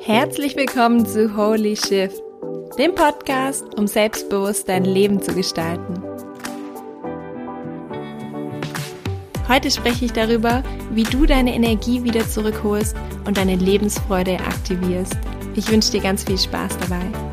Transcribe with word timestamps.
Herzlich 0.00 0.54
willkommen 0.54 1.04
zu 1.04 1.36
Holy 1.36 1.74
Shift, 1.74 2.22
dem 2.78 2.94
Podcast, 2.94 3.64
um 3.76 3.88
selbstbewusst 3.88 4.68
dein 4.68 4.84
Leben 4.84 5.20
zu 5.20 5.34
gestalten. 5.34 6.00
Heute 9.48 9.72
spreche 9.72 10.04
ich 10.04 10.12
darüber, 10.12 10.62
wie 10.92 11.02
du 11.02 11.26
deine 11.26 11.52
Energie 11.52 12.04
wieder 12.04 12.28
zurückholst 12.28 12.94
und 13.26 13.36
deine 13.36 13.56
Lebensfreude 13.56 14.34
aktivierst. 14.34 15.18
Ich 15.56 15.68
wünsche 15.68 15.90
dir 15.90 16.00
ganz 16.00 16.22
viel 16.22 16.38
Spaß 16.38 16.78
dabei. 16.78 17.29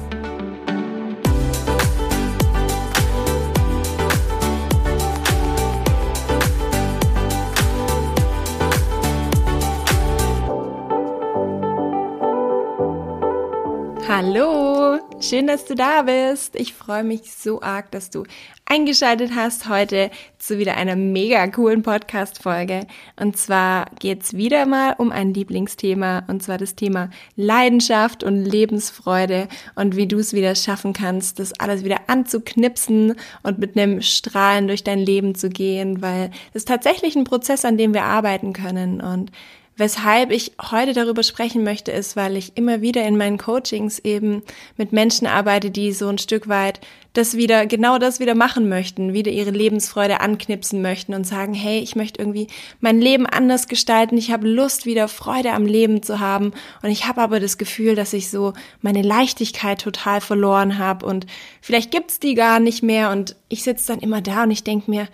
Hallo, 14.20 14.98
schön, 15.20 15.46
dass 15.46 15.66
du 15.66 15.76
da 15.76 16.02
bist. 16.02 16.56
Ich 16.56 16.74
freue 16.74 17.04
mich 17.04 17.32
so 17.34 17.62
arg, 17.62 17.92
dass 17.92 18.10
du 18.10 18.24
eingeschaltet 18.66 19.34
hast 19.36 19.70
heute 19.70 20.10
zu 20.40 20.58
wieder 20.58 20.76
einer 20.76 20.96
mega 20.96 21.46
coolen 21.46 21.84
Podcast-Folge. 21.84 22.88
Und 23.20 23.38
zwar 23.38 23.86
geht's 24.00 24.34
wieder 24.34 24.66
mal 24.66 24.96
um 24.98 25.12
ein 25.12 25.36
Lieblingsthema, 25.36 26.24
und 26.30 26.42
zwar 26.42 26.58
das 26.58 26.74
Thema 26.74 27.12
Leidenschaft 27.36 28.24
und 28.24 28.44
Lebensfreude 28.44 29.48
und 29.76 29.96
wie 29.96 30.08
du 30.08 30.18
es 30.18 30.34
wieder 30.34 30.56
schaffen 30.56 30.94
kannst, 30.94 31.38
das 31.38 31.54
alles 31.60 31.84
wieder 31.84 32.00
anzuknipsen 32.08 33.14
und 33.44 33.60
mit 33.60 33.78
einem 33.78 34.02
Strahlen 34.02 34.68
durch 34.68 34.84
dein 34.84 34.98
Leben 34.98 35.36
zu 35.36 35.50
gehen, 35.50 36.02
weil 36.02 36.32
es 36.54 36.66
tatsächlich 36.66 37.16
ein 37.16 37.24
Prozess, 37.24 37.66
an 37.66 37.78
dem 37.78 37.94
wir 37.94 38.06
arbeiten 38.06 38.54
können. 38.54 39.00
Und 39.00 39.32
Weshalb 39.80 40.32
ich 40.32 40.54
heute 40.72 40.94
darüber 40.94 41.22
sprechen 41.22 41.64
möchte, 41.64 41.92
ist, 41.92 42.16
weil 42.16 42.36
ich 42.36 42.58
immer 42.58 42.82
wieder 42.82 43.06
in 43.06 43.16
meinen 43.16 43.38
Coachings 43.38 44.00
eben 44.00 44.42
mit 44.76 44.92
Menschen 44.92 45.28
arbeite, 45.28 45.70
die 45.70 45.92
so 45.94 46.08
ein 46.08 46.18
Stück 46.18 46.48
weit 46.48 46.82
das 47.14 47.38
wieder, 47.38 47.68
genau 47.68 48.00
das 48.00 48.20
wieder 48.20 48.34
machen 48.34 48.70
möchten, 48.70 49.14
wieder 49.14 49.32
ihre 49.32 49.52
Lebensfreude 49.52 50.20
anknipsen 50.20 50.82
möchten 50.82 51.14
und 51.14 51.26
sagen, 51.26 51.54
hey, 51.54 51.80
ich 51.80 51.96
möchte 51.96 52.20
irgendwie 52.20 52.48
mein 52.80 53.00
Leben 53.00 53.28
anders 53.28 53.68
gestalten, 53.68 54.18
ich 54.18 54.32
habe 54.32 54.48
Lust, 54.48 54.88
wieder 54.88 55.08
Freude 55.08 55.54
am 55.54 55.68
Leben 55.68 56.02
zu 56.02 56.20
haben. 56.20 56.54
Und 56.82 56.90
ich 56.90 57.08
habe 57.08 57.22
aber 57.22 57.40
das 57.40 57.60
Gefühl, 57.60 57.94
dass 57.94 58.14
ich 58.14 58.32
so 58.32 58.54
meine 58.82 59.04
Leichtigkeit 59.04 59.80
total 59.80 60.22
verloren 60.22 60.80
habe. 60.80 61.06
Und 61.06 61.28
vielleicht 61.62 61.92
gibt's 61.92 62.20
die 62.20 62.34
gar 62.34 62.60
nicht 62.60 62.82
mehr. 62.82 63.12
Und 63.12 63.36
ich 63.48 63.64
sitze 63.64 63.94
dann 63.94 64.00
immer 64.00 64.22
da 64.22 64.44
und 64.44 64.52
ich 64.52 64.64
denke 64.64 64.90
mir, 64.90 65.08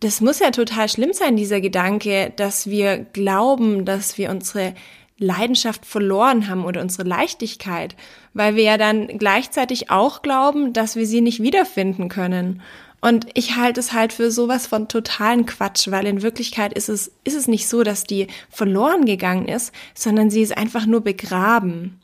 das 0.00 0.20
muss 0.20 0.38
ja 0.38 0.50
total 0.50 0.88
schlimm 0.88 1.12
sein, 1.12 1.36
dieser 1.36 1.60
Gedanke, 1.60 2.32
dass 2.36 2.68
wir 2.68 2.98
glauben, 2.98 3.84
dass 3.84 4.16
wir 4.18 4.30
unsere 4.30 4.74
Leidenschaft 5.18 5.84
verloren 5.84 6.48
haben 6.48 6.64
oder 6.64 6.80
unsere 6.80 7.06
Leichtigkeit, 7.06 7.94
weil 8.32 8.56
wir 8.56 8.64
ja 8.64 8.78
dann 8.78 9.06
gleichzeitig 9.06 9.90
auch 9.90 10.22
glauben, 10.22 10.72
dass 10.72 10.96
wir 10.96 11.06
sie 11.06 11.20
nicht 11.20 11.42
wiederfinden 11.42 12.08
können. 12.08 12.62
Und 13.02 13.26
ich 13.34 13.56
halte 13.56 13.80
es 13.80 13.92
halt 13.92 14.12
für 14.12 14.30
sowas 14.30 14.66
von 14.66 14.88
totalen 14.88 15.46
Quatsch, 15.46 15.90
weil 15.90 16.06
in 16.06 16.22
Wirklichkeit 16.22 16.72
ist 16.72 16.88
es, 16.88 17.12
ist 17.24 17.36
es 17.36 17.48
nicht 17.48 17.68
so, 17.68 17.82
dass 17.82 18.04
die 18.04 18.26
verloren 18.50 19.04
gegangen 19.04 19.48
ist, 19.48 19.74
sondern 19.94 20.30
sie 20.30 20.42
ist 20.42 20.56
einfach 20.56 20.86
nur 20.86 21.02
begraben. 21.02 22.00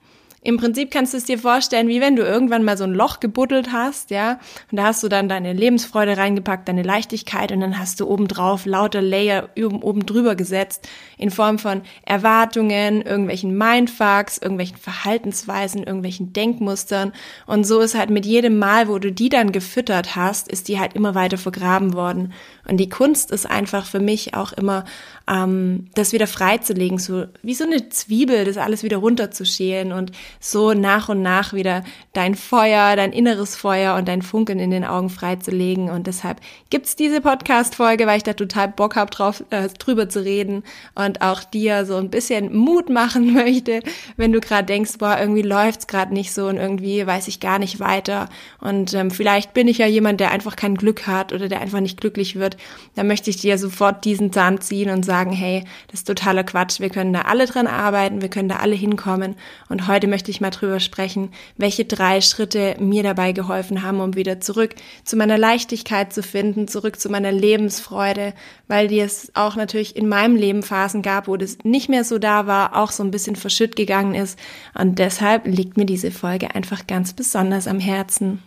Im 0.46 0.58
Prinzip 0.58 0.92
kannst 0.92 1.12
du 1.12 1.16
es 1.16 1.24
dir 1.24 1.40
vorstellen, 1.40 1.88
wie 1.88 2.00
wenn 2.00 2.14
du 2.14 2.22
irgendwann 2.22 2.62
mal 2.62 2.76
so 2.76 2.84
ein 2.84 2.94
Loch 2.94 3.18
gebuddelt 3.18 3.72
hast, 3.72 4.12
ja, 4.12 4.38
und 4.70 4.78
da 4.78 4.84
hast 4.84 5.02
du 5.02 5.08
dann 5.08 5.28
deine 5.28 5.52
Lebensfreude 5.52 6.16
reingepackt, 6.16 6.68
deine 6.68 6.84
Leichtigkeit 6.84 7.50
und 7.50 7.58
dann 7.58 7.80
hast 7.80 7.98
du 7.98 8.08
obendrauf 8.08 8.64
lauter 8.64 9.02
Layer 9.02 9.48
oben 9.56 10.06
drüber 10.06 10.36
gesetzt 10.36 10.88
in 11.18 11.32
Form 11.32 11.58
von 11.58 11.82
Erwartungen, 12.04 13.02
irgendwelchen 13.02 13.58
Mindfucks, 13.58 14.38
irgendwelchen 14.38 14.76
Verhaltensweisen, 14.76 15.82
irgendwelchen 15.82 16.32
Denkmustern 16.32 17.12
und 17.48 17.66
so 17.66 17.80
ist 17.80 17.96
halt 17.96 18.10
mit 18.10 18.24
jedem 18.24 18.60
Mal, 18.60 18.86
wo 18.86 19.00
du 19.00 19.10
die 19.10 19.30
dann 19.30 19.50
gefüttert 19.50 20.14
hast, 20.14 20.46
ist 20.46 20.68
die 20.68 20.78
halt 20.78 20.92
immer 20.92 21.16
weiter 21.16 21.38
vergraben 21.38 21.92
worden. 21.92 22.32
Und 22.68 22.76
die 22.76 22.88
Kunst 22.88 23.32
ist 23.32 23.46
einfach 23.46 23.84
für 23.84 24.00
mich 24.00 24.34
auch 24.34 24.52
immer, 24.52 24.84
ähm, 25.28 25.88
das 25.94 26.12
wieder 26.12 26.26
freizulegen, 26.26 26.98
so 26.98 27.24
wie 27.42 27.54
so 27.54 27.64
eine 27.64 27.88
Zwiebel, 27.88 28.44
das 28.44 28.56
alles 28.56 28.82
wieder 28.82 28.98
runterzuschälen 28.98 29.92
und 29.92 30.12
so 30.38 30.72
nach 30.72 31.08
und 31.08 31.20
nach 31.22 31.52
wieder 31.52 31.82
dein 32.12 32.34
Feuer, 32.34 32.94
dein 32.94 33.12
inneres 33.12 33.56
Feuer 33.56 33.96
und 33.96 34.06
dein 34.06 34.22
Funkeln 34.22 34.60
in 34.60 34.70
den 34.70 34.84
Augen 34.84 35.10
freizulegen. 35.10 35.90
Und 35.90 36.06
deshalb 36.06 36.40
gibt's 36.70 36.94
diese 36.94 37.20
Podcast-Folge, 37.20 38.06
weil 38.06 38.18
ich 38.18 38.22
da 38.22 38.34
total 38.34 38.68
Bock 38.68 38.94
hab, 38.94 39.10
drauf, 39.10 39.42
äh, 39.50 39.68
drüber 39.68 40.08
zu 40.08 40.24
reden 40.24 40.62
und 40.94 41.22
auch 41.22 41.42
dir 41.42 41.86
so 41.86 41.96
ein 41.96 42.10
bisschen 42.10 42.54
Mut 42.54 42.88
machen 42.88 43.32
möchte, 43.34 43.80
wenn 44.16 44.32
du 44.32 44.40
gerade 44.40 44.66
denkst, 44.66 44.98
boah, 44.98 45.18
irgendwie 45.18 45.42
läuft's 45.42 45.88
gerade 45.88 46.14
nicht 46.14 46.32
so 46.32 46.46
und 46.46 46.56
irgendwie 46.56 47.04
weiß 47.04 47.26
ich 47.26 47.40
gar 47.40 47.58
nicht 47.58 47.80
weiter. 47.80 48.28
Und 48.60 48.94
ähm, 48.94 49.10
vielleicht 49.10 49.54
bin 49.54 49.66
ich 49.66 49.78
ja 49.78 49.86
jemand, 49.86 50.20
der 50.20 50.30
einfach 50.30 50.54
kein 50.54 50.76
Glück 50.76 51.08
hat 51.08 51.32
oder 51.32 51.48
der 51.48 51.60
einfach 51.60 51.80
nicht 51.80 52.00
glücklich 52.00 52.36
wird. 52.36 52.56
Da 52.94 53.02
möchte 53.02 53.30
ich 53.30 53.38
dir 53.38 53.58
sofort 53.58 54.04
diesen 54.04 54.32
Zahn 54.32 54.60
ziehen 54.60 54.90
und 54.90 55.04
sagen, 55.04 55.15
hey, 55.24 55.64
das 55.88 56.00
ist 56.00 56.06
totaler 56.06 56.44
Quatsch. 56.44 56.80
Wir 56.80 56.90
können 56.90 57.12
da 57.12 57.22
alle 57.22 57.46
dran 57.46 57.66
arbeiten, 57.66 58.22
wir 58.22 58.28
können 58.28 58.48
da 58.48 58.56
alle 58.56 58.74
hinkommen. 58.74 59.36
Und 59.68 59.88
heute 59.88 60.06
möchte 60.06 60.30
ich 60.30 60.40
mal 60.40 60.50
drüber 60.50 60.80
sprechen, 60.80 61.30
welche 61.56 61.84
drei 61.84 62.20
Schritte 62.20 62.76
mir 62.78 63.02
dabei 63.02 63.32
geholfen 63.32 63.82
haben, 63.82 64.00
um 64.00 64.14
wieder 64.14 64.40
zurück 64.40 64.74
zu 65.04 65.16
meiner 65.16 65.38
Leichtigkeit 65.38 66.12
zu 66.12 66.22
finden, 66.22 66.68
zurück 66.68 67.00
zu 67.00 67.08
meiner 67.08 67.32
Lebensfreude, 67.32 68.34
weil 68.68 68.88
die 68.88 69.00
es 69.00 69.30
auch 69.34 69.56
natürlich 69.56 69.96
in 69.96 70.08
meinem 70.08 70.36
Leben 70.36 70.62
Phasen 70.62 71.02
gab, 71.02 71.28
wo 71.28 71.36
das 71.36 71.58
nicht 71.64 71.88
mehr 71.88 72.04
so 72.04 72.18
da 72.18 72.46
war, 72.46 72.76
auch 72.76 72.90
so 72.90 73.02
ein 73.02 73.10
bisschen 73.10 73.36
verschütt 73.36 73.76
gegangen 73.76 74.14
ist. 74.14 74.38
Und 74.74 74.98
deshalb 74.98 75.46
liegt 75.46 75.76
mir 75.76 75.86
diese 75.86 76.10
Folge 76.10 76.54
einfach 76.54 76.86
ganz 76.86 77.12
besonders 77.12 77.66
am 77.66 77.80
Herzen. 77.80 78.42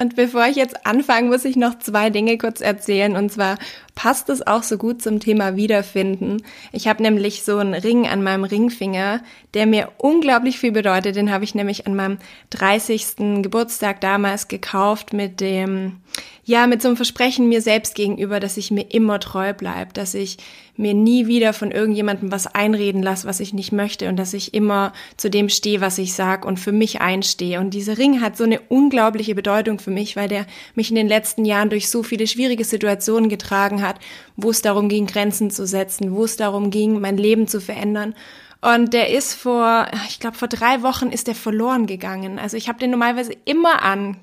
Und 0.00 0.14
bevor 0.14 0.46
ich 0.46 0.54
jetzt 0.54 0.86
anfange, 0.86 1.28
muss 1.28 1.44
ich 1.44 1.56
noch 1.56 1.78
zwei 1.80 2.08
Dinge 2.10 2.38
kurz 2.38 2.60
erzählen. 2.60 3.16
Und 3.16 3.32
zwar 3.32 3.58
passt 3.96 4.28
es 4.28 4.46
auch 4.46 4.62
so 4.62 4.78
gut 4.78 5.02
zum 5.02 5.18
Thema 5.18 5.56
Wiederfinden. 5.56 6.42
Ich 6.70 6.86
habe 6.86 7.02
nämlich 7.02 7.42
so 7.42 7.58
einen 7.58 7.74
Ring 7.74 8.06
an 8.06 8.22
meinem 8.22 8.44
Ringfinger, 8.44 9.20
der 9.54 9.66
mir 9.66 9.90
unglaublich 9.98 10.60
viel 10.60 10.70
bedeutet. 10.70 11.16
Den 11.16 11.32
habe 11.32 11.42
ich 11.42 11.56
nämlich 11.56 11.88
an 11.88 11.96
meinem 11.96 12.18
30. 12.50 13.42
Geburtstag 13.42 14.00
damals 14.00 14.46
gekauft 14.46 15.12
mit 15.12 15.40
dem, 15.40 16.00
ja, 16.48 16.66
mit 16.66 16.80
so 16.80 16.88
einem 16.88 16.96
Versprechen 16.96 17.50
mir 17.50 17.60
selbst 17.60 17.94
gegenüber, 17.94 18.40
dass 18.40 18.56
ich 18.56 18.70
mir 18.70 18.90
immer 18.90 19.20
treu 19.20 19.52
bleib, 19.52 19.92
dass 19.92 20.14
ich 20.14 20.38
mir 20.76 20.94
nie 20.94 21.26
wieder 21.26 21.52
von 21.52 21.70
irgendjemandem 21.70 22.32
was 22.32 22.46
einreden 22.46 23.02
lasse, 23.02 23.28
was 23.28 23.40
ich 23.40 23.52
nicht 23.52 23.70
möchte 23.70 24.08
und 24.08 24.16
dass 24.16 24.32
ich 24.32 24.54
immer 24.54 24.94
zu 25.18 25.28
dem 25.28 25.50
stehe, 25.50 25.82
was 25.82 25.98
ich 25.98 26.14
sag 26.14 26.46
und 26.46 26.58
für 26.58 26.72
mich 26.72 27.02
einstehe. 27.02 27.60
Und 27.60 27.74
dieser 27.74 27.98
Ring 27.98 28.22
hat 28.22 28.38
so 28.38 28.44
eine 28.44 28.60
unglaubliche 28.60 29.34
Bedeutung 29.34 29.78
für 29.78 29.90
mich, 29.90 30.16
weil 30.16 30.30
der 30.30 30.46
mich 30.74 30.88
in 30.88 30.96
den 30.96 31.06
letzten 31.06 31.44
Jahren 31.44 31.68
durch 31.68 31.90
so 31.90 32.02
viele 32.02 32.26
schwierige 32.26 32.64
Situationen 32.64 33.28
getragen 33.28 33.82
hat, 33.82 33.96
wo 34.36 34.48
es 34.48 34.62
darum 34.62 34.88
ging, 34.88 35.06
Grenzen 35.06 35.50
zu 35.50 35.66
setzen, 35.66 36.14
wo 36.14 36.24
es 36.24 36.38
darum 36.38 36.70
ging, 36.70 36.98
mein 36.98 37.18
Leben 37.18 37.46
zu 37.46 37.60
verändern. 37.60 38.14
Und 38.62 38.94
der 38.94 39.10
ist 39.10 39.34
vor, 39.34 39.86
ich 40.08 40.18
glaube, 40.18 40.38
vor 40.38 40.48
drei 40.48 40.82
Wochen 40.82 41.10
ist 41.10 41.26
der 41.26 41.34
verloren 41.34 41.86
gegangen. 41.86 42.38
Also 42.38 42.56
ich 42.56 42.70
habe 42.70 42.78
den 42.78 42.90
normalerweise 42.90 43.34
immer 43.44 43.82
an, 43.82 44.16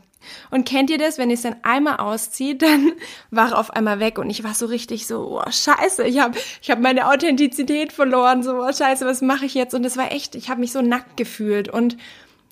und 0.52 0.68
kennt 0.68 0.90
ihr 0.90 0.98
das, 0.98 1.18
wenn 1.18 1.30
ihr 1.30 1.36
es 1.36 1.42
dann 1.42 1.56
einmal 1.64 1.98
auszieht, 1.98 2.62
dann 2.62 2.94
war 3.32 3.52
er 3.52 3.60
auf 3.60 3.72
einmal 3.72 4.00
weg 4.00 4.18
und 4.18 4.30
ich 4.30 4.44
war 4.44 4.54
so 4.54 4.66
richtig 4.66 5.08
so, 5.08 5.42
oh 5.42 5.52
scheiße, 5.52 6.04
ich 6.04 6.20
habe 6.20 6.38
ich 6.62 6.72
hab 6.72 6.80
meine 6.80 7.08
Authentizität 7.10 7.94
verloren, 7.94 8.44
so 8.44 8.56
oh 8.56 8.72
scheiße, 8.72 9.06
was 9.06 9.22
mache 9.22 9.46
ich 9.46 9.54
jetzt? 9.54 9.74
Und 9.74 9.84
das 9.84 9.98
war 9.98 10.12
echt, 10.12 10.36
ich 10.36 10.50
habe 10.50 10.60
mich 10.60 10.72
so 10.72 10.82
nackt 10.82 11.18
gefühlt 11.18 11.70
und 11.70 11.98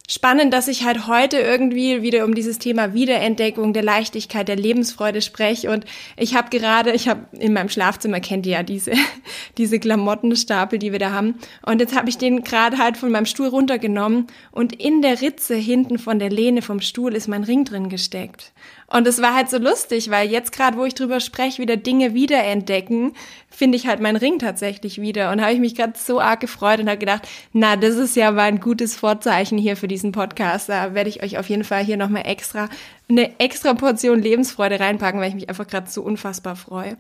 spannend, 0.08 0.54
dass 0.54 0.68
ich 0.68 0.84
halt 0.84 1.08
heute 1.08 1.38
irgendwie 1.38 2.02
wieder 2.02 2.26
um 2.26 2.36
dieses 2.36 2.60
Thema 2.60 2.94
Wiederentdeckung 2.94 3.74
der 3.74 3.84
Leichtigkeit, 3.84 4.48
der 4.48 4.56
Lebensfreude 4.56 5.22
spreche. 5.22 5.72
Und 5.72 5.86
ich 6.18 6.36
habe 6.36 6.50
gerade, 6.50 6.92
ich 6.92 7.08
habe 7.08 7.26
in 7.38 7.54
meinem 7.54 7.70
Schlafzimmer 7.70 8.20
kennt 8.20 8.46
ihr 8.46 8.54
ja 8.54 8.64
diese 8.64 8.94
diese 9.58 9.80
Klamottenstapel, 9.80 10.80
die 10.80 10.92
wir 10.92 11.00
da 11.00 11.12
haben. 11.12 11.36
Und 11.66 11.80
jetzt 11.80 11.96
habe 11.96 12.10
ich 12.10 12.18
den 12.18 12.44
gerade 12.44 12.78
halt 12.78 12.98
von 12.98 13.12
meinem 13.12 13.26
Stuhl 13.26 13.48
runtergenommen 13.48 14.28
und 14.52 14.74
in 14.74 15.02
der 15.02 15.22
Ritze 15.22 15.56
hinten 15.56 16.00
von 16.00 16.20
der 16.20 16.30
Lehne 16.30 16.62
vom 16.62 16.82
Stuhl 16.82 17.16
ist 17.16 17.28
mein 17.28 17.44
Ring 17.44 17.66
drin 17.66 17.90
gesteckt. 17.90 18.54
Und 18.88 19.08
es 19.08 19.22
war 19.22 19.34
halt 19.34 19.50
so 19.50 19.58
lustig, 19.58 20.12
weil 20.12 20.30
jetzt 20.30 20.52
gerade, 20.52 20.78
wo 20.78 20.86
ich 20.86 20.94
drüber 20.94 21.20
spreche, 21.20 21.62
wieder 21.62 21.78
Dinge 21.78 22.14
wiederentdecken, 22.14 23.14
finde 23.50 23.76
ich 23.76 23.88
halt 23.88 24.00
meinen 24.00 24.18
Ring 24.18 24.40
tatsächlich 24.40 25.02
wieder. 25.02 25.32
Und 25.32 25.42
habe 25.42 25.54
ich 25.54 25.60
mich 25.60 25.76
gerade 25.76 25.94
so 25.98 26.20
arg 26.20 26.42
gefreut 26.42 26.80
und 26.80 26.88
habe 26.88 27.00
gedacht, 27.00 27.28
na, 27.54 27.76
das 27.76 27.96
ist 27.96 28.16
ja 28.16 28.32
mal 28.32 28.44
ein 28.44 28.60
gutes 28.60 28.96
Vorzeichen 28.96 29.58
hier 29.58 29.78
für 29.78 29.88
diesen 29.88 30.12
Podcast. 30.12 30.70
Da 30.70 30.94
werde 30.94 31.10
ich 31.10 31.24
euch 31.24 31.38
auf 31.38 31.50
jeden 31.50 31.64
Fall 31.64 31.84
hier 31.84 31.98
nochmal 31.98 32.28
extra, 32.28 32.70
eine 33.10 33.40
extra 33.40 33.74
Portion 33.74 34.22
Lebensfreude 34.22 34.80
reinpacken, 34.80 35.20
weil 35.20 35.30
ich 35.30 35.36
mich 35.36 35.50
einfach 35.50 35.68
gerade 35.68 35.90
so 35.90 36.04
unfassbar 36.04 36.56
freue. 36.56 36.98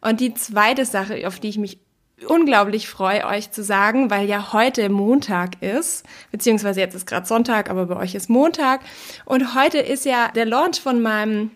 Und 0.00 0.20
die 0.20 0.34
zweite 0.34 0.84
Sache, 0.84 1.26
auf 1.26 1.40
die 1.40 1.48
ich 1.48 1.58
mich 1.58 1.78
unglaublich 2.24 2.88
freue, 2.88 3.26
euch 3.26 3.50
zu 3.50 3.62
sagen, 3.62 4.10
weil 4.10 4.28
ja 4.28 4.52
heute 4.52 4.88
Montag 4.88 5.60
ist, 5.62 6.04
beziehungsweise 6.30 6.80
jetzt 6.80 6.94
ist 6.94 7.06
gerade 7.06 7.26
Sonntag, 7.26 7.70
aber 7.70 7.86
bei 7.86 7.96
euch 7.96 8.14
ist 8.14 8.30
Montag. 8.30 8.80
Und 9.24 9.54
heute 9.54 9.78
ist 9.78 10.04
ja 10.04 10.28
der 10.28 10.46
Launch 10.46 10.80
von 10.80 11.02
meinem 11.02 11.50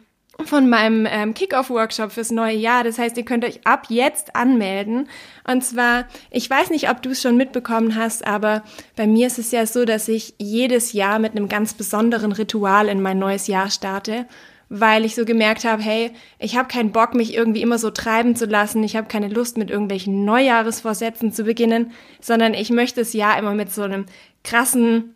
von 0.44 0.68
meinem 0.68 1.06
ähm, 1.10 1.32
Kickoff-Workshop 1.32 2.12
fürs 2.12 2.30
neue 2.30 2.56
Jahr. 2.56 2.84
Das 2.84 2.98
heißt, 2.98 3.16
ihr 3.16 3.24
könnt 3.24 3.44
euch 3.44 3.66
ab 3.66 3.86
jetzt 3.88 4.36
anmelden. 4.36 5.08
Und 5.48 5.64
zwar, 5.64 6.04
ich 6.30 6.48
weiß 6.50 6.68
nicht, 6.70 6.90
ob 6.90 7.00
du 7.00 7.10
es 7.10 7.22
schon 7.22 7.38
mitbekommen 7.38 7.96
hast, 7.96 8.26
aber 8.26 8.62
bei 8.96 9.06
mir 9.06 9.28
ist 9.28 9.38
es 9.38 9.50
ja 9.50 9.64
so, 9.64 9.86
dass 9.86 10.08
ich 10.08 10.34
jedes 10.38 10.92
Jahr 10.92 11.18
mit 11.18 11.32
einem 11.32 11.48
ganz 11.48 11.72
besonderen 11.72 12.32
Ritual 12.32 12.88
in 12.88 13.00
mein 13.00 13.18
neues 13.18 13.46
Jahr 13.46 13.70
starte 13.70 14.26
weil 14.68 15.04
ich 15.04 15.14
so 15.14 15.24
gemerkt 15.24 15.64
habe, 15.64 15.82
hey, 15.82 16.10
ich 16.38 16.56
habe 16.56 16.68
keinen 16.68 16.92
Bock, 16.92 17.14
mich 17.14 17.34
irgendwie 17.34 17.62
immer 17.62 17.78
so 17.78 17.90
treiben 17.90 18.34
zu 18.34 18.46
lassen. 18.46 18.82
Ich 18.82 18.96
habe 18.96 19.06
keine 19.06 19.28
Lust, 19.28 19.56
mit 19.56 19.70
irgendwelchen 19.70 20.24
Neujahresvorsätzen 20.24 21.32
zu 21.32 21.44
beginnen, 21.44 21.92
sondern 22.20 22.54
ich 22.54 22.70
möchte 22.70 23.00
das 23.00 23.12
Jahr 23.12 23.38
immer 23.38 23.54
mit 23.54 23.72
so 23.72 23.82
einem 23.82 24.06
krassen 24.42 25.14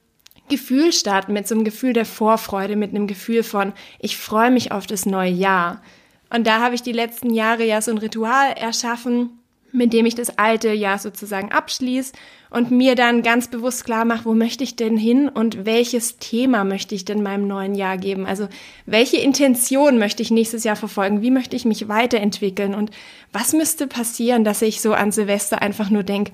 Gefühl 0.49 0.93
starten, 0.93 1.33
mit 1.33 1.49
so 1.49 1.55
einem 1.55 1.65
Gefühl 1.65 1.93
der 1.93 2.07
Vorfreude, 2.07 2.77
mit 2.77 2.91
einem 2.91 3.07
Gefühl 3.07 3.43
von, 3.43 3.73
ich 3.99 4.17
freue 4.17 4.51
mich 4.51 4.73
auf 4.73 4.87
das 4.87 5.07
neue 5.07 5.31
Jahr. 5.31 5.83
Und 6.33 6.47
da 6.47 6.61
habe 6.61 6.75
ich 6.75 6.83
die 6.83 6.93
letzten 6.93 7.33
Jahre 7.33 7.65
ja 7.65 7.83
so 7.83 7.91
ein 7.91 7.99
Ritual 7.99 8.53
erschaffen, 8.53 9.41
mit 9.73 9.93
dem 9.93 10.07
ich 10.07 10.15
das 10.15 10.39
alte 10.39 10.73
Jahr 10.73 10.99
sozusagen 10.99 11.53
abschließe 11.53 12.13
und 12.51 12.71
mir 12.71 12.97
dann 12.97 13.23
ganz 13.23 13.49
bewusst 13.49 13.85
klar 13.85 14.05
mache, 14.05 14.25
wo 14.25 14.35
möchte 14.35 14.65
ich 14.65 14.77
denn 14.77 14.97
hin 14.97 15.29
und 15.29 15.65
welches 15.65 16.19
Thema 16.19 16.65
möchte 16.65 16.95
ich 16.95 17.05
denn 17.05 17.23
meinem 17.23 17.47
neuen 17.47 17.75
Jahr 17.75 17.97
geben? 17.97 18.27
Also 18.27 18.49
welche 18.87 19.19
Intention 19.19 19.99
möchte 19.99 20.23
ich 20.23 20.31
nächstes 20.31 20.65
Jahr 20.65 20.77
verfolgen? 20.77 21.23
Wie 21.23 21.31
möchte 21.31 21.55
ich 21.55 21.65
mich 21.65 21.89
weiterentwickeln? 21.89 22.75
Und 22.75 22.91
was 23.33 23.53
müsste 23.53 23.87
passieren, 23.87 24.45
dass 24.45 24.63
ich 24.63 24.81
so 24.81 24.93
an 24.93 25.13
Silvester 25.13 25.63
einfach 25.63 25.91
nur 25.91 26.03
denke, 26.03 26.33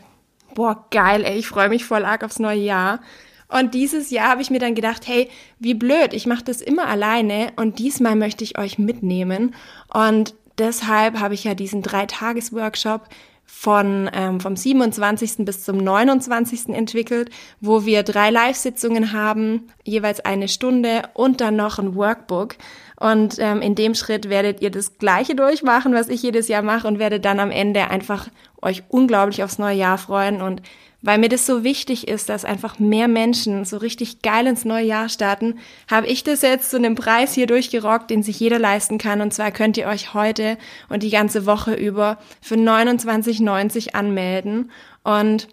boah, 0.54 0.86
geil, 0.90 1.22
ey, 1.24 1.38
ich 1.38 1.46
freue 1.46 1.68
mich 1.68 1.84
voll 1.84 2.04
arg 2.04 2.24
aufs 2.24 2.38
neue 2.38 2.60
Jahr. 2.60 3.00
Und 3.48 3.74
dieses 3.74 4.10
Jahr 4.10 4.30
habe 4.30 4.42
ich 4.42 4.50
mir 4.50 4.58
dann 4.58 4.74
gedacht, 4.74 5.06
hey, 5.06 5.28
wie 5.60 5.74
blöd, 5.74 6.12
ich 6.12 6.26
mache 6.26 6.44
das 6.44 6.60
immer 6.60 6.88
alleine 6.88 7.52
und 7.56 7.78
diesmal 7.78 8.16
möchte 8.16 8.42
ich 8.42 8.58
euch 8.58 8.78
mitnehmen. 8.78 9.54
Und 9.92 10.34
deshalb 10.58 11.20
habe 11.20 11.34
ich 11.34 11.44
ja 11.44 11.54
diesen 11.54 11.82
Drei-Tages-Workshop 11.82 13.08
von 13.46 14.10
ähm, 14.12 14.40
vom 14.40 14.56
27. 14.56 15.44
bis 15.44 15.64
zum 15.64 15.78
29. 15.78 16.68
entwickelt, 16.74 17.30
wo 17.60 17.84
wir 17.84 18.02
drei 18.02 18.30
Live-Sitzungen 18.30 19.12
haben, 19.12 19.68
jeweils 19.84 20.20
eine 20.20 20.48
Stunde 20.48 21.02
und 21.14 21.40
dann 21.40 21.56
noch 21.56 21.78
ein 21.78 21.94
Workbook. 21.94 22.56
Und 22.98 23.36
ähm, 23.38 23.62
in 23.62 23.74
dem 23.74 23.94
Schritt 23.94 24.28
werdet 24.28 24.62
ihr 24.62 24.70
das 24.70 24.98
Gleiche 24.98 25.34
durchmachen, 25.34 25.94
was 25.94 26.08
ich 26.08 26.22
jedes 26.22 26.48
Jahr 26.48 26.62
mache 26.62 26.88
und 26.88 26.98
werdet 26.98 27.24
dann 27.24 27.40
am 27.40 27.50
Ende 27.50 27.90
einfach 27.90 28.28
euch 28.62 28.82
unglaublich 28.88 29.42
aufs 29.42 29.58
neue 29.58 29.76
Jahr 29.76 29.98
freuen 29.98 30.42
und 30.42 30.62
weil 31.02 31.18
mir 31.18 31.28
das 31.28 31.46
so 31.46 31.62
wichtig 31.62 32.08
ist, 32.08 32.28
dass 32.28 32.44
einfach 32.44 32.78
mehr 32.78 33.08
Menschen 33.08 33.64
so 33.64 33.76
richtig 33.76 34.22
geil 34.22 34.46
ins 34.46 34.64
neue 34.64 34.86
Jahr 34.86 35.08
starten, 35.08 35.58
habe 35.90 36.06
ich 36.06 36.24
das 36.24 36.42
jetzt 36.42 36.70
zu 36.70 36.76
einem 36.76 36.94
Preis 36.94 37.34
hier 37.34 37.46
durchgerockt, 37.46 38.10
den 38.10 38.22
sich 38.22 38.40
jeder 38.40 38.58
leisten 38.58 38.98
kann. 38.98 39.20
Und 39.20 39.32
zwar 39.32 39.50
könnt 39.50 39.76
ihr 39.76 39.86
euch 39.86 40.14
heute 40.14 40.58
und 40.88 41.02
die 41.02 41.10
ganze 41.10 41.46
Woche 41.46 41.74
über 41.74 42.18
für 42.40 42.56
29,90 42.56 43.94
anmelden. 43.94 44.70
Und 45.04 45.48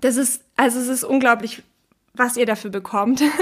das 0.00 0.16
ist, 0.16 0.42
also 0.56 0.78
es 0.78 0.88
ist 0.88 1.04
unglaublich 1.04 1.62
was 2.14 2.36
ihr 2.36 2.46
dafür 2.46 2.70
bekommt. 2.70 3.22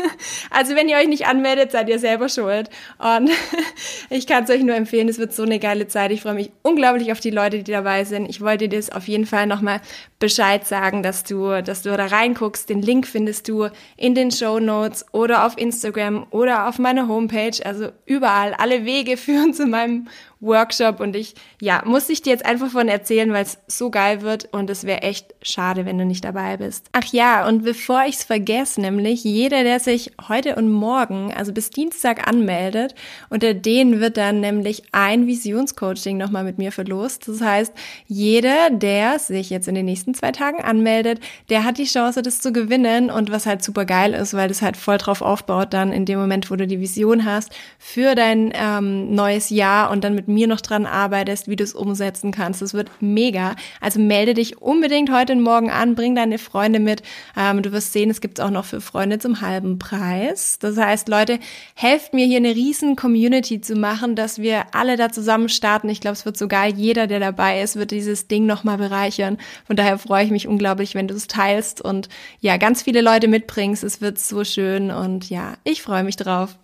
Also 0.50 0.74
wenn 0.74 0.88
ihr 0.88 0.96
euch 0.96 1.06
nicht 1.08 1.26
anmeldet, 1.26 1.72
seid 1.72 1.88
ihr 1.88 1.98
selber 1.98 2.28
schuld. 2.28 2.70
Und 2.98 3.30
ich 4.10 4.26
kann 4.26 4.44
es 4.44 4.50
euch 4.50 4.62
nur 4.62 4.74
empfehlen, 4.74 5.08
es 5.08 5.18
wird 5.18 5.32
so 5.32 5.42
eine 5.42 5.58
geile 5.58 5.86
Zeit. 5.86 6.10
Ich 6.10 6.22
freue 6.22 6.34
mich 6.34 6.50
unglaublich 6.62 7.12
auf 7.12 7.20
die 7.20 7.30
Leute, 7.30 7.62
die 7.62 7.70
dabei 7.70 8.04
sind. 8.04 8.28
Ich 8.28 8.40
wollte 8.40 8.66
dir 8.68 8.78
das 8.78 8.90
auf 8.90 9.06
jeden 9.06 9.26
Fall 9.26 9.46
nochmal 9.46 9.80
Bescheid 10.18 10.66
sagen, 10.66 11.02
dass 11.02 11.22
du, 11.22 11.62
dass 11.62 11.82
du 11.82 11.96
da 11.96 12.06
reinguckst. 12.06 12.68
Den 12.68 12.82
Link 12.82 13.06
findest 13.06 13.46
du 13.48 13.68
in 13.96 14.14
den 14.14 14.30
Show 14.30 14.58
Notes 14.58 15.04
oder 15.12 15.46
auf 15.46 15.56
Instagram 15.58 16.26
oder 16.30 16.68
auf 16.68 16.78
meiner 16.78 17.06
Homepage. 17.08 17.64
Also 17.64 17.90
überall. 18.06 18.54
Alle 18.54 18.84
Wege 18.84 19.16
führen 19.18 19.54
zu 19.54 19.66
meinem 19.66 20.08
Workshop 20.40 21.00
und 21.00 21.16
ich, 21.16 21.34
ja, 21.60 21.82
muss 21.84 22.08
ich 22.08 22.22
dir 22.22 22.30
jetzt 22.30 22.46
einfach 22.46 22.70
von 22.70 22.88
erzählen, 22.88 23.32
weil 23.32 23.42
es 23.42 23.58
so 23.66 23.90
geil 23.90 24.22
wird 24.22 24.48
und 24.52 24.70
es 24.70 24.84
wäre 24.84 25.02
echt 25.02 25.34
schade, 25.42 25.84
wenn 25.84 25.98
du 25.98 26.04
nicht 26.04 26.24
dabei 26.24 26.56
bist. 26.56 26.86
Ach 26.92 27.04
ja, 27.12 27.46
und 27.46 27.64
bevor 27.64 28.04
ich 28.06 28.16
es 28.16 28.24
vergesse, 28.24 28.80
nämlich 28.80 29.24
jeder, 29.24 29.64
der 29.64 29.80
sich 29.80 30.12
heute 30.28 30.54
und 30.54 30.70
morgen, 30.70 31.32
also 31.34 31.52
bis 31.52 31.70
Dienstag 31.70 32.28
anmeldet, 32.28 32.94
unter 33.30 33.52
denen 33.52 34.00
wird 34.00 34.16
dann 34.16 34.40
nämlich 34.40 34.84
ein 34.92 35.26
Visionscoaching 35.26 36.16
nochmal 36.16 36.44
mit 36.44 36.58
mir 36.58 36.70
verlost. 36.70 37.26
Das 37.26 37.40
heißt, 37.40 37.72
jeder, 38.06 38.70
der 38.70 39.18
sich 39.18 39.50
jetzt 39.50 39.66
in 39.66 39.74
den 39.74 39.86
nächsten 39.86 40.14
zwei 40.14 40.30
Tagen 40.30 40.62
anmeldet, 40.62 41.20
der 41.48 41.64
hat 41.64 41.78
die 41.78 41.84
Chance, 41.84 42.22
das 42.22 42.40
zu 42.40 42.52
gewinnen 42.52 43.10
und 43.10 43.32
was 43.32 43.46
halt 43.46 43.64
super 43.64 43.84
geil 43.84 44.14
ist, 44.14 44.34
weil 44.34 44.48
das 44.48 44.62
halt 44.62 44.76
voll 44.76 44.98
drauf 44.98 45.20
aufbaut, 45.20 45.74
dann 45.74 45.92
in 45.92 46.04
dem 46.04 46.20
Moment, 46.20 46.50
wo 46.50 46.56
du 46.56 46.66
die 46.66 46.80
Vision 46.80 47.24
hast 47.24 47.50
für 47.78 48.14
dein 48.14 48.52
ähm, 48.54 49.14
neues 49.14 49.50
Jahr 49.50 49.90
und 49.90 50.04
dann 50.04 50.14
mit 50.14 50.27
mir 50.28 50.46
noch 50.46 50.60
dran 50.60 50.86
arbeitest, 50.86 51.48
wie 51.48 51.56
du 51.56 51.64
es 51.64 51.74
umsetzen 51.74 52.30
kannst. 52.30 52.62
Das 52.62 52.74
wird 52.74 52.90
mega. 53.00 53.56
Also 53.80 53.98
melde 54.00 54.34
dich 54.34 54.60
unbedingt 54.60 55.10
heute 55.12 55.34
morgen 55.36 55.70
an, 55.70 55.94
bring 55.94 56.14
deine 56.14 56.38
Freunde 56.38 56.78
mit. 56.78 57.02
Ähm, 57.36 57.62
du 57.62 57.72
wirst 57.72 57.92
sehen, 57.92 58.10
es 58.10 58.20
gibt 58.20 58.40
auch 58.40 58.50
noch 58.50 58.64
für 58.64 58.80
Freunde 58.80 59.18
zum 59.18 59.40
halben 59.40 59.78
Preis. 59.78 60.58
Das 60.58 60.76
heißt, 60.76 61.08
Leute, 61.08 61.38
helft 61.74 62.14
mir 62.14 62.26
hier 62.26 62.36
eine 62.36 62.54
riesen 62.54 62.96
Community 62.96 63.60
zu 63.60 63.74
machen, 63.74 64.14
dass 64.14 64.38
wir 64.38 64.74
alle 64.74 64.96
da 64.96 65.10
zusammen 65.10 65.48
starten. 65.48 65.88
Ich 65.88 66.00
glaube, 66.00 66.14
es 66.14 66.24
wird 66.24 66.36
sogar 66.36 66.66
jeder, 66.66 67.06
der 67.06 67.20
dabei 67.20 67.62
ist, 67.62 67.76
wird 67.76 67.90
dieses 67.90 68.28
Ding 68.28 68.46
nochmal 68.46 68.78
bereichern. 68.78 69.38
Von 69.66 69.76
daher 69.76 69.98
freue 69.98 70.24
ich 70.24 70.30
mich 70.30 70.46
unglaublich, 70.46 70.94
wenn 70.94 71.08
du 71.08 71.14
es 71.14 71.26
teilst 71.26 71.80
und 71.80 72.08
ja, 72.40 72.56
ganz 72.56 72.82
viele 72.82 73.00
Leute 73.00 73.28
mitbringst. 73.28 73.84
Es 73.84 74.00
wird 74.00 74.18
so 74.18 74.44
schön 74.44 74.90
und 74.90 75.30
ja, 75.30 75.54
ich 75.64 75.82
freue 75.82 76.04
mich 76.04 76.16
drauf 76.16 76.58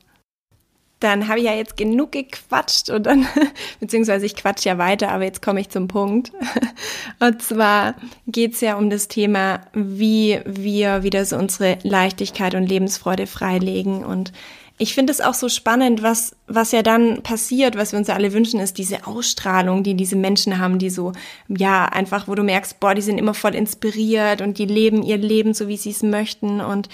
dann 1.05 1.29
habe 1.29 1.39
ich 1.39 1.45
ja 1.45 1.55
jetzt 1.55 1.77
genug 1.77 2.13
gequatscht 2.13 2.89
und 2.89 3.05
dann, 3.05 3.27
beziehungsweise 3.81 4.25
ich 4.25 4.35
quatsch 4.35 4.65
ja 4.65 4.79
weiter, 4.79 5.11
aber 5.11 5.25
jetzt 5.25 5.43
komme 5.43 5.61
ich 5.61 5.69
zum 5.69 5.87
Punkt. 5.87 6.33
Und 7.21 7.43
zwar 7.43 7.95
geht 8.27 8.55
es 8.55 8.61
ja 8.61 8.77
um 8.77 8.91
das 8.91 9.09
Thema, 9.09 9.61
wie 9.75 10.41
wir 10.47 11.03
wieder 11.03 11.25
so 11.25 11.37
unsere 11.37 11.79
Leichtigkeit 11.83 12.55
und 12.55 12.67
Lebensfreude 12.67 13.27
freilegen. 13.27 14.05
Und 14.05 14.33
ich 14.79 14.95
finde 14.95 15.13
es 15.13 15.21
auch 15.21 15.35
so 15.35 15.49
spannend, 15.49 16.03
was, 16.03 16.35
was 16.47 16.73
ja 16.73 16.83
dann 16.83 17.23
passiert, 17.23 17.77
was 17.77 17.93
wir 17.93 17.99
uns 17.99 18.09
ja 18.09 18.15
alle 18.15 18.33
wünschen, 18.33 18.59
ist 18.59 18.79
diese 18.79 19.07
Ausstrahlung, 19.07 19.83
die 19.83 19.95
diese 19.95 20.17
Menschen 20.17 20.59
haben, 20.59 20.79
die 20.79 20.91
so, 20.91 21.13
ja, 21.49 21.85
einfach, 21.85 22.27
wo 22.27 22.35
du 22.35 22.43
merkst, 22.43 22.81
boah, 22.81 22.95
die 22.95 23.03
sind 23.03 23.19
immer 23.19 23.35
voll 23.35 23.55
inspiriert 23.55 24.41
und 24.41 24.59
die 24.59 24.67
leben 24.67 25.03
ihr 25.03 25.19
Leben 25.19 25.55
so, 25.55 25.69
wie 25.69 25.77
sie 25.77 25.91
es 25.91 26.03
möchten 26.03 26.61
und 26.61 26.89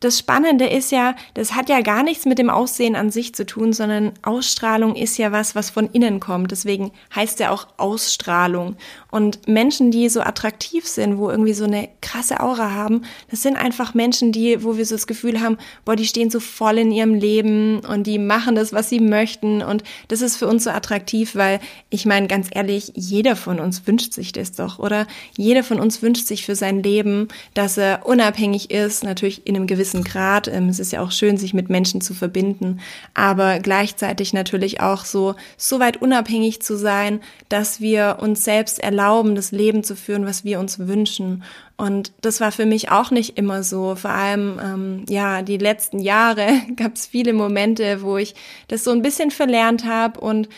das 0.00 0.18
Spannende 0.18 0.66
ist 0.66 0.92
ja, 0.92 1.16
das 1.34 1.54
hat 1.54 1.68
ja 1.68 1.80
gar 1.80 2.02
nichts 2.02 2.24
mit 2.24 2.38
dem 2.38 2.50
Aussehen 2.50 2.94
an 2.94 3.10
sich 3.10 3.34
zu 3.34 3.44
tun, 3.44 3.72
sondern 3.72 4.12
Ausstrahlung 4.22 4.94
ist 4.94 5.18
ja 5.18 5.32
was, 5.32 5.54
was 5.54 5.70
von 5.70 5.90
innen 5.90 6.20
kommt. 6.20 6.52
Deswegen 6.52 6.92
heißt 7.14 7.40
ja 7.40 7.50
auch 7.50 7.66
Ausstrahlung. 7.78 8.76
Und 9.10 9.48
Menschen, 9.48 9.90
die 9.90 10.08
so 10.08 10.20
attraktiv 10.20 10.86
sind, 10.86 11.18
wo 11.18 11.30
irgendwie 11.30 11.54
so 11.54 11.64
eine 11.64 11.88
krasse 12.00 12.40
Aura 12.40 12.72
haben, 12.72 13.02
das 13.30 13.42
sind 13.42 13.56
einfach 13.56 13.94
Menschen, 13.94 14.32
die, 14.32 14.62
wo 14.62 14.76
wir 14.76 14.84
so 14.84 14.94
das 14.94 15.06
Gefühl 15.06 15.40
haben, 15.40 15.58
boah, 15.84 15.96
die 15.96 16.06
stehen 16.06 16.30
so 16.30 16.40
voll 16.40 16.78
in 16.78 16.92
ihrem 16.92 17.14
Leben 17.14 17.80
und 17.80 18.06
die 18.06 18.18
machen 18.18 18.54
das, 18.54 18.72
was 18.72 18.88
sie 18.88 19.00
möchten. 19.00 19.62
Und 19.62 19.82
das 20.08 20.20
ist 20.20 20.36
für 20.36 20.46
uns 20.46 20.64
so 20.64 20.70
attraktiv, 20.70 21.34
weil 21.34 21.58
ich 21.90 22.06
meine, 22.06 22.28
ganz 22.28 22.48
ehrlich, 22.52 22.92
jeder 22.94 23.34
von 23.34 23.58
uns 23.58 23.86
wünscht 23.86 24.12
sich 24.12 24.32
das 24.32 24.52
doch, 24.52 24.78
oder? 24.78 25.06
Jeder 25.36 25.64
von 25.64 25.80
uns 25.80 26.02
wünscht 26.02 26.26
sich 26.26 26.44
für 26.44 26.54
sein 26.54 26.82
Leben, 26.82 27.28
dass 27.54 27.78
er 27.78 28.06
unabhängig 28.06 28.70
ist, 28.70 29.04
natürlich 29.04 29.46
in 29.46 29.56
einem 29.56 29.66
gewissen 29.66 29.87
gewissen 29.88 30.04
Grad. 30.04 30.48
Ähm, 30.48 30.68
es 30.68 30.78
ist 30.78 30.92
ja 30.92 31.00
auch 31.00 31.10
schön, 31.10 31.36
sich 31.36 31.54
mit 31.54 31.70
Menschen 31.70 32.00
zu 32.00 32.14
verbinden, 32.14 32.80
aber 33.14 33.58
gleichzeitig 33.58 34.32
natürlich 34.32 34.80
auch 34.80 35.04
so, 35.04 35.34
so 35.56 35.80
weit 35.80 36.02
unabhängig 36.02 36.60
zu 36.60 36.76
sein, 36.76 37.20
dass 37.48 37.80
wir 37.80 38.18
uns 38.20 38.44
selbst 38.44 38.78
erlauben, 38.80 39.34
das 39.34 39.50
Leben 39.50 39.82
zu 39.82 39.96
führen, 39.96 40.26
was 40.26 40.44
wir 40.44 40.60
uns 40.60 40.78
wünschen. 40.78 41.42
Und 41.76 42.12
das 42.20 42.40
war 42.40 42.52
für 42.52 42.66
mich 42.66 42.90
auch 42.90 43.10
nicht 43.10 43.38
immer 43.38 43.62
so. 43.62 43.94
Vor 43.94 44.10
allem, 44.10 44.60
ähm, 44.62 45.04
ja, 45.08 45.42
die 45.42 45.58
letzten 45.58 46.00
Jahre 46.00 46.48
gab 46.76 46.94
es 46.94 47.06
viele 47.06 47.32
Momente, 47.32 48.02
wo 48.02 48.16
ich 48.18 48.34
das 48.68 48.84
so 48.84 48.90
ein 48.90 49.02
bisschen 49.02 49.30
verlernt 49.30 49.84
habe 49.84 50.20
und 50.20 50.48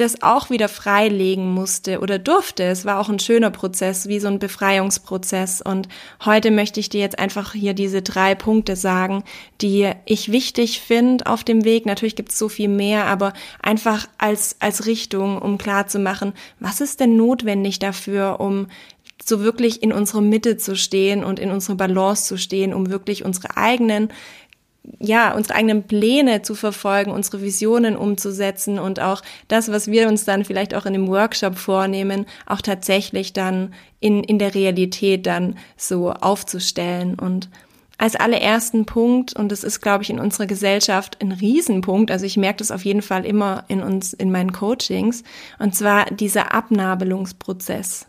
das 0.00 0.22
auch 0.22 0.50
wieder 0.50 0.68
freilegen 0.68 1.52
musste 1.52 2.00
oder 2.00 2.18
durfte. 2.18 2.64
Es 2.64 2.84
war 2.84 2.98
auch 2.98 3.08
ein 3.08 3.18
schöner 3.18 3.50
Prozess, 3.50 4.08
wie 4.08 4.20
so 4.20 4.28
ein 4.28 4.38
Befreiungsprozess. 4.38 5.60
Und 5.62 5.88
heute 6.24 6.50
möchte 6.50 6.80
ich 6.80 6.88
dir 6.88 7.00
jetzt 7.00 7.18
einfach 7.18 7.52
hier 7.52 7.74
diese 7.74 8.02
drei 8.02 8.34
Punkte 8.34 8.76
sagen, 8.76 9.22
die 9.60 9.90
ich 10.06 10.32
wichtig 10.32 10.80
finde 10.80 11.26
auf 11.26 11.44
dem 11.44 11.64
Weg. 11.64 11.86
Natürlich 11.86 12.16
gibt 12.16 12.32
es 12.32 12.38
so 12.38 12.48
viel 12.48 12.68
mehr, 12.68 13.06
aber 13.06 13.32
einfach 13.62 14.08
als, 14.18 14.56
als 14.60 14.86
Richtung, 14.86 15.40
um 15.40 15.58
klar 15.58 15.86
zu 15.86 15.98
machen, 15.98 16.32
was 16.58 16.80
ist 16.80 17.00
denn 17.00 17.16
notwendig 17.16 17.78
dafür, 17.78 18.40
um 18.40 18.68
so 19.24 19.40
wirklich 19.40 19.82
in 19.82 19.92
unserer 19.92 20.22
Mitte 20.22 20.56
zu 20.56 20.76
stehen 20.76 21.24
und 21.24 21.38
in 21.38 21.50
unserer 21.50 21.76
Balance 21.76 22.24
zu 22.24 22.38
stehen, 22.38 22.72
um 22.74 22.90
wirklich 22.90 23.24
unsere 23.24 23.56
eigenen 23.56 24.08
ja, 24.98 25.34
unsere 25.34 25.54
eigenen 25.56 25.84
Pläne 25.84 26.42
zu 26.42 26.54
verfolgen, 26.54 27.10
unsere 27.10 27.42
Visionen 27.42 27.96
umzusetzen 27.96 28.78
und 28.78 29.00
auch 29.00 29.22
das, 29.48 29.70
was 29.70 29.90
wir 29.90 30.08
uns 30.08 30.24
dann 30.24 30.44
vielleicht 30.44 30.74
auch 30.74 30.86
in 30.86 30.94
dem 30.94 31.08
Workshop 31.08 31.56
vornehmen, 31.58 32.26
auch 32.46 32.60
tatsächlich 32.60 33.32
dann 33.32 33.74
in, 34.00 34.24
in 34.24 34.38
der 34.38 34.54
Realität 34.54 35.26
dann 35.26 35.56
so 35.76 36.12
aufzustellen. 36.12 37.18
Und 37.18 37.50
als 37.98 38.16
allerersten 38.16 38.86
Punkt, 38.86 39.34
und 39.34 39.52
das 39.52 39.64
ist, 39.64 39.82
glaube 39.82 40.02
ich, 40.02 40.10
in 40.10 40.18
unserer 40.18 40.46
Gesellschaft 40.46 41.18
ein 41.20 41.32
Riesenpunkt, 41.32 42.10
also 42.10 42.24
ich 42.24 42.38
merke 42.38 42.58
das 42.58 42.70
auf 42.70 42.84
jeden 42.84 43.02
Fall 43.02 43.26
immer 43.26 43.64
in 43.68 43.82
uns, 43.82 44.14
in 44.14 44.30
meinen 44.30 44.52
Coachings, 44.52 45.22
und 45.58 45.74
zwar 45.74 46.06
dieser 46.06 46.54
Abnabelungsprozess. 46.54 48.06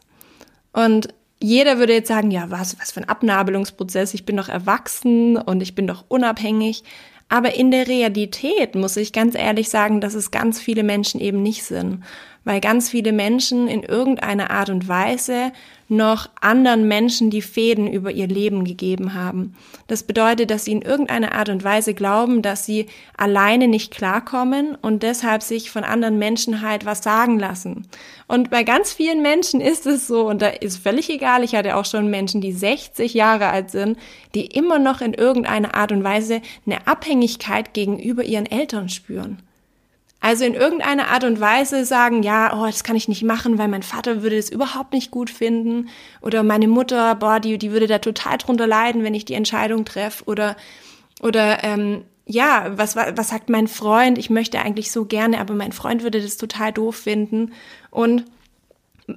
Und 0.71 1.09
jeder 1.41 1.79
würde 1.79 1.93
jetzt 1.93 2.07
sagen, 2.07 2.31
ja, 2.31 2.49
was, 2.49 2.79
was 2.79 2.91
für 2.91 3.01
ein 3.01 3.09
Abnabelungsprozess, 3.09 4.13
ich 4.13 4.25
bin 4.25 4.37
doch 4.37 4.49
erwachsen 4.49 5.37
und 5.37 5.61
ich 5.61 5.75
bin 5.75 5.87
doch 5.87 6.05
unabhängig. 6.07 6.83
Aber 7.29 7.55
in 7.55 7.71
der 7.71 7.87
Realität 7.87 8.75
muss 8.75 8.97
ich 8.97 9.13
ganz 9.13 9.35
ehrlich 9.35 9.69
sagen, 9.69 10.01
dass 10.01 10.13
es 10.13 10.31
ganz 10.31 10.59
viele 10.59 10.83
Menschen 10.83 11.21
eben 11.21 11.41
nicht 11.41 11.63
sind, 11.63 12.03
weil 12.43 12.59
ganz 12.59 12.89
viele 12.89 13.13
Menschen 13.13 13.67
in 13.67 13.83
irgendeiner 13.83 14.51
Art 14.51 14.69
und 14.69 14.87
Weise 14.87 15.51
noch 15.91 16.29
anderen 16.39 16.87
Menschen 16.87 17.29
die 17.29 17.41
Fäden 17.41 17.85
über 17.85 18.11
ihr 18.11 18.27
Leben 18.27 18.63
gegeben 18.63 19.13
haben. 19.13 19.55
Das 19.87 20.03
bedeutet, 20.03 20.49
dass 20.49 20.65
sie 20.65 20.71
in 20.71 20.81
irgendeiner 20.81 21.33
Art 21.33 21.49
und 21.49 21.63
Weise 21.63 21.93
glauben, 21.93 22.41
dass 22.41 22.65
sie 22.65 22.87
alleine 23.17 23.67
nicht 23.67 23.93
klarkommen 23.93 24.75
und 24.81 25.03
deshalb 25.03 25.43
sich 25.43 25.69
von 25.69 25.83
anderen 25.83 26.17
Menschen 26.17 26.61
halt 26.61 26.85
was 26.85 27.03
sagen 27.03 27.37
lassen. 27.37 27.87
Und 28.27 28.49
bei 28.49 28.63
ganz 28.63 28.93
vielen 28.93 29.21
Menschen 29.21 29.59
ist 29.59 29.85
es 29.85 30.07
so, 30.07 30.27
und 30.27 30.41
da 30.41 30.47
ist 30.47 30.81
völlig 30.81 31.09
egal, 31.09 31.43
ich 31.43 31.55
hatte 31.55 31.75
auch 31.75 31.85
schon 31.85 32.09
Menschen, 32.09 32.39
die 32.39 32.53
60 32.53 33.13
Jahre 33.13 33.49
alt 33.49 33.69
sind, 33.69 33.99
die 34.33 34.45
immer 34.45 34.79
noch 34.79 35.01
in 35.01 35.13
irgendeiner 35.13 35.75
Art 35.75 35.91
und 35.91 36.03
Weise 36.05 36.41
eine 36.65 36.87
Abhängigkeit 36.87 37.73
gegenüber 37.73 38.23
ihren 38.23 38.45
Eltern 38.45 38.87
spüren. 38.87 39.41
Also 40.23 40.45
in 40.45 40.53
irgendeiner 40.53 41.07
Art 41.07 41.23
und 41.23 41.39
Weise 41.39 41.83
sagen, 41.83 42.21
ja, 42.21 42.55
oh, 42.55 42.67
das 42.67 42.83
kann 42.83 42.95
ich 42.95 43.07
nicht 43.07 43.23
machen, 43.23 43.57
weil 43.57 43.67
mein 43.67 43.81
Vater 43.81 44.21
würde 44.21 44.37
es 44.37 44.51
überhaupt 44.51 44.93
nicht 44.93 45.09
gut 45.09 45.31
finden. 45.31 45.89
Oder 46.21 46.43
meine 46.43 46.67
Mutter, 46.67 47.15
boah, 47.15 47.39
die, 47.39 47.57
die 47.57 47.71
würde 47.71 47.87
da 47.87 47.97
total 47.97 48.37
drunter 48.37 48.67
leiden, 48.67 49.03
wenn 49.03 49.15
ich 49.15 49.25
die 49.25 49.33
Entscheidung 49.33 49.83
treffe. 49.83 50.23
Oder, 50.25 50.55
oder 51.21 51.63
ähm, 51.63 52.03
ja, 52.27 52.71
was, 52.75 52.95
was 52.95 53.29
sagt 53.29 53.49
mein 53.49 53.67
Freund? 53.67 54.19
Ich 54.19 54.29
möchte 54.29 54.59
eigentlich 54.59 54.91
so 54.91 55.05
gerne, 55.05 55.39
aber 55.39 55.55
mein 55.55 55.71
Freund 55.71 56.03
würde 56.03 56.21
das 56.21 56.37
total 56.37 56.71
doof 56.71 56.97
finden. 56.97 57.53
Und 57.89 58.25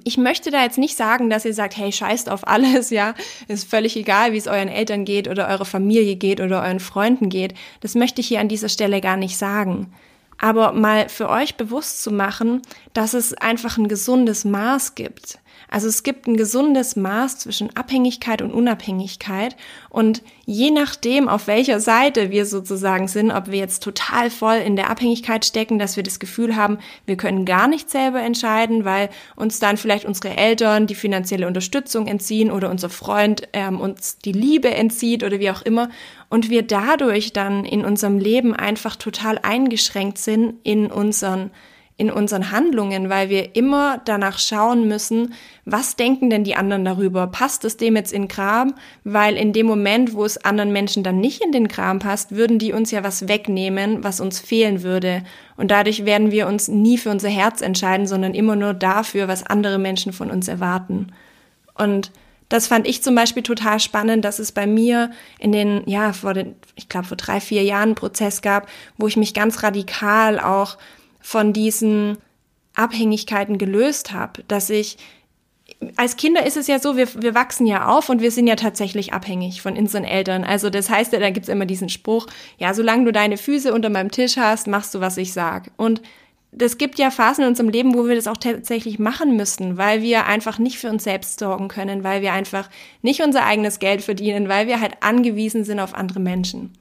ich 0.03 0.17
möchte 0.17 0.49
da 0.49 0.63
jetzt 0.63 0.79
nicht 0.79 0.97
sagen, 0.97 1.29
dass 1.29 1.45
ihr 1.45 1.53
sagt, 1.53 1.77
hey, 1.77 1.91
scheißt 1.91 2.31
auf 2.31 2.47
alles, 2.47 2.89
ja, 2.89 3.13
ist 3.47 3.69
völlig 3.69 3.95
egal, 3.95 4.33
wie 4.33 4.37
es 4.37 4.47
euren 4.47 4.69
Eltern 4.69 5.05
geht 5.05 5.27
oder 5.27 5.49
eurer 5.49 5.65
Familie 5.65 6.15
geht 6.15 6.41
oder 6.41 6.63
euren 6.63 6.79
Freunden 6.79 7.29
geht. 7.29 7.53
Das 7.81 7.93
möchte 7.93 8.21
ich 8.21 8.27
hier 8.27 8.39
an 8.39 8.49
dieser 8.49 8.69
Stelle 8.69 9.01
gar 9.01 9.17
nicht 9.17 9.37
sagen 9.37 9.93
aber 10.37 10.73
mal 10.73 11.09
für 11.09 11.29
euch 11.29 11.55
bewusst 11.55 12.03
zu 12.03 12.11
machen, 12.11 12.61
dass 12.93 13.13
es 13.13 13.33
einfach 13.33 13.77
ein 13.77 13.87
gesundes 13.87 14.45
Maß 14.45 14.95
gibt. 14.95 15.39
Also 15.69 15.87
es 15.87 16.03
gibt 16.03 16.27
ein 16.27 16.37
gesundes 16.37 16.95
Maß 16.95 17.39
zwischen 17.39 17.75
Abhängigkeit 17.75 18.41
und 18.41 18.51
Unabhängigkeit. 18.51 19.55
Und 19.89 20.21
je 20.45 20.71
nachdem, 20.71 21.27
auf 21.27 21.47
welcher 21.47 21.79
Seite 21.79 22.31
wir 22.31 22.45
sozusagen 22.45 23.07
sind, 23.07 23.31
ob 23.31 23.49
wir 23.51 23.59
jetzt 23.59 23.83
total 23.83 24.29
voll 24.29 24.57
in 24.57 24.75
der 24.75 24.89
Abhängigkeit 24.89 25.45
stecken, 25.45 25.79
dass 25.79 25.95
wir 25.95 26.03
das 26.03 26.19
Gefühl 26.19 26.55
haben, 26.55 26.77
wir 27.05 27.17
können 27.17 27.45
gar 27.45 27.67
nicht 27.67 27.89
selber 27.89 28.21
entscheiden, 28.21 28.85
weil 28.85 29.09
uns 29.35 29.59
dann 29.59 29.77
vielleicht 29.77 30.05
unsere 30.05 30.37
Eltern 30.37 30.87
die 30.87 30.95
finanzielle 30.95 31.47
Unterstützung 31.47 32.07
entziehen 32.07 32.51
oder 32.51 32.69
unser 32.69 32.89
Freund 32.89 33.47
ähm, 33.53 33.79
uns 33.81 34.19
die 34.19 34.31
Liebe 34.31 34.69
entzieht 34.71 35.23
oder 35.23 35.39
wie 35.39 35.51
auch 35.51 35.61
immer. 35.61 35.89
Und 36.29 36.49
wir 36.49 36.63
dadurch 36.63 37.33
dann 37.33 37.65
in 37.65 37.85
unserem 37.85 38.19
Leben 38.19 38.55
einfach 38.55 38.95
total 38.95 39.39
eingeschränkt 39.41 40.17
sind 40.17 40.55
in 40.63 40.87
unseren 40.91 41.51
in 41.97 42.11
unseren 42.11 42.51
Handlungen, 42.51 43.09
weil 43.09 43.29
wir 43.29 43.55
immer 43.55 44.01
danach 44.03 44.37
schauen 44.37 44.85
müssen, 44.87 45.33
was 45.63 45.95
denken 45.95 46.29
denn 46.29 46.43
die 46.43 46.55
anderen 46.55 46.83
darüber? 46.83 47.27
Passt 47.27 47.63
es 47.63 47.77
dem 47.77 47.95
jetzt 47.95 48.11
in 48.11 48.27
Kram? 48.27 48.75
Weil 49.05 49.37
in 49.37 49.53
dem 49.53 49.65
Moment, 49.65 50.13
wo 50.13 50.25
es 50.25 50.43
anderen 50.43 50.73
Menschen 50.73 51.03
dann 51.03 51.21
nicht 51.21 51.41
in 51.41 51.53
den 51.53 51.69
Kram 51.69 51.99
passt, 51.99 52.35
würden 52.35 52.59
die 52.59 52.73
uns 52.73 52.91
ja 52.91 53.03
was 53.03 53.29
wegnehmen, 53.29 54.03
was 54.03 54.19
uns 54.19 54.41
fehlen 54.41 54.83
würde. 54.83 55.23
Und 55.55 55.71
dadurch 55.71 56.03
werden 56.03 56.31
wir 56.31 56.47
uns 56.47 56.67
nie 56.67 56.97
für 56.97 57.11
unser 57.11 57.29
Herz 57.29 57.61
entscheiden, 57.61 58.07
sondern 58.07 58.33
immer 58.33 58.57
nur 58.57 58.73
dafür, 58.73 59.29
was 59.29 59.45
andere 59.45 59.79
Menschen 59.79 60.11
von 60.11 60.29
uns 60.31 60.49
erwarten. 60.49 61.13
Und 61.75 62.11
das 62.49 62.67
fand 62.67 62.87
ich 62.87 63.01
zum 63.01 63.15
Beispiel 63.15 63.41
total 63.41 63.79
spannend, 63.79 64.25
dass 64.25 64.39
es 64.39 64.51
bei 64.51 64.67
mir 64.67 65.11
in 65.39 65.53
den, 65.53 65.81
ja, 65.87 66.11
vor 66.11 66.33
den, 66.33 66.55
ich 66.75 66.89
glaube, 66.89 67.07
vor 67.07 67.17
drei, 67.17 67.39
vier 67.39 67.63
Jahren 67.63 67.83
einen 67.83 67.95
Prozess 67.95 68.41
gab, 68.41 68.67
wo 68.97 69.07
ich 69.07 69.17
mich 69.17 69.33
ganz 69.33 69.63
radikal 69.63 70.39
auch 70.39 70.77
von 71.25 71.53
diesen 71.53 72.19
Abhängigkeiten 72.75 73.57
gelöst 73.57 74.13
habe, 74.13 74.43
dass 74.47 74.69
ich 74.69 74.97
als 75.95 76.17
Kinder 76.17 76.45
ist 76.45 76.55
es 76.55 76.67
ja 76.67 76.77
so, 76.77 76.97
wir, 76.97 77.07
wir 77.19 77.33
wachsen 77.33 77.65
ja 77.65 77.87
auf 77.87 78.09
und 78.09 78.21
wir 78.21 78.29
sind 78.29 78.45
ja 78.45 78.55
tatsächlich 78.55 79.11
abhängig 79.11 79.63
von 79.63 79.75
unseren 79.75 80.03
Eltern. 80.03 80.43
Also 80.43 80.69
das 80.69 80.91
heißt 80.91 81.13
ja, 81.13 81.19
da 81.19 81.31
gibt's 81.31 81.49
immer 81.49 81.65
diesen 81.65 81.89
Spruch, 81.89 82.27
ja, 82.59 82.75
solange 82.75 83.05
du 83.05 83.11
deine 83.11 83.37
Füße 83.37 83.73
unter 83.73 83.89
meinem 83.89 84.11
Tisch 84.11 84.37
hast, 84.37 84.67
machst 84.67 84.93
du, 84.93 84.99
was 84.99 85.17
ich 85.17 85.33
sag. 85.33 85.71
Und 85.77 86.03
das 86.51 86.77
gibt 86.77 86.99
ja 86.99 87.09
Phasen 87.09 87.43
in 87.43 87.49
unserem 87.49 87.69
Leben, 87.69 87.95
wo 87.95 88.07
wir 88.07 88.13
das 88.13 88.27
auch 88.27 88.37
tatsächlich 88.37 88.99
machen 88.99 89.35
müssen, 89.35 89.77
weil 89.77 90.03
wir 90.03 90.27
einfach 90.27 90.59
nicht 90.59 90.77
für 90.77 90.91
uns 90.91 91.05
selbst 91.05 91.39
sorgen 91.39 91.69
können, 91.69 92.03
weil 92.03 92.21
wir 92.21 92.33
einfach 92.33 92.69
nicht 93.01 93.23
unser 93.23 93.47
eigenes 93.47 93.79
Geld 93.79 94.03
verdienen, 94.03 94.47
weil 94.47 94.67
wir 94.67 94.79
halt 94.79 95.01
angewiesen 95.01 95.63
sind 95.63 95.79
auf 95.79 95.95
andere 95.95 96.19
Menschen. 96.19 96.73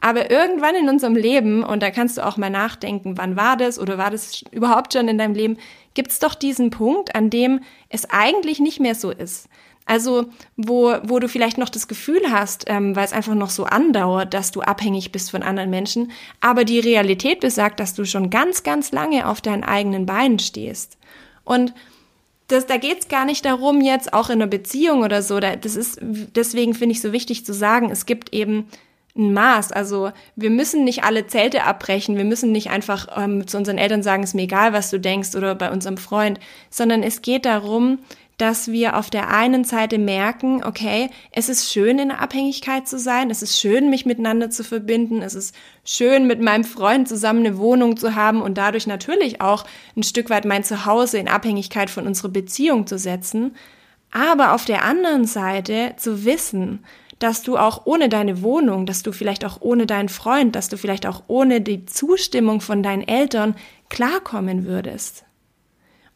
Aber 0.00 0.30
irgendwann 0.30 0.74
in 0.74 0.88
unserem 0.88 1.16
Leben, 1.16 1.64
und 1.64 1.82
da 1.82 1.90
kannst 1.90 2.18
du 2.18 2.26
auch 2.26 2.36
mal 2.36 2.50
nachdenken, 2.50 3.16
wann 3.16 3.36
war 3.36 3.56
das 3.56 3.78
oder 3.78 3.98
war 3.98 4.10
das 4.10 4.42
überhaupt 4.50 4.92
schon 4.92 5.08
in 5.08 5.18
deinem 5.18 5.34
Leben, 5.34 5.56
gibt 5.94 6.10
es 6.10 6.18
doch 6.18 6.34
diesen 6.34 6.70
Punkt, 6.70 7.14
an 7.14 7.30
dem 7.30 7.60
es 7.88 8.08
eigentlich 8.10 8.60
nicht 8.60 8.78
mehr 8.78 8.94
so 8.94 9.10
ist. 9.10 9.48
Also, 9.88 10.26
wo, 10.56 10.96
wo 11.04 11.20
du 11.20 11.28
vielleicht 11.28 11.58
noch 11.58 11.68
das 11.68 11.86
Gefühl 11.86 12.20
hast, 12.28 12.64
ähm, 12.66 12.96
weil 12.96 13.04
es 13.04 13.12
einfach 13.12 13.34
noch 13.34 13.50
so 13.50 13.64
andauert, 13.64 14.34
dass 14.34 14.50
du 14.50 14.60
abhängig 14.60 15.12
bist 15.12 15.30
von 15.30 15.44
anderen 15.44 15.70
Menschen, 15.70 16.10
aber 16.40 16.64
die 16.64 16.80
Realität 16.80 17.38
besagt, 17.38 17.78
dass 17.78 17.94
du 17.94 18.04
schon 18.04 18.28
ganz, 18.28 18.64
ganz 18.64 18.90
lange 18.90 19.28
auf 19.28 19.40
deinen 19.40 19.62
eigenen 19.62 20.04
Beinen 20.04 20.40
stehst. 20.40 20.98
Und 21.44 21.72
das, 22.48 22.66
da 22.66 22.78
geht's 22.78 23.06
gar 23.06 23.24
nicht 23.24 23.44
darum, 23.44 23.80
jetzt 23.80 24.12
auch 24.12 24.28
in 24.28 24.42
einer 24.42 24.48
Beziehung 24.48 25.02
oder 25.02 25.22
so, 25.22 25.38
da, 25.38 25.54
das 25.54 25.76
ist, 25.76 25.98
deswegen 26.02 26.74
finde 26.74 26.92
ich 26.92 27.00
so 27.00 27.12
wichtig 27.12 27.46
zu 27.46 27.54
sagen, 27.54 27.90
es 27.90 28.06
gibt 28.06 28.32
eben 28.32 28.68
ein 29.16 29.32
Maß. 29.32 29.72
Also 29.72 30.10
wir 30.34 30.50
müssen 30.50 30.84
nicht 30.84 31.04
alle 31.04 31.26
Zelte 31.26 31.64
abbrechen, 31.64 32.16
wir 32.16 32.24
müssen 32.24 32.52
nicht 32.52 32.70
einfach 32.70 33.08
ähm, 33.16 33.46
zu 33.46 33.56
unseren 33.56 33.78
Eltern 33.78 34.02
sagen, 34.02 34.22
ist 34.22 34.34
mir 34.34 34.42
egal, 34.42 34.72
was 34.72 34.90
du 34.90 34.98
denkst 35.00 35.34
oder 35.34 35.54
bei 35.54 35.70
unserem 35.70 35.96
Freund, 35.96 36.40
sondern 36.70 37.02
es 37.02 37.22
geht 37.22 37.44
darum, 37.44 37.98
dass 38.38 38.68
wir 38.68 38.96
auf 38.96 39.08
der 39.08 39.30
einen 39.30 39.64
Seite 39.64 39.98
merken, 39.98 40.62
okay, 40.62 41.08
es 41.30 41.48
ist 41.48 41.72
schön 41.72 41.98
in 41.98 42.10
Abhängigkeit 42.10 42.86
zu 42.86 42.98
sein, 42.98 43.30
es 43.30 43.40
ist 43.40 43.58
schön, 43.58 43.88
mich 43.88 44.04
miteinander 44.04 44.50
zu 44.50 44.62
verbinden, 44.62 45.22
es 45.22 45.34
ist 45.34 45.54
schön, 45.84 46.26
mit 46.26 46.40
meinem 46.42 46.64
Freund 46.64 47.08
zusammen 47.08 47.46
eine 47.46 47.56
Wohnung 47.56 47.96
zu 47.96 48.14
haben 48.14 48.42
und 48.42 48.58
dadurch 48.58 48.86
natürlich 48.86 49.40
auch 49.40 49.64
ein 49.96 50.02
Stück 50.02 50.28
weit 50.28 50.44
mein 50.44 50.64
Zuhause 50.64 51.18
in 51.18 51.28
Abhängigkeit 51.28 51.88
von 51.88 52.06
unserer 52.06 52.28
Beziehung 52.28 52.86
zu 52.86 52.98
setzen. 52.98 53.56
Aber 54.12 54.52
auf 54.52 54.66
der 54.66 54.84
anderen 54.84 55.24
Seite 55.24 55.94
zu 55.96 56.24
wissen, 56.24 56.84
dass 57.18 57.42
du 57.42 57.56
auch 57.56 57.86
ohne 57.86 58.08
deine 58.08 58.42
Wohnung, 58.42 58.86
dass 58.86 59.02
du 59.02 59.12
vielleicht 59.12 59.44
auch 59.44 59.60
ohne 59.60 59.86
deinen 59.86 60.08
Freund, 60.08 60.54
dass 60.54 60.68
du 60.68 60.76
vielleicht 60.76 61.06
auch 61.06 61.22
ohne 61.28 61.60
die 61.60 61.86
Zustimmung 61.86 62.60
von 62.60 62.82
deinen 62.82 63.06
Eltern 63.06 63.54
klarkommen 63.88 64.66
würdest. 64.66 65.26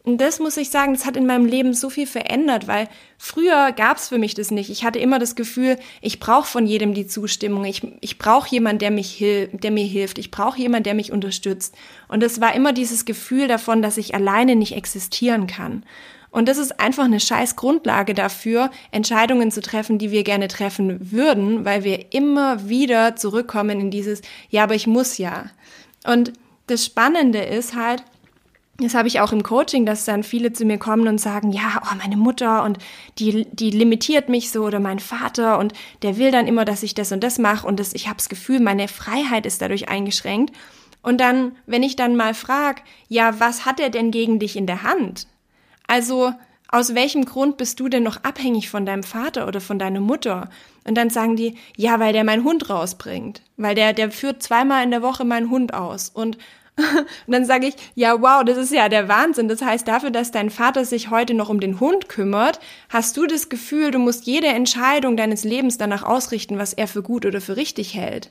Und 0.03 0.23
das 0.23 0.39
muss 0.39 0.57
ich 0.57 0.71
sagen, 0.71 0.95
das 0.95 1.05
hat 1.05 1.17
in 1.19 1.27
meinem 1.27 1.45
Leben 1.45 1.75
so 1.75 1.91
viel 1.91 2.07
verändert, 2.07 2.67
weil 2.67 2.89
früher 3.19 3.71
gab's 3.73 4.09
für 4.09 4.17
mich 4.17 4.33
das 4.33 4.51
nicht. 4.51 4.71
Ich 4.71 4.83
hatte 4.83 4.99
immer 4.99 5.19
das 5.19 5.35
Gefühl, 5.35 5.77
ich 6.01 6.19
brauche 6.19 6.49
von 6.49 6.67
jedem 6.67 6.95
die 6.95 7.07
Zustimmung. 7.07 7.67
Ich, 7.67 7.83
ich 8.01 8.17
brauche 8.17 8.49
jemanden, 8.49 8.79
der, 8.79 8.91
mich 8.91 9.13
hil 9.13 9.49
der 9.53 9.71
mir 9.71 9.85
hilft. 9.85 10.19
Ich 10.19 10.31
brauche 10.31 10.59
jemanden, 10.59 10.85
der 10.85 10.95
mich 10.95 11.13
unterstützt. 11.13 11.77
Und 12.09 12.23
es 12.23 12.41
war 12.41 12.55
immer 12.55 12.73
dieses 12.73 13.05
Gefühl 13.05 13.47
davon, 13.47 13.83
dass 13.83 13.99
ich 13.99 14.15
alleine 14.15 14.57
nicht 14.57 14.75
existieren 14.75 15.47
kann. 15.47 15.85
Und 16.31 16.49
das 16.49 16.59
ist 16.59 16.79
einfach 16.79 17.05
eine 17.05 17.21
scheiß 17.21 17.57
Grundlage 17.57 18.15
dafür, 18.15 18.71
Entscheidungen 18.93 19.51
zu 19.51 19.61
treffen, 19.61 19.99
die 19.99 20.11
wir 20.11 20.23
gerne 20.23 20.49
treffen 20.49 21.11
würden, 21.11 21.65
weil 21.65 21.83
wir 21.83 22.13
immer 22.13 22.69
wieder 22.69 23.17
zurückkommen 23.17 23.81
in 23.81 23.91
dieses, 23.91 24.23
ja, 24.49 24.63
aber 24.63 24.75
ich 24.75 24.87
muss 24.87 25.19
ja. 25.19 25.47
Und 26.07 26.33
das 26.69 26.85
Spannende 26.85 27.41
ist 27.41 27.75
halt, 27.75 28.05
das 28.79 28.95
habe 28.95 29.09
ich 29.09 29.21
auch 29.21 29.33
im 29.33 29.43
Coaching, 29.43 29.85
dass 29.85 30.05
dann 30.05 30.23
viele 30.23 30.53
zu 30.53 30.65
mir 30.65 30.79
kommen 30.79 31.07
und 31.09 31.19
sagen, 31.19 31.53
ja, 31.53 31.83
oh, 31.85 31.95
meine 31.99 32.17
Mutter 32.17 32.63
und 32.65 32.79
die, 33.19 33.47
die 33.53 33.71
limitiert 33.71 34.29
mich 34.29 34.51
so 34.51 34.65
oder 34.65 34.81
mein 34.81 35.01
Vater 35.01 35.59
und 35.59 35.75
der 36.03 36.17
will 36.17 36.31
dann 36.31 36.47
immer, 36.47 36.65
dass 36.65 36.83
ich 36.83 36.95
das 36.95 37.13
und 37.13 37.23
das 37.23 37.39
mache 37.39 37.67
und 37.67 37.79
das, 37.79 37.93
ich 37.93 38.07
habe 38.07 38.17
das 38.17 38.29
Gefühl, 38.29 38.61
meine 38.61 38.89
Freiheit 38.89 39.47
ist 39.47 39.61
dadurch 39.61 39.89
eingeschränkt. 39.89 40.55
Und 41.03 41.21
dann, 41.21 41.57
wenn 41.67 41.83
ich 41.83 41.97
dann 41.97 42.17
mal 42.17 42.35
frage, 42.35 42.83
ja, 43.09 43.41
was 43.41 43.65
hat 43.67 43.81
er 43.81 43.91
denn 43.91 44.11
gegen 44.11 44.39
dich 44.39 44.57
in 44.57 44.67
der 44.67 44.83
Hand? 44.83 45.27
Also, 45.91 46.33
aus 46.69 46.95
welchem 46.95 47.25
Grund 47.25 47.57
bist 47.57 47.81
du 47.81 47.89
denn 47.89 48.05
noch 48.05 48.23
abhängig 48.23 48.71
von 48.71 48.87
deinem 48.87 49.03
Vater 49.03 49.49
oder 49.49 49.61
von 49.61 49.77
deiner 49.77 49.99
Mutter? 49.99 50.49
Und 50.87 50.95
dann 50.95 51.11
sagen 51.11 51.35
die, 51.35 51.57
ja, 51.77 51.99
weil 51.99 52.13
der 52.13 52.23
meinen 52.23 52.45
Hund 52.45 52.71
rausbringt. 52.71 53.43
Weil 53.57 53.75
der, 53.75 53.93
der 53.93 54.13
führt 54.13 54.41
zweimal 54.41 54.85
in 54.85 54.93
der 54.93 55.03
Woche 55.03 55.25
meinen 55.25 55.51
Hund 55.51 55.75
aus. 55.75 56.09
Und 56.09 56.39
Und 57.27 57.33
dann 57.33 57.45
sage 57.45 57.67
ich, 57.67 57.75
ja, 57.97 58.23
wow, 58.23 58.45
das 58.45 58.57
ist 58.57 58.73
ja 58.73 58.89
der 58.89 59.09
Wahnsinn. 59.09 59.49
Das 59.49 59.61
heißt, 59.63 59.87
dafür, 59.87 60.13
dass 60.13 60.31
dein 60.31 60.49
Vater 60.49 60.85
sich 60.85 61.11
heute 61.11 61.35
noch 61.35 61.49
um 61.49 61.59
den 61.59 61.81
Hund 61.81 62.09
kümmert, 62.09 62.61
hast 62.89 63.17
du 63.17 63.27
das 63.27 63.49
Gefühl, 63.49 63.91
du 63.91 63.99
musst 63.99 64.25
jede 64.25 64.47
Entscheidung 64.47 65.17
deines 65.17 65.43
Lebens 65.43 65.77
danach 65.77 66.05
ausrichten, 66.05 66.57
was 66.57 66.73
er 66.73 66.87
für 66.87 67.03
gut 67.03 67.27
oder 67.27 67.41
für 67.41 67.57
richtig 67.57 67.95
hält. 67.95 68.31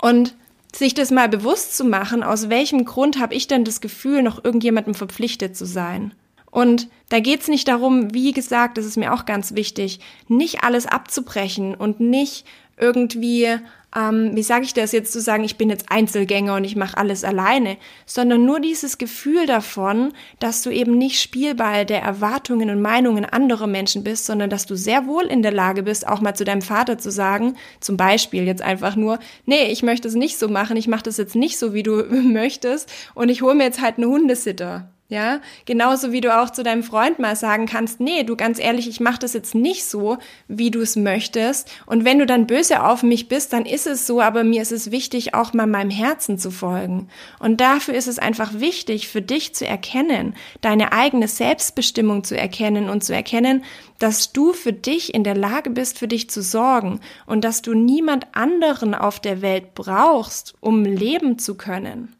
Und 0.00 0.36
sich 0.74 0.94
das 0.94 1.10
mal 1.10 1.28
bewusst 1.28 1.76
zu 1.76 1.84
machen, 1.84 2.22
aus 2.22 2.48
welchem 2.48 2.84
Grund 2.84 3.18
habe 3.18 3.34
ich 3.34 3.48
denn 3.48 3.64
das 3.64 3.80
Gefühl, 3.80 4.22
noch 4.22 4.42
irgendjemandem 4.44 4.94
verpflichtet 4.94 5.56
zu 5.56 5.66
sein? 5.66 6.14
Und 6.50 6.88
da 7.08 7.20
geht's 7.20 7.48
nicht 7.48 7.68
darum, 7.68 8.14
wie 8.14 8.32
gesagt, 8.32 8.78
das 8.78 8.84
ist 8.84 8.96
mir 8.96 9.12
auch 9.12 9.24
ganz 9.24 9.54
wichtig, 9.54 10.00
nicht 10.28 10.64
alles 10.64 10.86
abzubrechen 10.86 11.74
und 11.74 12.00
nicht 12.00 12.44
irgendwie 12.76 13.60
ähm, 13.96 14.36
wie 14.36 14.42
sage 14.42 14.64
ich 14.64 14.74
das 14.74 14.92
jetzt 14.92 15.12
zu 15.12 15.20
sagen, 15.20 15.42
ich 15.44 15.56
bin 15.56 15.68
jetzt 15.68 15.90
Einzelgänger 15.90 16.54
und 16.54 16.64
ich 16.64 16.76
mache 16.76 16.96
alles 16.96 17.24
alleine, 17.24 17.76
sondern 18.06 18.44
nur 18.44 18.60
dieses 18.60 18.98
Gefühl 18.98 19.46
davon, 19.46 20.12
dass 20.38 20.62
du 20.62 20.70
eben 20.70 20.96
nicht 20.96 21.20
Spielball 21.20 21.84
der 21.84 22.02
Erwartungen 22.02 22.70
und 22.70 22.80
Meinungen 22.80 23.24
anderer 23.24 23.66
Menschen 23.66 24.04
bist, 24.04 24.26
sondern 24.26 24.50
dass 24.50 24.66
du 24.66 24.76
sehr 24.76 25.06
wohl 25.06 25.24
in 25.24 25.42
der 25.42 25.52
Lage 25.52 25.82
bist, 25.82 26.06
auch 26.06 26.20
mal 26.20 26.34
zu 26.34 26.44
deinem 26.44 26.62
Vater 26.62 26.98
zu 26.98 27.10
sagen, 27.10 27.56
zum 27.80 27.96
Beispiel 27.96 28.44
jetzt 28.44 28.62
einfach 28.62 28.94
nur, 28.94 29.18
nee, 29.44 29.70
ich 29.70 29.82
möchte 29.82 30.06
es 30.06 30.14
nicht 30.14 30.38
so 30.38 30.48
machen, 30.48 30.76
ich 30.76 30.88
mache 30.88 31.02
das 31.02 31.16
jetzt 31.16 31.34
nicht 31.34 31.58
so, 31.58 31.74
wie 31.74 31.82
du 31.82 32.04
möchtest 32.10 32.92
und 33.14 33.28
ich 33.28 33.42
hole 33.42 33.54
mir 33.54 33.64
jetzt 33.64 33.82
halt 33.82 33.98
einen 33.98 34.08
Hundesitter. 34.08 34.88
Ja, 35.10 35.40
genauso 35.64 36.12
wie 36.12 36.20
du 36.20 36.32
auch 36.40 36.50
zu 36.50 36.62
deinem 36.62 36.84
Freund 36.84 37.18
mal 37.18 37.34
sagen 37.34 37.66
kannst, 37.66 37.98
nee, 37.98 38.22
du 38.22 38.36
ganz 38.36 38.60
ehrlich, 38.60 38.88
ich 38.88 39.00
mache 39.00 39.18
das 39.18 39.32
jetzt 39.32 39.56
nicht 39.56 39.84
so, 39.84 40.18
wie 40.46 40.70
du 40.70 40.80
es 40.80 40.94
möchtest. 40.94 41.68
Und 41.84 42.04
wenn 42.04 42.20
du 42.20 42.26
dann 42.26 42.46
böse 42.46 42.84
auf 42.84 43.02
mich 43.02 43.26
bist, 43.26 43.52
dann 43.52 43.66
ist 43.66 43.88
es 43.88 44.06
so, 44.06 44.20
aber 44.20 44.44
mir 44.44 44.62
ist 44.62 44.70
es 44.70 44.92
wichtig, 44.92 45.34
auch 45.34 45.52
mal 45.52 45.66
meinem 45.66 45.90
Herzen 45.90 46.38
zu 46.38 46.52
folgen. 46.52 47.08
Und 47.40 47.60
dafür 47.60 47.94
ist 47.94 48.06
es 48.06 48.20
einfach 48.20 48.60
wichtig, 48.60 49.08
für 49.08 49.20
dich 49.20 49.52
zu 49.52 49.66
erkennen, 49.66 50.36
deine 50.60 50.92
eigene 50.92 51.26
Selbstbestimmung 51.26 52.22
zu 52.22 52.38
erkennen 52.38 52.88
und 52.88 53.02
zu 53.02 53.12
erkennen, 53.12 53.64
dass 53.98 54.32
du 54.32 54.52
für 54.52 54.72
dich 54.72 55.12
in 55.12 55.24
der 55.24 55.34
Lage 55.34 55.70
bist, 55.70 55.98
für 55.98 56.06
dich 56.06 56.30
zu 56.30 56.40
sorgen 56.40 57.00
und 57.26 57.42
dass 57.42 57.62
du 57.62 57.74
niemand 57.74 58.28
anderen 58.36 58.94
auf 58.94 59.18
der 59.18 59.42
Welt 59.42 59.74
brauchst, 59.74 60.54
um 60.60 60.84
leben 60.84 61.36
zu 61.36 61.56
können. 61.56 62.14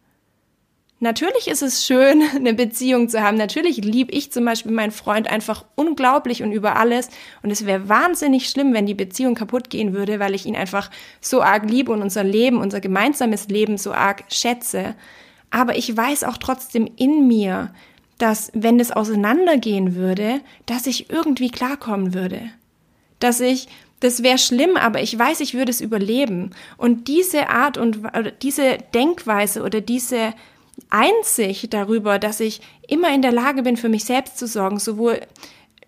Natürlich 1.03 1.49
ist 1.49 1.63
es 1.63 1.87
schön, 1.87 2.23
eine 2.37 2.55
Beziehung 2.55 3.09
zu 3.09 3.23
haben. 3.23 3.39
Natürlich 3.39 3.79
liebe 3.79 4.13
ich 4.13 4.31
zum 4.31 4.45
Beispiel 4.45 4.71
meinen 4.71 4.93
Freund 4.93 5.29
einfach 5.29 5.65
unglaublich 5.75 6.43
und 6.43 6.53
über 6.53 6.77
alles. 6.77 7.09
Und 7.43 7.51
es 7.51 7.67
wäre 7.67 7.89
wahnsinnig 7.89 8.49
schlimm, 8.49 8.75
wenn 8.75 8.87
die 8.87 8.95
Beziehung 8.95 9.35
kaputt 9.35 9.71
gehen 9.71 9.95
würde, 9.95 10.21
weil 10.21 10.35
ich 10.35 10.47
ihn 10.47 10.57
einfach 10.57 10.91
so 11.21 11.43
arg 11.43 11.69
liebe 11.69 11.91
und 11.91 12.03
unser 12.03 12.23
Leben, 12.23 12.59
unser 12.59 12.81
gemeinsames 12.81 13.49
Leben 13.49 13.79
so 13.79 13.93
arg 13.93 14.25
schätze. 14.29 14.95
Aber 15.51 15.77
ich 15.77 15.97
weiß 15.97 16.23
auch 16.25 16.37
trotzdem 16.37 16.89
in 16.97 17.27
mir, 17.27 17.73
dass 18.19 18.53
wenn 18.55 18.79
es 18.79 18.93
auseinandergehen 18.93 19.95
würde, 19.95 20.43
dass 20.67 20.87
ich 20.87 21.09
irgendwie 21.09 21.51
klarkommen 21.51 22.13
würde. 22.13 22.43
Dass 23.19 23.41
ich 23.41 23.69
das 24.01 24.23
wäre 24.23 24.39
schlimm, 24.39 24.79
aber 24.79 25.03
ich 25.03 25.19
weiß, 25.19 25.41
ich 25.41 25.53
würde 25.53 25.71
es 25.71 25.83
überleben. 25.83 26.53
Und 26.79 27.07
diese 27.07 27.51
Art 27.51 27.77
und 27.77 28.01
diese 28.41 28.79
Denkweise 28.95 29.63
oder 29.63 29.83
diese 29.83 30.33
Einsicht 30.89 31.73
darüber, 31.73 32.19
dass 32.19 32.41
ich 32.41 32.61
immer 32.89 33.15
in 33.15 33.23
der 33.23 33.33
Lage 33.33 33.63
bin, 33.63 33.77
für 33.77 33.89
mich 33.89 34.05
selbst 34.05 34.39
zu 34.39 34.47
sorgen, 34.47 34.79
sowohl 34.79 35.21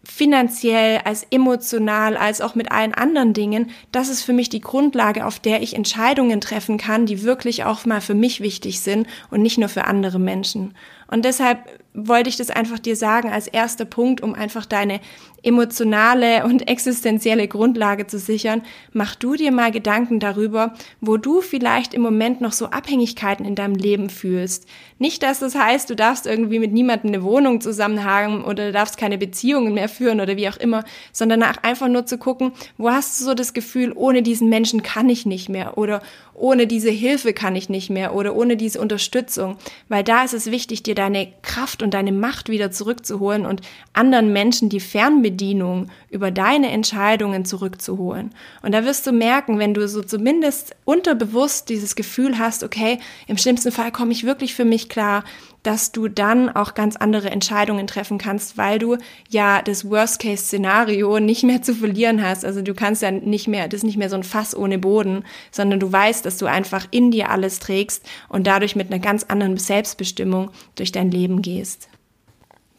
finanziell 0.05 1.01
als 1.05 1.27
emotional 1.31 2.17
als 2.17 2.41
auch 2.41 2.55
mit 2.55 2.73
allen 2.73 2.93
anderen 2.93 3.35
Dingen, 3.35 3.71
das 3.93 4.09
ist 4.09 4.23
für 4.23 4.33
mich 4.33 4.49
die 4.49 4.61
Grundlage, 4.61 5.25
auf 5.25 5.39
der 5.39 5.63
ich 5.63 5.75
Entscheidungen 5.75 6.41
treffen 6.41 6.77
kann, 6.77 7.07
die 7.07 7.23
wirklich 7.23 7.65
auch 7.65 7.85
mal 7.85 8.01
für 8.01 8.15
mich 8.15 8.41
wichtig 8.41 8.81
sind 8.81 9.07
und 9.31 9.43
nicht 9.43 9.59
nur 9.59 9.69
für 9.69 9.85
andere 9.85 10.19
Menschen. 10.19 10.75
Und 11.13 11.27
deshalb 11.27 11.59
wollte 11.95 12.31
ich 12.31 12.37
das 12.37 12.49
einfach 12.49 12.79
dir 12.79 12.97
sagen 12.97 13.29
als 13.29 13.47
erster 13.47 13.85
Punkt, 13.85 14.23
um 14.23 14.33
einfach 14.33 14.65
deine 14.65 14.99
emotionale 15.43 16.45
und 16.45 16.69
existenzielle 16.69 17.49
Grundlage 17.49 18.07
zu 18.07 18.19
sichern, 18.19 18.63
mach 18.93 19.15
du 19.17 19.35
dir 19.35 19.51
mal 19.51 19.73
Gedanken 19.73 20.21
darüber, 20.21 20.73
wo 21.01 21.17
du 21.17 21.41
vielleicht 21.41 21.95
im 21.95 22.01
Moment 22.01 22.41
noch 22.41 22.53
so 22.53 22.67
Abhängigkeiten 22.67 23.45
in 23.45 23.57
deinem 23.57 23.75
Leben 23.75 24.09
fühlst. 24.09 24.67
Nicht, 24.99 25.23
dass 25.23 25.41
das 25.41 25.55
heißt, 25.55 25.91
du 25.91 25.97
darfst 25.97 26.27
irgendwie 26.27 26.61
mit 26.61 26.73
niemandem 26.73 27.09
eine 27.09 27.25
Wohnung 27.25 27.61
zusammen 27.61 28.05
haben 28.05 28.45
oder 28.45 28.73
darfst 28.73 28.97
keine 28.97 29.19
Beziehungen 29.19 29.75
mehr 29.75 29.89
führen 29.89 30.21
oder 30.21 30.37
wie 30.37 30.49
auch 30.49 30.57
immer, 30.57 30.85
sondern 31.13 31.43
einfach 31.43 31.89
nur 31.89 32.07
zu 32.07 32.19
gucken, 32.19 32.53
wo 32.79 32.91
hast 32.91 33.21
du 33.21 33.25
so 33.25 33.35
das 33.35 33.53
Gefühl, 33.53 33.93
ohne 33.95 34.23
diesen 34.23 34.49
Menschen 34.49 34.83
kann 34.83 35.11
ich 35.11 35.27
nicht 35.27 35.49
mehr 35.49 35.77
oder 35.77 36.03
ohne 36.35 36.67
diese 36.67 36.91
Hilfe 36.91 37.33
kann 37.33 37.57
ich 37.57 37.69
nicht 37.69 37.91
mehr 37.91 38.15
oder 38.15 38.35
ohne 38.35 38.57
diese 38.57 38.81
Unterstützung, 38.81 39.57
weil 39.89 40.03
da 40.03 40.25
ist 40.25 40.35
es 40.35 40.51
wichtig, 40.51 40.83
dir 40.83 40.95
deine 41.03 41.33
Kraft 41.43 41.83
und 41.83 41.95
deine 41.95 42.13
Macht 42.13 42.49
wieder 42.49 42.71
zurückzuholen 42.71 43.45
und 43.45 43.61
anderen 43.93 44.33
Menschen 44.33 44.69
die 44.69 44.79
Fernbedienung 44.79 45.89
über 46.11 46.31
deine 46.31 46.71
Entscheidungen 46.71 47.45
zurückzuholen. 47.45 48.31
Und 48.63 48.73
da 48.73 48.85
wirst 48.85 49.05
du 49.09 49.13
merken, 49.13 49.59
wenn 49.59 49.75
du 49.75 49.89
so 49.89 50.03
zumindest 50.03 50.77
unterbewusst 50.85 51.69
dieses 51.69 51.97
Gefühl 51.97 52.39
hast, 52.39 52.63
okay, 52.63 53.01
im 53.27 53.37
schlimmsten 53.37 53.73
Fall 53.73 53.91
komme 53.91 54.13
ich 54.13 54.23
wirklich 54.23 54.55
für 54.55 54.65
mich 54.65 54.89
klar, 54.89 55.25
dass 55.63 55.93
du 55.93 56.09
dann 56.09 56.49
auch 56.49 56.75
ganz 56.75 56.97
andere 56.97 57.31
Entscheidungen 57.31 57.87
treffen 57.87 58.19
kannst, 58.19 58.59
weil 58.59 58.79
du 58.79 58.97
ja 59.29 59.63
das 59.63 59.89
Worst-Case-Szenario 59.89 61.21
nicht 61.21 61.45
mehr 61.45 61.63
zu 61.63 61.75
verlieren 61.75 62.23
hast. 62.23 62.45
Also 62.45 62.63
du 62.63 62.75
kannst 62.75 63.03
ja 63.03 63.11
nicht 63.13 63.47
mehr, 63.47 63.69
das 63.69 63.79
ist 63.79 63.85
nicht 63.85 63.97
mehr 63.97 64.11
so 64.11 64.17
ein 64.17 64.25
Fass 64.25 64.57
ohne 64.57 64.79
Boden, 64.79 65.25
sondern 65.51 65.79
du 65.79 65.91
weißt, 65.91 66.27
dass 66.27 66.39
du 66.39 66.47
einfach 66.47 66.87
in 66.91 67.11
dir 67.13 67.31
alles 67.31 67.61
trägst 67.61 68.05
und 68.29 68.47
dadurch 68.47 68.75
mit 68.75 68.91
einer 68.91 69.01
ganz 69.01 69.25
anderen 69.25 69.57
Selbstbestimmung 69.57 70.51
durch 70.75 70.91
dein 70.91 71.11
Leben 71.11 71.43
gehst. 71.43 71.89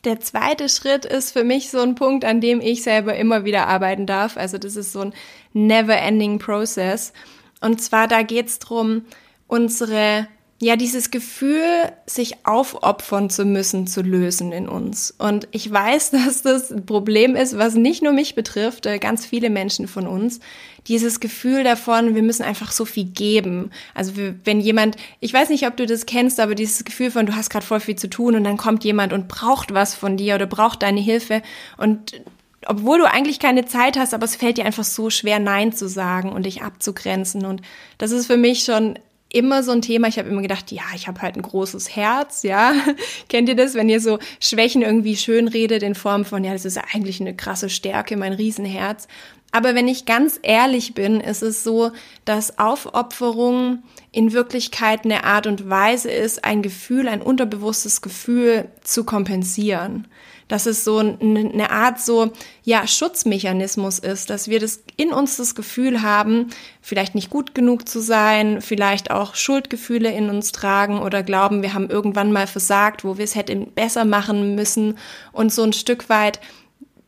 Der 0.03 0.19
zweite 0.19 0.67
Schritt 0.67 1.05
ist 1.05 1.31
für 1.31 1.45
mich 1.45 1.69
so 1.69 1.79
ein 1.79 1.95
Punkt, 1.95 2.25
an 2.25 2.41
dem 2.41 2.59
ich 2.59 2.83
selber 2.83 3.15
immer 3.15 3.45
wieder 3.45 3.67
arbeiten 3.67 4.05
darf. 4.05 4.35
Also 4.35 4.57
das 4.57 4.75
ist 4.75 4.91
so 4.91 4.99
ein 4.99 5.13
never-ending 5.53 6.39
Process. 6.39 7.13
Und 7.61 7.81
zwar 7.81 8.09
da 8.09 8.23
geht's 8.23 8.59
drum, 8.59 9.05
unsere 9.47 10.27
ja, 10.63 10.77
dieses 10.77 11.11
Gefühl, 11.11 11.91
sich 12.05 12.45
aufopfern 12.45 13.29
zu 13.29 13.43
müssen, 13.43 13.85
zu 13.85 14.01
lösen 14.01 14.51
in 14.51 14.69
uns. 14.69 15.13
Und 15.17 15.47
ich 15.51 15.69
weiß, 15.69 16.11
dass 16.11 16.41
das 16.41 16.71
ein 16.71 16.85
Problem 16.85 17.35
ist, 17.35 17.57
was 17.57 17.75
nicht 17.75 18.01
nur 18.01 18.13
mich 18.13 18.33
betrifft, 18.35 18.85
äh, 18.85 18.97
ganz 18.97 19.25
viele 19.25 19.49
Menschen 19.49 19.87
von 19.87 20.07
uns. 20.07 20.39
Dieses 20.87 21.19
Gefühl 21.19 21.63
davon, 21.63 22.15
wir 22.15 22.23
müssen 22.23 22.43
einfach 22.43 22.71
so 22.71 22.85
viel 22.85 23.05
geben. 23.05 23.71
Also 23.93 24.13
wenn 24.43 24.59
jemand, 24.59 24.95
ich 25.19 25.33
weiß 25.33 25.49
nicht, 25.49 25.67
ob 25.67 25.77
du 25.77 25.85
das 25.85 26.05
kennst, 26.05 26.39
aber 26.39 26.55
dieses 26.55 26.83
Gefühl 26.83 27.11
von, 27.11 27.25
du 27.25 27.35
hast 27.35 27.49
gerade 27.49 27.65
voll 27.65 27.79
viel 27.79 27.95
zu 27.95 28.09
tun 28.09 28.35
und 28.35 28.43
dann 28.43 28.57
kommt 28.57 28.83
jemand 28.83 29.13
und 29.13 29.27
braucht 29.27 29.73
was 29.73 29.95
von 29.95 30.17
dir 30.17 30.35
oder 30.35 30.45
braucht 30.45 30.81
deine 30.83 30.99
Hilfe 30.99 31.41
und 31.77 32.13
obwohl 32.65 32.99
du 32.99 33.05
eigentlich 33.05 33.39
keine 33.39 33.65
Zeit 33.65 33.97
hast, 33.97 34.13
aber 34.13 34.23
es 34.23 34.37
fällt 34.37 34.57
dir 34.57 34.65
einfach 34.65 34.85
so 34.85 35.09
schwer, 35.09 35.39
Nein 35.39 35.73
zu 35.73 35.89
sagen 35.89 36.31
und 36.31 36.45
dich 36.45 36.61
abzugrenzen. 36.61 37.45
Und 37.45 37.61
das 37.97 38.11
ist 38.11 38.27
für 38.27 38.37
mich 38.37 38.63
schon 38.63 38.97
immer 39.33 39.63
so 39.63 39.71
ein 39.71 39.81
Thema. 39.81 40.07
Ich 40.07 40.17
habe 40.17 40.29
immer 40.29 40.41
gedacht, 40.41 40.71
ja, 40.71 40.83
ich 40.95 41.07
habe 41.07 41.21
halt 41.21 41.35
ein 41.35 41.41
großes 41.41 41.93
Herz, 41.95 42.43
ja. 42.43 42.73
Kennt 43.29 43.49
ihr 43.49 43.55
das, 43.55 43.73
wenn 43.73 43.89
ihr 43.89 43.99
so 43.99 44.19
Schwächen 44.39 44.81
irgendwie 44.81 45.17
schön 45.17 45.49
redet 45.49 45.83
in 45.83 45.95
Form 45.95 46.23
von, 46.23 46.43
ja, 46.45 46.53
das 46.53 46.63
ist 46.63 46.77
eigentlich 46.77 47.19
eine 47.19 47.35
krasse 47.35 47.69
Stärke, 47.69 48.15
mein 48.15 48.33
Riesenherz. 48.33 49.07
Aber 49.51 49.75
wenn 49.75 49.87
ich 49.87 50.05
ganz 50.05 50.39
ehrlich 50.41 50.93
bin, 50.93 51.19
ist 51.19 51.43
es 51.43 51.63
so, 51.63 51.91
dass 52.25 52.57
Aufopferung 52.57 53.83
in 54.11 54.33
Wirklichkeit 54.33 55.05
eine 55.05 55.25
Art 55.25 55.45
und 55.45 55.69
Weise 55.69 56.09
ist, 56.09 56.43
ein 56.43 56.61
Gefühl, 56.61 57.07
ein 57.07 57.21
unterbewusstes 57.21 58.01
Gefühl 58.01 58.69
zu 58.81 59.03
kompensieren 59.03 60.07
dass 60.47 60.65
es 60.65 60.83
so 60.83 60.97
eine 60.97 61.69
Art 61.69 61.99
so, 61.99 62.31
ja, 62.63 62.87
Schutzmechanismus 62.87 63.99
ist, 63.99 64.29
dass 64.29 64.47
wir 64.47 64.59
das 64.59 64.83
in 64.97 65.11
uns 65.11 65.37
das 65.37 65.55
Gefühl 65.55 66.01
haben, 66.01 66.47
vielleicht 66.81 67.15
nicht 67.15 67.29
gut 67.29 67.55
genug 67.55 67.87
zu 67.87 67.99
sein, 67.99 68.61
vielleicht 68.61 69.11
auch 69.11 69.35
Schuldgefühle 69.35 70.11
in 70.11 70.29
uns 70.29 70.51
tragen 70.51 70.99
oder 70.99 71.23
glauben, 71.23 71.61
wir 71.61 71.73
haben 71.73 71.89
irgendwann 71.89 72.31
mal 72.31 72.47
versagt, 72.47 73.03
wo 73.03 73.17
wir 73.17 73.23
es 73.23 73.35
hätten 73.35 73.71
besser 73.71 74.05
machen 74.05 74.55
müssen. 74.55 74.97
Und 75.31 75.53
so 75.53 75.63
ein 75.63 75.73
Stück 75.73 76.09
weit 76.09 76.39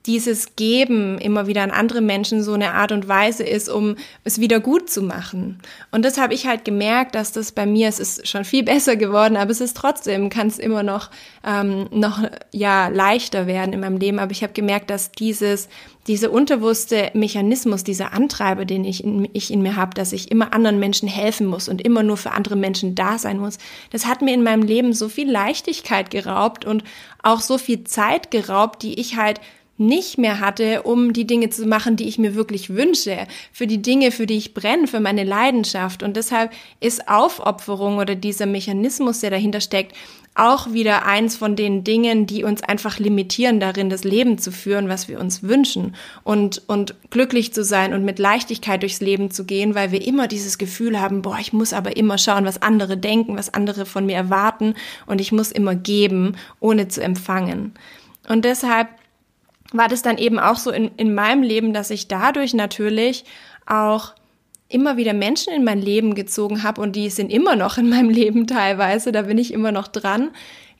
dieses 0.05 0.55
Geben 0.55 1.17
immer 1.17 1.47
wieder 1.47 1.63
an 1.63 1.71
andere 1.71 2.01
Menschen 2.01 2.43
so 2.43 2.53
eine 2.53 2.73
Art 2.73 2.91
und 2.91 3.07
Weise 3.07 3.43
ist, 3.43 3.69
um 3.69 3.95
es 4.23 4.39
wieder 4.39 4.59
gut 4.59 4.89
zu 4.89 5.01
machen. 5.01 5.59
Und 5.91 6.05
das 6.05 6.19
habe 6.19 6.33
ich 6.33 6.45
halt 6.45 6.63
gemerkt, 6.63 7.15
dass 7.15 7.31
das 7.31 7.51
bei 7.51 7.65
mir, 7.65 7.87
es 7.87 7.99
ist 7.99 8.27
schon 8.27 8.45
viel 8.45 8.63
besser 8.75 8.95
geworden, 8.95 9.35
aber 9.35 9.51
es 9.51 9.61
ist 9.61 9.75
trotzdem, 9.75 10.29
kann 10.29 10.47
es 10.47 10.59
immer 10.59 10.83
noch, 10.83 11.09
ähm, 11.43 11.87
noch 11.91 12.23
ja 12.51 12.87
leichter 12.89 13.47
werden 13.47 13.73
in 13.73 13.79
meinem 13.79 13.97
Leben. 13.97 14.19
Aber 14.19 14.31
ich 14.31 14.43
habe 14.43 14.53
gemerkt, 14.53 14.89
dass 14.89 15.11
dieses, 15.11 15.69
dieser 16.07 16.31
unterbewusste 16.31 17.09
Mechanismus, 17.13 17.83
dieser 17.83 18.13
Antreiber, 18.13 18.65
den 18.65 18.85
ich 18.85 19.03
in, 19.03 19.27
ich 19.33 19.51
in 19.51 19.63
mir 19.63 19.75
habe, 19.75 19.95
dass 19.95 20.13
ich 20.13 20.29
immer 20.29 20.53
anderen 20.53 20.79
Menschen 20.79 21.09
helfen 21.09 21.47
muss 21.47 21.67
und 21.67 21.81
immer 21.81 22.03
nur 22.03 22.17
für 22.17 22.31
andere 22.31 22.55
Menschen 22.55 22.93
da 22.93 23.17
sein 23.17 23.39
muss, 23.39 23.57
das 23.91 24.05
hat 24.05 24.21
mir 24.21 24.35
in 24.35 24.43
meinem 24.43 24.61
Leben 24.61 24.93
so 24.93 25.09
viel 25.09 25.29
Leichtigkeit 25.31 26.11
geraubt 26.11 26.63
und 26.63 26.83
auch 27.23 27.41
so 27.41 27.57
viel 27.57 27.85
Zeit 27.85 28.29
geraubt, 28.29 28.83
die 28.83 28.99
ich 28.99 29.17
halt 29.17 29.41
nicht 29.77 30.17
mehr 30.17 30.39
hatte, 30.39 30.83
um 30.83 31.11
die 31.11 31.27
Dinge 31.27 31.49
zu 31.49 31.65
machen, 31.65 31.95
die 31.95 32.07
ich 32.07 32.17
mir 32.17 32.35
wirklich 32.35 32.69
wünsche, 32.69 33.27
für 33.51 33.67
die 33.67 33.81
Dinge, 33.81 34.11
für 34.11 34.25
die 34.25 34.37
ich 34.37 34.53
brenne, 34.53 34.87
für 34.87 34.99
meine 34.99 35.23
Leidenschaft. 35.23 36.01
Und 36.01 36.15
deshalb 36.15 36.51
ist 36.79 37.09
Aufopferung 37.09 37.97
oder 37.97 38.15
dieser 38.15 38.45
Mechanismus, 38.45 39.19
der 39.19 39.31
dahinter 39.31 39.61
steckt, 39.61 39.93
auch 40.35 40.73
wieder 40.73 41.05
eins 41.05 41.37
von 41.37 41.55
den 41.55 41.85
Dingen, 41.85 42.27
die 42.27 42.43
uns 42.43 42.61
einfach 42.61 42.99
limitieren 42.99 43.61
darin, 43.61 43.89
das 43.89 44.03
Leben 44.03 44.37
zu 44.37 44.51
führen, 44.51 44.89
was 44.89 45.07
wir 45.07 45.19
uns 45.19 45.43
wünschen 45.43 45.95
und, 46.23 46.61
und 46.67 46.93
glücklich 47.09 47.53
zu 47.53 47.63
sein 47.63 47.93
und 47.93 48.03
mit 48.03 48.19
Leichtigkeit 48.19 48.81
durchs 48.81 48.99
Leben 48.99 49.31
zu 49.31 49.45
gehen, 49.45 49.75
weil 49.75 49.91
wir 49.91 50.05
immer 50.05 50.27
dieses 50.27 50.57
Gefühl 50.57 50.99
haben, 50.99 51.21
boah, 51.21 51.37
ich 51.39 51.53
muss 51.53 51.71
aber 51.71 51.95
immer 51.95 52.17
schauen, 52.17 52.43
was 52.43 52.61
andere 52.61 52.97
denken, 52.97 53.37
was 53.37 53.53
andere 53.53 53.85
von 53.85 54.05
mir 54.05 54.15
erwarten 54.15 54.75
und 55.05 55.21
ich 55.21 55.31
muss 55.31 55.53
immer 55.53 55.73
geben, 55.73 56.35
ohne 56.59 56.89
zu 56.89 57.01
empfangen. 57.01 57.73
Und 58.27 58.43
deshalb 58.43 58.89
war 59.71 59.87
das 59.87 60.01
dann 60.01 60.17
eben 60.17 60.39
auch 60.39 60.57
so 60.57 60.71
in, 60.71 60.91
in 60.97 61.13
meinem 61.13 61.43
Leben, 61.43 61.73
dass 61.73 61.89
ich 61.89 62.07
dadurch 62.07 62.53
natürlich 62.53 63.25
auch 63.65 64.13
immer 64.67 64.97
wieder 64.97 65.13
Menschen 65.13 65.53
in 65.53 65.63
mein 65.63 65.81
Leben 65.81 66.15
gezogen 66.15 66.63
habe 66.63 66.81
und 66.81 66.95
die 66.95 67.09
sind 67.09 67.31
immer 67.31 67.55
noch 67.55 67.77
in 67.77 67.89
meinem 67.89 68.09
Leben 68.11 68.47
teilweise, 68.47 69.11
da 69.11 69.23
bin 69.23 69.37
ich 69.37 69.53
immer 69.53 69.71
noch 69.71 69.87
dran, 69.87 70.31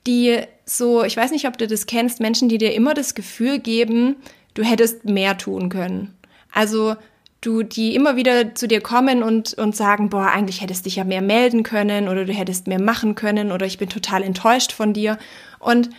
die 0.08 0.39
so, 0.65 1.04
ich 1.04 1.17
weiß 1.17 1.32
nicht, 1.32 1.48
ob 1.48 1.58
du 1.58 1.67
das 1.67 1.86
kennst, 1.86 2.19
Menschen, 2.19 2.50
die 2.50 2.58
dir 2.58 2.74
immer 2.74 2.93
das 2.93 3.15
Gefühl 3.15 3.60
geben, 3.60 4.17
du 4.54 4.63
hättest 4.63 5.06
mehr 5.06 5.38
tun 5.38 5.69
können. 5.69 6.13
Also 6.52 6.95
du, 7.41 7.63
die 7.63 7.95
immer 7.95 8.15
wieder 8.15 8.56
zu 8.56 8.67
dir 8.67 8.82
kommen 8.82 9.21
und, 9.21 9.54
und 9.56 9.76
sagen, 9.76 10.10
boah, 10.10 10.28
eigentlich 10.28 10.62
hättest 10.62 10.86
dich 10.86 10.95
ja 10.95 11.04
mehr 11.04 11.21
melden 11.21 11.63
können 11.63 12.08
oder 12.08 12.26
du 12.26 12.34
hättest 12.34 12.67
mehr 12.67 12.82
machen 12.82 13.15
können 13.15 13.52
oder 13.52 13.65
ich 13.65 13.78
bin 13.78 13.89
total 13.89 14.24
enttäuscht 14.24 14.71
von 14.71 14.93
dir. 14.93 15.17
Und 15.60 15.89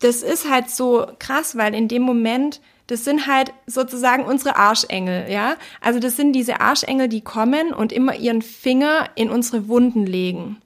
das 0.00 0.22
ist 0.22 0.50
halt 0.50 0.70
so 0.70 1.06
krass, 1.18 1.56
weil 1.56 1.74
in 1.74 1.88
dem 1.88 2.02
Moment, 2.02 2.60
das 2.86 3.04
sind 3.04 3.26
halt 3.26 3.52
sozusagen 3.66 4.24
unsere 4.24 4.56
Arschengel, 4.56 5.30
ja? 5.30 5.56
Also 5.80 6.00
das 6.00 6.16
sind 6.16 6.32
diese 6.32 6.60
Arschengel, 6.60 7.08
die 7.08 7.20
kommen 7.20 7.72
und 7.72 7.92
immer 7.92 8.16
ihren 8.16 8.42
Finger 8.42 9.08
in 9.14 9.30
unsere 9.30 9.68
Wunden 9.68 10.06
legen. 10.06 10.60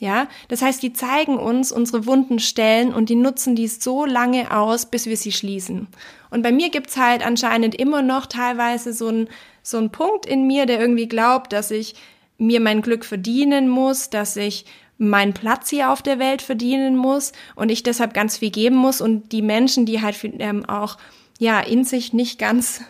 Ja, 0.00 0.28
das 0.46 0.62
heißt, 0.62 0.80
die 0.80 0.92
zeigen 0.92 1.36
uns 1.38 1.72
unsere 1.72 2.06
wunden 2.06 2.38
Stellen 2.38 2.94
und 2.94 3.08
die 3.08 3.16
nutzen 3.16 3.56
die 3.56 3.66
so 3.66 4.04
lange 4.04 4.56
aus, 4.56 4.86
bis 4.86 5.06
wir 5.06 5.16
sie 5.16 5.32
schließen. 5.32 5.88
Und 6.30 6.42
bei 6.42 6.52
mir 6.52 6.70
gibt's 6.70 6.96
halt 6.96 7.26
anscheinend 7.26 7.74
immer 7.74 8.00
noch 8.00 8.26
teilweise 8.26 8.92
so 8.92 9.08
ein 9.08 9.28
so 9.68 9.76
ein 9.76 9.90
Punkt 9.90 10.24
in 10.24 10.46
mir, 10.46 10.66
der 10.66 10.80
irgendwie 10.80 11.08
glaubt, 11.08 11.52
dass 11.52 11.70
ich 11.70 11.94
mir 12.38 12.60
mein 12.60 12.80
Glück 12.80 13.04
verdienen 13.04 13.68
muss, 13.68 14.08
dass 14.08 14.36
ich 14.36 14.64
meinen 14.98 15.32
Platz 15.32 15.70
hier 15.70 15.90
auf 15.90 16.02
der 16.02 16.18
Welt 16.18 16.42
verdienen 16.42 16.96
muss 16.96 17.32
und 17.54 17.70
ich 17.70 17.82
deshalb 17.82 18.12
ganz 18.12 18.38
viel 18.38 18.50
geben 18.50 18.76
muss 18.76 19.00
und 19.00 19.32
die 19.32 19.42
Menschen, 19.42 19.86
die 19.86 20.02
halt 20.02 20.18
ähm, 20.22 20.64
auch 20.66 20.98
ja 21.38 21.60
in 21.60 21.84
sich 21.84 22.12
nicht 22.12 22.38
ganz 22.38 22.80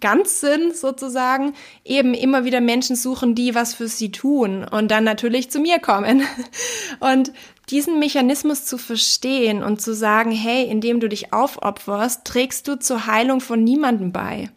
ganz 0.00 0.40
sind 0.40 0.76
sozusagen, 0.76 1.54
eben 1.84 2.14
immer 2.14 2.44
wieder 2.44 2.60
Menschen 2.60 2.94
suchen, 2.94 3.34
die 3.34 3.54
was 3.54 3.74
für 3.74 3.88
sie 3.88 4.12
tun 4.12 4.64
und 4.64 4.90
dann 4.90 5.02
natürlich 5.04 5.50
zu 5.50 5.60
mir 5.60 5.78
kommen. 5.78 6.22
Und 7.00 7.32
diesen 7.70 7.98
Mechanismus 7.98 8.64
zu 8.64 8.78
verstehen 8.78 9.62
und 9.62 9.80
zu 9.80 9.94
sagen, 9.94 10.30
hey, 10.30 10.64
indem 10.64 11.00
du 11.00 11.08
dich 11.08 11.32
aufopferst, 11.34 12.24
trägst 12.24 12.66
du 12.66 12.78
zur 12.78 13.06
Heilung 13.06 13.40
von 13.40 13.62
niemandem 13.62 14.10
bei. 14.10 14.50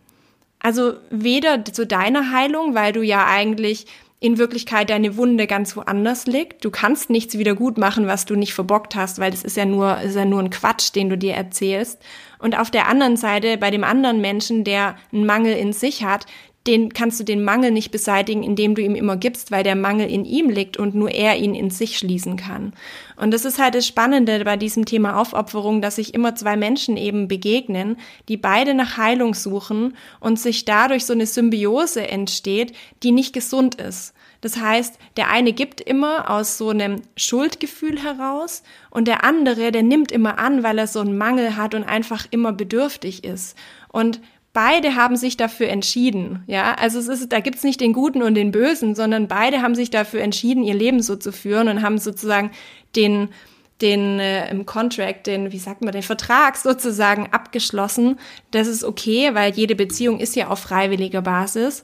Also 0.59 0.93
weder 1.09 1.65
zu 1.65 1.85
deiner 1.85 2.31
Heilung, 2.31 2.73
weil 2.73 2.93
du 2.93 3.01
ja 3.01 3.25
eigentlich 3.25 3.85
in 4.21 4.38
Wirklichkeit 4.38 4.91
deine 4.91 5.17
Wunde 5.17 5.47
ganz 5.47 5.75
woanders 5.75 6.27
liegt. 6.27 6.63
Du 6.63 6.69
kannst 6.69 7.10
nichts 7.10 7.39
wieder 7.39 7.55
gut 7.55 7.79
machen, 7.79 8.05
was 8.05 8.25
du 8.25 8.36
nicht 8.36 8.53
verbockt 8.53 8.95
hast, 8.95 9.17
weil 9.17 9.31
das 9.31 9.43
ist 9.43 9.57
ja 9.57 9.65
nur, 9.65 9.99
ist 9.99 10.15
ja 10.15 10.25
nur 10.25 10.39
ein 10.39 10.51
Quatsch, 10.51 10.93
den 10.93 11.10
du 11.10 11.17
dir 11.17 11.34
erzählst. 11.34 11.99
Und 12.38 12.57
auf 12.57 12.69
der 12.69 12.88
anderen 12.88 13.17
Seite, 13.17 13.57
bei 13.57 13.71
dem 13.71 13.84
anderen 13.84 14.21
Menschen, 14.21 14.63
der 14.63 14.95
einen 15.12 15.25
Mangel 15.25 15.57
in 15.57 15.73
sich 15.73 16.03
hat, 16.03 16.27
den 16.67 16.93
kannst 16.93 17.19
du 17.19 17.24
den 17.24 17.43
Mangel 17.43 17.71
nicht 17.71 17.91
beseitigen, 17.91 18.43
indem 18.43 18.76
du 18.76 18.84
ihm 18.84 18.93
immer 18.93 19.17
gibst, 19.17 19.50
weil 19.50 19.63
der 19.63 19.76
Mangel 19.76 20.10
in 20.10 20.26
ihm 20.26 20.50
liegt 20.50 20.78
und 20.78 20.93
nur 20.93 21.10
er 21.10 21.38
ihn 21.38 21.56
in 21.56 21.71
sich 21.71 21.97
schließen 21.97 22.38
kann. 22.38 22.74
Und 23.15 23.32
das 23.32 23.45
ist 23.45 23.58
halt 23.58 23.74
das 23.74 23.88
Spannende 23.88 24.43
bei 24.45 24.58
diesem 24.58 24.86
Thema 24.86 25.19
Aufopferung, 25.19 25.82
dass 25.82 25.95
sich 25.95 26.13
immer 26.13 26.36
zwei 26.36 26.58
Menschen 26.58 26.97
eben 26.97 27.28
begegnen, 27.28 27.97
die 28.28 28.38
beide 28.38 28.76
nach 28.76 28.97
Heilung 28.97 29.34
suchen 29.34 29.97
und 30.19 30.39
sich 30.39 30.65
dadurch 30.65 31.06
so 31.06 31.13
eine 31.13 31.26
Symbiose 31.26 32.08
entsteht, 32.08 32.74
die 33.02 33.12
nicht 33.12 33.34
gesund 33.34 33.76
ist. 33.76 34.13
Das 34.41 34.58
heißt, 34.58 34.97
der 35.17 35.30
eine 35.30 35.54
gibt 35.54 35.82
immer 35.82 36.30
aus 36.30 36.58
so 36.58 36.69
einem 36.69 37.02
Schuldgefühl 37.15 38.04
heraus 38.04 38.63
und 38.89 39.08
der 39.08 39.24
andere, 39.24 39.71
der 39.71 39.84
nimmt 39.84 40.12
immer 40.12 40.39
an, 40.39 40.63
weil 40.63 40.78
er 40.80 40.88
so 40.88 41.00
einen 41.00 41.17
Mangel 41.17 41.56
hat 41.56 41.76
und 41.76 41.84
einfach 41.84 42.28
immer 42.32 42.52
bedürftig 42.52 43.24
ist. 43.24 43.56
Und 43.89 44.19
beide 44.53 44.95
haben 44.95 45.15
sich 45.15 45.37
dafür 45.37 45.69
entschieden, 45.69 46.43
ja. 46.47 46.73
Also 46.73 46.99
es 46.99 47.07
ist, 47.07 47.31
da 47.31 47.39
gibt's 47.39 47.63
nicht 47.63 47.81
den 47.81 47.93
Guten 47.93 48.21
und 48.21 48.35
den 48.35 48.51
Bösen, 48.51 48.95
sondern 48.95 49.27
beide 49.27 49.61
haben 49.61 49.75
sich 49.75 49.89
dafür 49.89 50.21
entschieden, 50.21 50.63
ihr 50.63 50.73
Leben 50.73 51.01
so 51.01 51.15
zu 51.15 51.31
führen 51.31 51.67
und 51.67 51.81
haben 51.81 51.97
sozusagen 51.97 52.51
den 52.95 53.29
den 53.81 54.19
äh, 54.19 54.49
im 54.51 54.65
Contract, 54.65 55.27
den, 55.27 55.51
wie 55.51 55.57
sagt 55.57 55.81
man, 55.81 55.91
den 55.91 56.03
Vertrag 56.03 56.55
sozusagen 56.55 57.29
abgeschlossen. 57.31 58.19
Das 58.51 58.67
ist 58.67 58.83
okay, 58.83 59.33
weil 59.33 59.53
jede 59.53 59.75
Beziehung 59.75 60.19
ist 60.19 60.35
ja 60.35 60.49
auf 60.49 60.59
freiwilliger 60.59 61.23
Basis. 61.23 61.81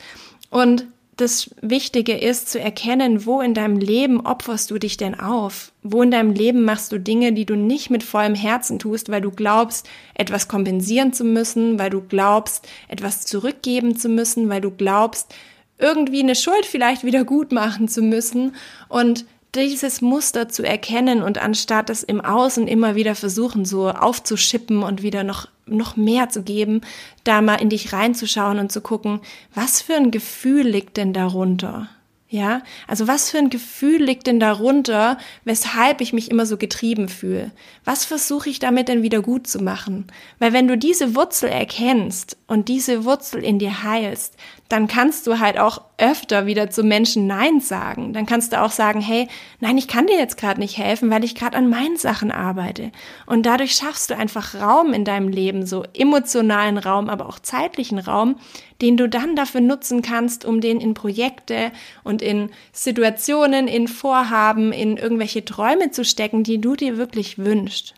Und 0.49 0.86
das 1.17 1.49
Wichtige 1.62 2.15
ist 2.15 2.49
zu 2.49 2.60
erkennen, 2.60 3.25
wo 3.25 3.41
in 3.41 3.53
deinem 3.53 3.77
Leben 3.77 4.25
opferst 4.25 4.69
du 4.71 4.77
dich 4.77 4.97
denn 4.97 5.19
auf? 5.19 5.71
Wo 5.82 6.03
in 6.03 6.12
deinem 6.12 6.32
Leben 6.32 6.63
machst 6.63 6.91
du 6.91 6.99
Dinge, 6.99 7.34
die 7.34 7.45
du 7.45 7.56
nicht 7.56 7.89
mit 7.89 8.03
vollem 8.03 8.36
Herzen 8.36 8.77
tust, 8.77 9.10
weil 9.10 9.21
du 9.21 9.32
glaubst, 9.32 9.89
etwas 10.13 10.47
kompensieren 10.47 11.13
zu 11.13 11.23
müssen, 11.23 11.80
weil 11.80 11.89
du 11.89 12.01
glaubst, 12.01 12.67
etwas 12.88 13.25
zurückgeben 13.25 13.97
zu 13.97 14.10
müssen, 14.10 14.47
weil 14.49 14.62
du 14.62 14.71
glaubst, 14.71 15.34
irgendwie 15.80 16.21
eine 16.21 16.36
Schuld 16.36 16.65
vielleicht 16.65 17.03
wieder 17.03 17.23
gut 17.23 17.51
machen 17.51 17.88
zu 17.88 18.01
müssen 18.01 18.56
und 18.88 19.25
dieses 19.56 20.01
Muster 20.01 20.49
zu 20.49 20.63
erkennen 20.63 21.23
und 21.23 21.38
anstatt 21.39 21.89
es 21.89 22.03
im 22.03 22.21
Außen 22.21 22.67
immer 22.67 22.95
wieder 22.95 23.15
versuchen, 23.15 23.65
so 23.65 23.89
aufzuschippen 23.89 24.84
und 24.84 25.01
wieder 25.01 25.23
noch, 25.23 25.47
noch 25.67 25.95
mehr 25.95 26.30
zu 26.30 26.43
geben, 26.43 26.82
da 27.23 27.41
mal 27.41 27.56
in 27.56 27.69
dich 27.69 27.93
reinzuschauen 27.93 28.60
und 28.60 28.71
zu 28.71 28.82
gucken, 28.82 29.19
was 29.53 29.82
für 29.82 29.95
ein 29.95 30.12
Gefühl 30.12 30.67
liegt 30.67 30.97
denn 30.97 31.13
darunter? 31.13 31.89
Ja, 32.30 32.62
also 32.88 33.08
was 33.08 33.32
für 33.32 33.38
ein 33.38 33.50
Gefühl 33.50 34.04
liegt 34.04 34.28
denn 34.28 34.42
darunter, 34.42 35.18
weshalb 35.46 36.02
ich 36.02 36.12
mich 36.12 36.30
immer 36.30 36.46
so 36.46 36.58
getrieben 36.58 37.08
fühle? 37.08 37.52
Was 37.86 38.04
versuche 38.04 38.50
ich 38.50 38.60
damit 38.60 38.90
denn 38.90 39.02
wieder 39.02 39.22
gut 39.22 39.48
zu 39.48 39.60
machen? 39.63 40.08
Weil 40.38 40.52
wenn 40.52 40.68
du 40.68 40.78
diese 40.78 41.16
Wurzel 41.16 41.48
erkennst 41.48 42.36
und 42.48 42.68
diese 42.68 43.06
Wurzel 43.06 43.42
in 43.46 43.60
dir 43.60 43.82
heilst, 43.82 44.36
dann 44.68 44.88
kannst 44.88 45.26
du 45.26 45.40
halt 45.40 45.58
auch 45.58 45.82
öfter 45.98 46.46
wieder 46.46 46.70
zu 46.70 46.84
Menschen 46.84 47.28
Nein 47.28 47.62
sagen. 47.62 48.12
Dann 48.12 48.26
kannst 48.26 48.52
du 48.52 48.62
auch 48.62 48.72
sagen, 48.72 49.00
hey, 49.00 49.30
nein, 49.62 49.78
ich 49.78 49.88
kann 49.88 50.08
dir 50.08 50.18
jetzt 50.18 50.36
gerade 50.38 50.60
nicht 50.60 50.78
helfen, 50.78 51.10
weil 51.10 51.24
ich 51.24 51.34
gerade 51.34 51.56
an 51.56 51.70
meinen 51.70 51.96
Sachen 51.96 52.32
arbeite. 52.32 52.92
Und 53.26 53.46
dadurch 53.46 53.74
schaffst 53.76 54.10
du 54.10 54.18
einfach 54.18 54.56
Raum 54.56 54.92
in 54.92 55.06
deinem 55.06 55.30
Leben, 55.30 55.66
so 55.66 55.86
emotionalen 55.94 56.78
Raum, 56.78 57.08
aber 57.08 57.28
auch 57.28 57.40
zeitlichen 57.40 58.00
Raum, 58.00 58.36
den 58.82 58.98
du 58.98 59.10
dann 59.10 59.36
dafür 59.36 59.62
nutzen 59.62 60.02
kannst, 60.02 60.46
um 60.46 60.62
den 60.62 60.80
in 60.80 60.94
Projekte 60.94 61.72
und 62.04 62.22
in 62.22 62.50
Situationen, 62.72 63.68
in 63.68 63.88
Vorhaben, 63.88 64.72
in 64.72 64.98
irgendwelche 64.98 65.44
Träume 65.44 65.92
zu 65.92 66.06
stecken, 66.06 66.44
die 66.44 66.60
du 66.60 66.76
dir 66.76 66.98
wirklich 66.98 67.38
wünschst. 67.38 67.96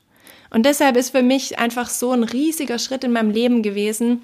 Und 0.50 0.66
deshalb 0.66 0.98
ist 0.98 1.12
für 1.12 1.22
mich 1.22 1.60
einfach 1.60 1.90
so 1.90 2.12
ein 2.12 2.24
riesiger 2.24 2.80
Schritt 2.80 3.04
in 3.04 3.12
meinem 3.12 3.32
Leben 3.32 3.62
gewesen, 3.62 4.22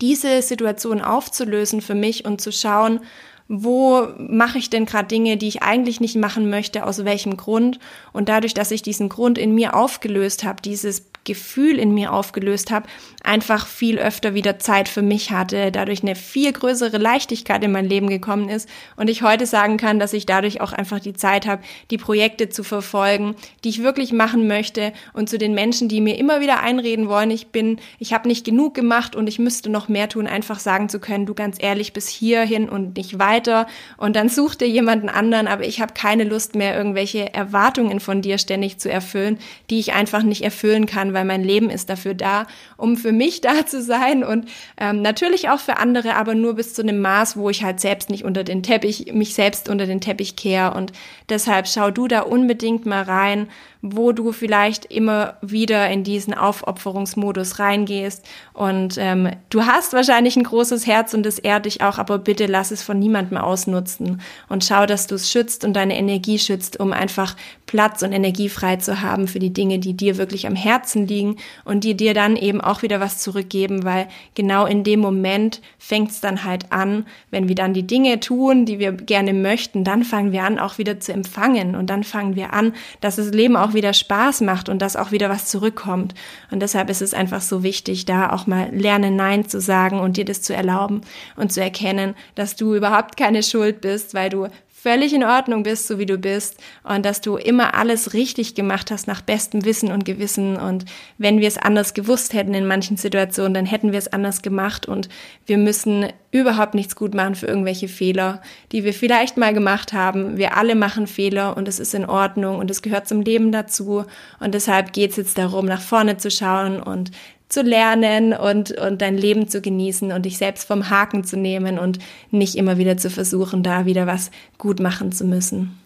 diese 0.00 0.42
Situation 0.42 1.00
aufzulösen 1.00 1.80
für 1.80 1.94
mich 1.94 2.24
und 2.24 2.40
zu 2.40 2.52
schauen, 2.52 3.00
wo 3.48 4.08
mache 4.16 4.58
ich 4.58 4.70
denn 4.70 4.86
gerade 4.86 5.08
Dinge, 5.08 5.36
die 5.36 5.48
ich 5.48 5.62
eigentlich 5.62 6.00
nicht 6.00 6.16
machen 6.16 6.48
möchte, 6.48 6.86
aus 6.86 7.04
welchem 7.04 7.36
Grund. 7.36 7.78
Und 8.12 8.28
dadurch, 8.28 8.54
dass 8.54 8.70
ich 8.70 8.82
diesen 8.82 9.08
Grund 9.08 9.36
in 9.36 9.54
mir 9.54 9.76
aufgelöst 9.76 10.42
habe, 10.42 10.62
dieses 10.62 11.11
Gefühl 11.24 11.78
in 11.78 11.94
mir 11.94 12.12
aufgelöst 12.12 12.70
habe, 12.70 12.86
einfach 13.22 13.66
viel 13.66 13.98
öfter 13.98 14.34
wieder 14.34 14.58
Zeit 14.58 14.88
für 14.88 15.02
mich 15.02 15.30
hatte, 15.30 15.70
dadurch 15.70 16.02
eine 16.02 16.16
viel 16.16 16.52
größere 16.52 16.98
Leichtigkeit 16.98 17.62
in 17.62 17.72
mein 17.72 17.88
Leben 17.88 18.08
gekommen 18.08 18.48
ist 18.48 18.68
und 18.96 19.08
ich 19.08 19.22
heute 19.22 19.46
sagen 19.46 19.76
kann, 19.76 19.98
dass 19.98 20.12
ich 20.12 20.26
dadurch 20.26 20.60
auch 20.60 20.72
einfach 20.72 20.98
die 20.98 21.12
Zeit 21.12 21.46
habe, 21.46 21.62
die 21.90 21.98
Projekte 21.98 22.48
zu 22.48 22.64
verfolgen, 22.64 23.36
die 23.62 23.68
ich 23.68 23.82
wirklich 23.82 24.12
machen 24.12 24.48
möchte 24.48 24.92
und 25.12 25.28
zu 25.28 25.38
den 25.38 25.54
Menschen, 25.54 25.88
die 25.88 26.00
mir 26.00 26.18
immer 26.18 26.40
wieder 26.40 26.60
einreden 26.60 27.08
wollen, 27.08 27.30
ich 27.30 27.48
bin, 27.48 27.78
ich 27.98 28.12
habe 28.12 28.26
nicht 28.28 28.44
genug 28.44 28.74
gemacht 28.74 29.14
und 29.14 29.28
ich 29.28 29.38
müsste 29.38 29.70
noch 29.70 29.88
mehr 29.88 30.08
tun, 30.08 30.26
einfach 30.26 30.58
sagen 30.58 30.88
zu 30.88 30.98
können, 30.98 31.26
du 31.26 31.34
ganz 31.34 31.56
ehrlich 31.60 31.92
bis 31.92 32.08
hierhin 32.08 32.68
und 32.68 32.96
nicht 32.96 33.18
weiter 33.18 33.66
und 33.96 34.16
dann 34.16 34.28
such 34.28 34.56
dir 34.56 34.68
jemanden 34.68 35.08
anderen, 35.08 35.46
aber 35.46 35.64
ich 35.64 35.80
habe 35.80 35.94
keine 35.94 36.24
Lust 36.24 36.56
mehr 36.56 36.76
irgendwelche 36.76 37.32
Erwartungen 37.32 38.00
von 38.00 38.22
dir 38.22 38.38
ständig 38.38 38.78
zu 38.78 38.90
erfüllen, 38.90 39.38
die 39.70 39.78
ich 39.78 39.92
einfach 39.92 40.22
nicht 40.22 40.42
erfüllen 40.42 40.86
kann, 40.86 41.11
weil 41.12 41.24
mein 41.24 41.42
Leben 41.42 41.70
ist 41.70 41.88
dafür 41.88 42.14
da, 42.14 42.46
um 42.76 42.96
für 42.96 43.12
mich 43.12 43.40
da 43.40 43.66
zu 43.66 43.82
sein 43.82 44.24
und 44.24 44.48
ähm, 44.78 45.02
natürlich 45.02 45.48
auch 45.48 45.60
für 45.60 45.76
andere, 45.78 46.14
aber 46.14 46.34
nur 46.34 46.54
bis 46.54 46.74
zu 46.74 46.82
einem 46.82 47.00
Maß, 47.00 47.36
wo 47.36 47.50
ich 47.50 47.64
halt 47.64 47.80
selbst 47.80 48.10
nicht 48.10 48.24
unter 48.24 48.44
den 48.44 48.62
Teppich, 48.62 49.12
mich 49.12 49.34
selbst 49.34 49.68
unter 49.68 49.86
den 49.86 50.00
Teppich 50.00 50.36
kehre 50.36 50.74
und 50.74 50.92
deshalb 51.28 51.68
schau 51.68 51.90
du 51.90 52.08
da 52.08 52.20
unbedingt 52.20 52.86
mal 52.86 53.02
rein, 53.02 53.48
wo 53.82 54.12
du 54.12 54.30
vielleicht 54.30 54.84
immer 54.86 55.34
wieder 55.42 55.90
in 55.90 56.04
diesen 56.04 56.34
Aufopferungsmodus 56.34 57.58
reingehst. 57.58 58.24
Und 58.54 58.96
ähm, 58.96 59.30
du 59.50 59.66
hast 59.66 59.92
wahrscheinlich 59.92 60.36
ein 60.36 60.44
großes 60.44 60.86
Herz 60.86 61.14
und 61.14 61.26
es 61.26 61.40
ehrt 61.40 61.66
dich 61.66 61.82
auch, 61.82 61.98
aber 61.98 62.18
bitte 62.18 62.46
lass 62.46 62.70
es 62.70 62.82
von 62.82 63.00
niemandem 63.00 63.38
ausnutzen 63.38 64.20
und 64.48 64.64
schau, 64.64 64.86
dass 64.86 65.08
du 65.08 65.16
es 65.16 65.30
schützt 65.30 65.64
und 65.64 65.74
deine 65.74 65.98
Energie 65.98 66.38
schützt, 66.38 66.78
um 66.78 66.92
einfach 66.92 67.36
Platz 67.66 68.02
und 68.02 68.12
Energie 68.12 68.48
frei 68.48 68.76
zu 68.76 69.00
haben 69.00 69.26
für 69.26 69.38
die 69.38 69.52
Dinge, 69.52 69.78
die 69.80 69.94
dir 69.94 70.16
wirklich 70.16 70.46
am 70.46 70.54
Herzen 70.54 71.06
liegen 71.06 71.36
und 71.64 71.82
die 71.84 71.96
dir 71.96 72.14
dann 72.14 72.36
eben 72.36 72.60
auch 72.60 72.82
wieder 72.82 73.00
was 73.00 73.18
zurückgeben, 73.18 73.84
weil 73.84 74.08
genau 74.34 74.66
in 74.66 74.84
dem 74.84 75.00
Moment 75.00 75.60
fängt 75.78 76.10
es 76.10 76.20
dann 76.20 76.44
halt 76.44 76.70
an, 76.70 77.06
wenn 77.30 77.48
wir 77.48 77.54
dann 77.56 77.74
die 77.74 77.86
Dinge 77.86 78.20
tun, 78.20 78.64
die 78.66 78.78
wir 78.78 78.92
gerne 78.92 79.32
möchten, 79.32 79.82
dann 79.82 80.04
fangen 80.04 80.32
wir 80.32 80.44
an, 80.44 80.58
auch 80.58 80.78
wieder 80.78 81.00
zu 81.00 81.12
empfangen 81.12 81.74
und 81.74 81.88
dann 81.88 82.04
fangen 82.04 82.36
wir 82.36 82.52
an, 82.52 82.74
dass 83.00 83.16
das 83.16 83.30
Leben 83.30 83.56
auch 83.56 83.71
wieder 83.74 83.92
Spaß 83.92 84.40
macht 84.42 84.68
und 84.68 84.80
dass 84.80 84.96
auch 84.96 85.12
wieder 85.12 85.28
was 85.28 85.46
zurückkommt. 85.46 86.14
Und 86.50 86.60
deshalb 86.60 86.90
ist 86.90 87.02
es 87.02 87.14
einfach 87.14 87.40
so 87.40 87.62
wichtig, 87.62 88.04
da 88.04 88.30
auch 88.30 88.46
mal 88.46 88.68
lernen, 88.72 89.16
Nein 89.16 89.48
zu 89.48 89.60
sagen 89.60 90.00
und 90.00 90.16
dir 90.16 90.24
das 90.24 90.42
zu 90.42 90.54
erlauben 90.54 91.02
und 91.36 91.52
zu 91.52 91.60
erkennen, 91.60 92.14
dass 92.34 92.56
du 92.56 92.74
überhaupt 92.74 93.16
keine 93.16 93.42
Schuld 93.42 93.80
bist, 93.80 94.14
weil 94.14 94.30
du 94.30 94.48
völlig 94.82 95.14
in 95.14 95.22
Ordnung 95.22 95.62
bist, 95.62 95.86
so 95.86 96.00
wie 96.00 96.06
du 96.06 96.18
bist 96.18 96.56
und 96.82 97.06
dass 97.06 97.20
du 97.20 97.36
immer 97.36 97.74
alles 97.74 98.14
richtig 98.14 98.56
gemacht 98.56 98.90
hast 98.90 99.06
nach 99.06 99.20
bestem 99.20 99.64
Wissen 99.64 99.92
und 99.92 100.04
Gewissen. 100.04 100.56
Und 100.56 100.86
wenn 101.18 101.38
wir 101.38 101.46
es 101.46 101.56
anders 101.56 101.94
gewusst 101.94 102.32
hätten 102.32 102.52
in 102.52 102.66
manchen 102.66 102.96
Situationen, 102.96 103.54
dann 103.54 103.66
hätten 103.66 103.92
wir 103.92 103.98
es 104.00 104.12
anders 104.12 104.42
gemacht. 104.42 104.86
Und 104.86 105.08
wir 105.46 105.56
müssen 105.56 106.06
überhaupt 106.32 106.74
nichts 106.74 106.96
gut 106.96 107.14
machen 107.14 107.36
für 107.36 107.46
irgendwelche 107.46 107.86
Fehler, 107.86 108.42
die 108.72 108.82
wir 108.82 108.92
vielleicht 108.92 109.36
mal 109.36 109.54
gemacht 109.54 109.92
haben. 109.92 110.36
Wir 110.36 110.56
alle 110.56 110.74
machen 110.74 111.06
Fehler 111.06 111.56
und 111.56 111.68
es 111.68 111.78
ist 111.78 111.94
in 111.94 112.04
Ordnung 112.04 112.58
und 112.58 112.68
es 112.68 112.82
gehört 112.82 113.06
zum 113.06 113.20
Leben 113.20 113.52
dazu. 113.52 114.04
Und 114.40 114.52
deshalb 114.52 114.92
geht 114.92 115.12
es 115.12 115.16
jetzt 115.16 115.38
darum, 115.38 115.66
nach 115.66 115.80
vorne 115.80 116.16
zu 116.16 116.28
schauen 116.28 116.82
und 116.82 117.12
zu 117.52 117.62
lernen 117.62 118.32
und, 118.32 118.72
und 118.72 119.02
dein 119.02 119.16
Leben 119.16 119.46
zu 119.46 119.60
genießen 119.60 120.10
und 120.10 120.24
dich 120.24 120.38
selbst 120.38 120.66
vom 120.66 120.88
Haken 120.88 121.22
zu 121.22 121.36
nehmen 121.36 121.78
und 121.78 121.98
nicht 122.30 122.54
immer 122.54 122.78
wieder 122.78 122.96
zu 122.96 123.10
versuchen, 123.10 123.62
da 123.62 123.84
wieder 123.84 124.06
was 124.06 124.30
gut 124.56 124.80
machen 124.80 125.12
zu 125.12 125.24
müssen. 125.24 125.78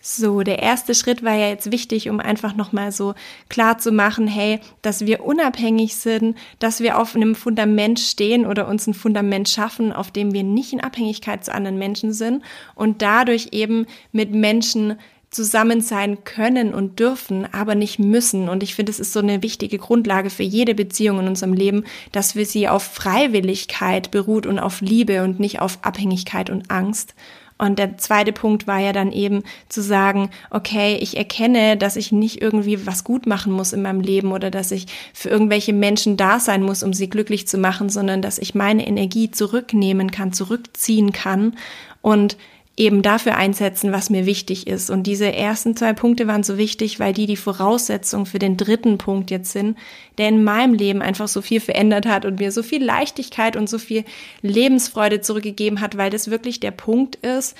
So, 0.00 0.42
der 0.42 0.60
erste 0.60 0.94
Schritt 0.94 1.22
war 1.22 1.34
ja 1.34 1.48
jetzt 1.48 1.70
wichtig, 1.70 2.08
um 2.08 2.20
einfach 2.20 2.54
nochmal 2.56 2.92
so 2.92 3.14
klar 3.50 3.76
zu 3.76 3.92
machen, 3.92 4.26
hey, 4.26 4.60
dass 4.80 5.04
wir 5.04 5.24
unabhängig 5.24 5.96
sind, 5.96 6.38
dass 6.60 6.80
wir 6.80 6.98
auf 6.98 7.14
einem 7.14 7.34
Fundament 7.34 8.00
stehen 8.00 8.46
oder 8.46 8.68
uns 8.68 8.86
ein 8.86 8.94
Fundament 8.94 9.48
schaffen, 9.50 9.92
auf 9.92 10.10
dem 10.10 10.32
wir 10.32 10.44
nicht 10.44 10.72
in 10.72 10.80
Abhängigkeit 10.80 11.44
zu 11.44 11.52
anderen 11.52 11.76
Menschen 11.76 12.14
sind 12.14 12.42
und 12.74 13.02
dadurch 13.02 13.48
eben 13.52 13.86
mit 14.12 14.30
Menschen 14.30 14.96
zusammen 15.30 15.80
sein 15.80 16.24
können 16.24 16.72
und 16.72 16.98
dürfen, 16.98 17.46
aber 17.52 17.74
nicht 17.74 17.98
müssen. 17.98 18.48
Und 18.48 18.62
ich 18.62 18.74
finde, 18.74 18.90
es 18.90 19.00
ist 19.00 19.12
so 19.12 19.20
eine 19.20 19.42
wichtige 19.42 19.78
Grundlage 19.78 20.30
für 20.30 20.42
jede 20.42 20.74
Beziehung 20.74 21.20
in 21.20 21.28
unserem 21.28 21.52
Leben, 21.52 21.84
dass 22.12 22.34
wir 22.34 22.46
sie 22.46 22.68
auf 22.68 22.82
Freiwilligkeit 22.82 24.10
beruht 24.10 24.46
und 24.46 24.58
auf 24.58 24.80
Liebe 24.80 25.22
und 25.22 25.38
nicht 25.38 25.60
auf 25.60 25.78
Abhängigkeit 25.82 26.48
und 26.50 26.70
Angst. 26.70 27.14
Und 27.58 27.80
der 27.80 27.98
zweite 27.98 28.32
Punkt 28.32 28.68
war 28.68 28.78
ja 28.78 28.92
dann 28.92 29.10
eben 29.10 29.42
zu 29.68 29.82
sagen, 29.82 30.30
okay, 30.50 30.96
ich 31.00 31.16
erkenne, 31.16 31.76
dass 31.76 31.96
ich 31.96 32.12
nicht 32.12 32.40
irgendwie 32.40 32.86
was 32.86 33.02
gut 33.02 33.26
machen 33.26 33.52
muss 33.52 33.72
in 33.72 33.82
meinem 33.82 34.00
Leben 34.00 34.30
oder 34.30 34.50
dass 34.50 34.70
ich 34.70 34.86
für 35.12 35.28
irgendwelche 35.28 35.72
Menschen 35.72 36.16
da 36.16 36.38
sein 36.38 36.62
muss, 36.62 36.84
um 36.84 36.92
sie 36.92 37.10
glücklich 37.10 37.48
zu 37.48 37.58
machen, 37.58 37.88
sondern 37.88 38.22
dass 38.22 38.38
ich 38.38 38.54
meine 38.54 38.86
Energie 38.86 39.32
zurücknehmen 39.32 40.12
kann, 40.12 40.32
zurückziehen 40.32 41.12
kann 41.12 41.56
und 42.00 42.36
eben 42.78 43.02
dafür 43.02 43.36
einsetzen, 43.36 43.92
was 43.92 44.08
mir 44.08 44.24
wichtig 44.24 44.68
ist. 44.68 44.88
Und 44.88 45.02
diese 45.02 45.32
ersten 45.32 45.76
zwei 45.76 45.92
Punkte 45.92 46.28
waren 46.28 46.44
so 46.44 46.56
wichtig, 46.58 47.00
weil 47.00 47.12
die 47.12 47.26
die 47.26 47.36
Voraussetzung 47.36 48.24
für 48.24 48.38
den 48.38 48.56
dritten 48.56 48.98
Punkt 48.98 49.30
jetzt 49.30 49.52
sind, 49.52 49.76
der 50.16 50.28
in 50.28 50.44
meinem 50.44 50.74
Leben 50.74 51.02
einfach 51.02 51.26
so 51.26 51.42
viel 51.42 51.60
verändert 51.60 52.06
hat 52.06 52.24
und 52.24 52.38
mir 52.38 52.52
so 52.52 52.62
viel 52.62 52.82
Leichtigkeit 52.84 53.56
und 53.56 53.68
so 53.68 53.78
viel 53.78 54.04
Lebensfreude 54.42 55.20
zurückgegeben 55.20 55.80
hat, 55.80 55.96
weil 55.96 56.10
das 56.10 56.30
wirklich 56.30 56.60
der 56.60 56.70
Punkt 56.70 57.16
ist, 57.16 57.56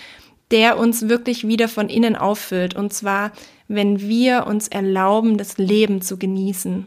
der 0.53 0.79
uns 0.79 1.09
wirklich 1.09 1.47
wieder 1.47 1.69
von 1.69 1.89
innen 1.89 2.15
auffüllt. 2.15 2.77
Und 2.77 2.93
zwar, 2.93 3.33
wenn 3.67 4.01
wir 4.01 4.47
uns 4.47 4.69
erlauben, 4.69 5.37
das 5.37 5.59
Leben 5.59 6.01
zu 6.01 6.17
genießen. 6.17 6.87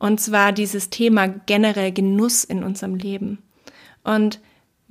Und 0.00 0.20
zwar 0.20 0.52
dieses 0.52 0.90
Thema 0.90 1.28
generell 1.28 1.92
Genuss 1.92 2.42
in 2.42 2.64
unserem 2.64 2.96
Leben. 2.96 3.38
Und 4.02 4.40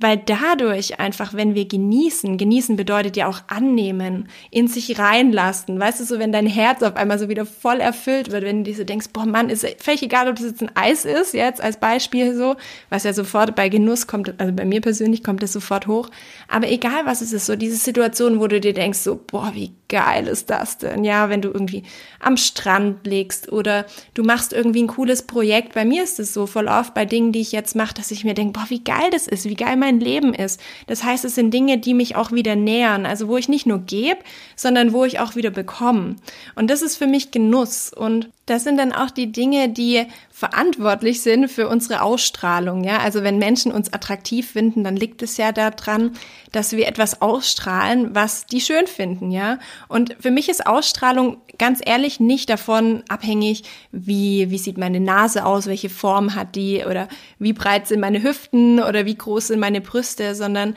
weil 0.00 0.16
dadurch 0.16 0.98
einfach, 0.98 1.34
wenn 1.34 1.54
wir 1.54 1.68
genießen, 1.68 2.38
genießen 2.38 2.76
bedeutet 2.76 3.16
ja 3.16 3.28
auch 3.28 3.42
annehmen, 3.46 4.28
in 4.50 4.66
sich 4.66 4.98
reinlassen. 4.98 5.78
Weißt 5.78 6.00
du, 6.00 6.04
so 6.04 6.18
wenn 6.18 6.32
dein 6.32 6.46
Herz 6.46 6.82
auf 6.82 6.96
einmal 6.96 7.18
so 7.18 7.28
wieder 7.28 7.44
voll 7.44 7.80
erfüllt 7.80 8.30
wird, 8.30 8.44
wenn 8.44 8.64
du 8.64 8.70
dir 8.70 8.76
so 8.76 8.84
denkst, 8.84 9.08
boah 9.12 9.26
Mann, 9.26 9.50
ist 9.50 9.66
völlig 9.78 10.02
egal, 10.02 10.28
ob 10.28 10.36
das 10.36 10.46
jetzt 10.46 10.62
ein 10.62 10.74
Eis 10.74 11.04
ist, 11.04 11.34
jetzt 11.34 11.60
als 11.60 11.78
Beispiel 11.78 12.34
so, 12.34 12.56
was 12.88 13.04
ja 13.04 13.12
sofort 13.12 13.54
bei 13.54 13.68
Genuss 13.68 14.06
kommt, 14.06 14.32
also 14.40 14.52
bei 14.52 14.64
mir 14.64 14.80
persönlich 14.80 15.22
kommt 15.22 15.42
das 15.42 15.52
sofort 15.52 15.86
hoch. 15.86 16.08
Aber 16.48 16.68
egal 16.68 17.04
was 17.04 17.20
es 17.20 17.32
ist, 17.32 17.46
so 17.46 17.54
diese 17.54 17.76
Situation, 17.76 18.40
wo 18.40 18.46
du 18.46 18.58
dir 18.60 18.72
denkst, 18.72 18.98
so, 18.98 19.20
boah, 19.26 19.52
wie 19.54 19.72
geil 19.90 20.26
ist 20.26 20.48
das 20.48 20.78
denn? 20.78 21.04
Ja, 21.04 21.28
wenn 21.28 21.42
du 21.42 21.48
irgendwie 21.48 21.82
am 22.18 22.38
Strand 22.38 23.06
liegst 23.06 23.52
oder 23.52 23.84
du 24.14 24.22
machst 24.22 24.54
irgendwie 24.54 24.82
ein 24.82 24.86
cooles 24.86 25.22
Projekt. 25.22 25.74
Bei 25.74 25.84
mir 25.84 26.02
ist 26.02 26.18
es 26.18 26.32
so 26.32 26.46
voll 26.46 26.68
oft 26.68 26.94
bei 26.94 27.04
Dingen, 27.04 27.32
die 27.32 27.40
ich 27.40 27.52
jetzt 27.52 27.76
mache, 27.76 27.92
dass 27.92 28.10
ich 28.10 28.24
mir 28.24 28.32
denke, 28.32 28.58
boah, 28.58 28.70
wie 28.70 28.82
geil 28.82 29.10
das 29.10 29.26
ist, 29.26 29.44
wie 29.44 29.56
geil 29.56 29.76
mein 29.76 30.00
Leben 30.00 30.32
ist. 30.32 30.60
Das 30.86 31.04
heißt, 31.04 31.26
es 31.26 31.34
sind 31.34 31.52
Dinge, 31.52 31.76
die 31.76 31.92
mich 31.92 32.16
auch 32.16 32.32
wieder 32.32 32.56
nähern. 32.56 33.04
Also 33.04 33.28
wo 33.28 33.36
ich 33.36 33.50
nicht 33.50 33.66
nur 33.66 33.80
gebe, 33.80 34.20
sondern 34.56 34.94
wo 34.94 35.04
ich 35.04 35.18
auch 35.18 35.36
wieder 35.36 35.50
bekomme. 35.50 36.16
Und 36.54 36.70
das 36.70 36.80
ist 36.80 36.96
für 36.96 37.06
mich 37.06 37.32
Genuss. 37.32 37.92
Und 37.92 38.30
das 38.50 38.64
sind 38.64 38.78
dann 38.78 38.92
auch 38.92 39.10
die 39.10 39.30
Dinge, 39.30 39.68
die 39.68 40.06
verantwortlich 40.30 41.22
sind 41.22 41.48
für 41.48 41.68
unsere 41.68 42.02
Ausstrahlung. 42.02 42.82
Ja, 42.82 42.98
also 42.98 43.22
wenn 43.22 43.38
Menschen 43.38 43.70
uns 43.70 43.92
attraktiv 43.92 44.50
finden, 44.50 44.82
dann 44.82 44.96
liegt 44.96 45.22
es 45.22 45.36
ja 45.36 45.52
daran, 45.52 46.12
dass 46.50 46.72
wir 46.72 46.88
etwas 46.88 47.22
ausstrahlen, 47.22 48.12
was 48.12 48.46
die 48.46 48.60
schön 48.60 48.88
finden. 48.88 49.30
Ja, 49.30 49.60
und 49.86 50.16
für 50.18 50.32
mich 50.32 50.48
ist 50.48 50.66
Ausstrahlung 50.66 51.36
ganz 51.58 51.80
ehrlich 51.84 52.18
nicht 52.18 52.50
davon 52.50 53.04
abhängig, 53.08 53.62
wie, 53.92 54.50
wie 54.50 54.58
sieht 54.58 54.78
meine 54.78 54.98
Nase 54.98 55.46
aus, 55.46 55.66
welche 55.66 55.90
Form 55.90 56.34
hat 56.34 56.56
die 56.56 56.84
oder 56.84 57.06
wie 57.38 57.52
breit 57.52 57.86
sind 57.86 58.00
meine 58.00 58.20
Hüften 58.20 58.82
oder 58.82 59.06
wie 59.06 59.14
groß 59.14 59.48
sind 59.48 59.60
meine 59.60 59.80
Brüste, 59.80 60.34
sondern 60.34 60.74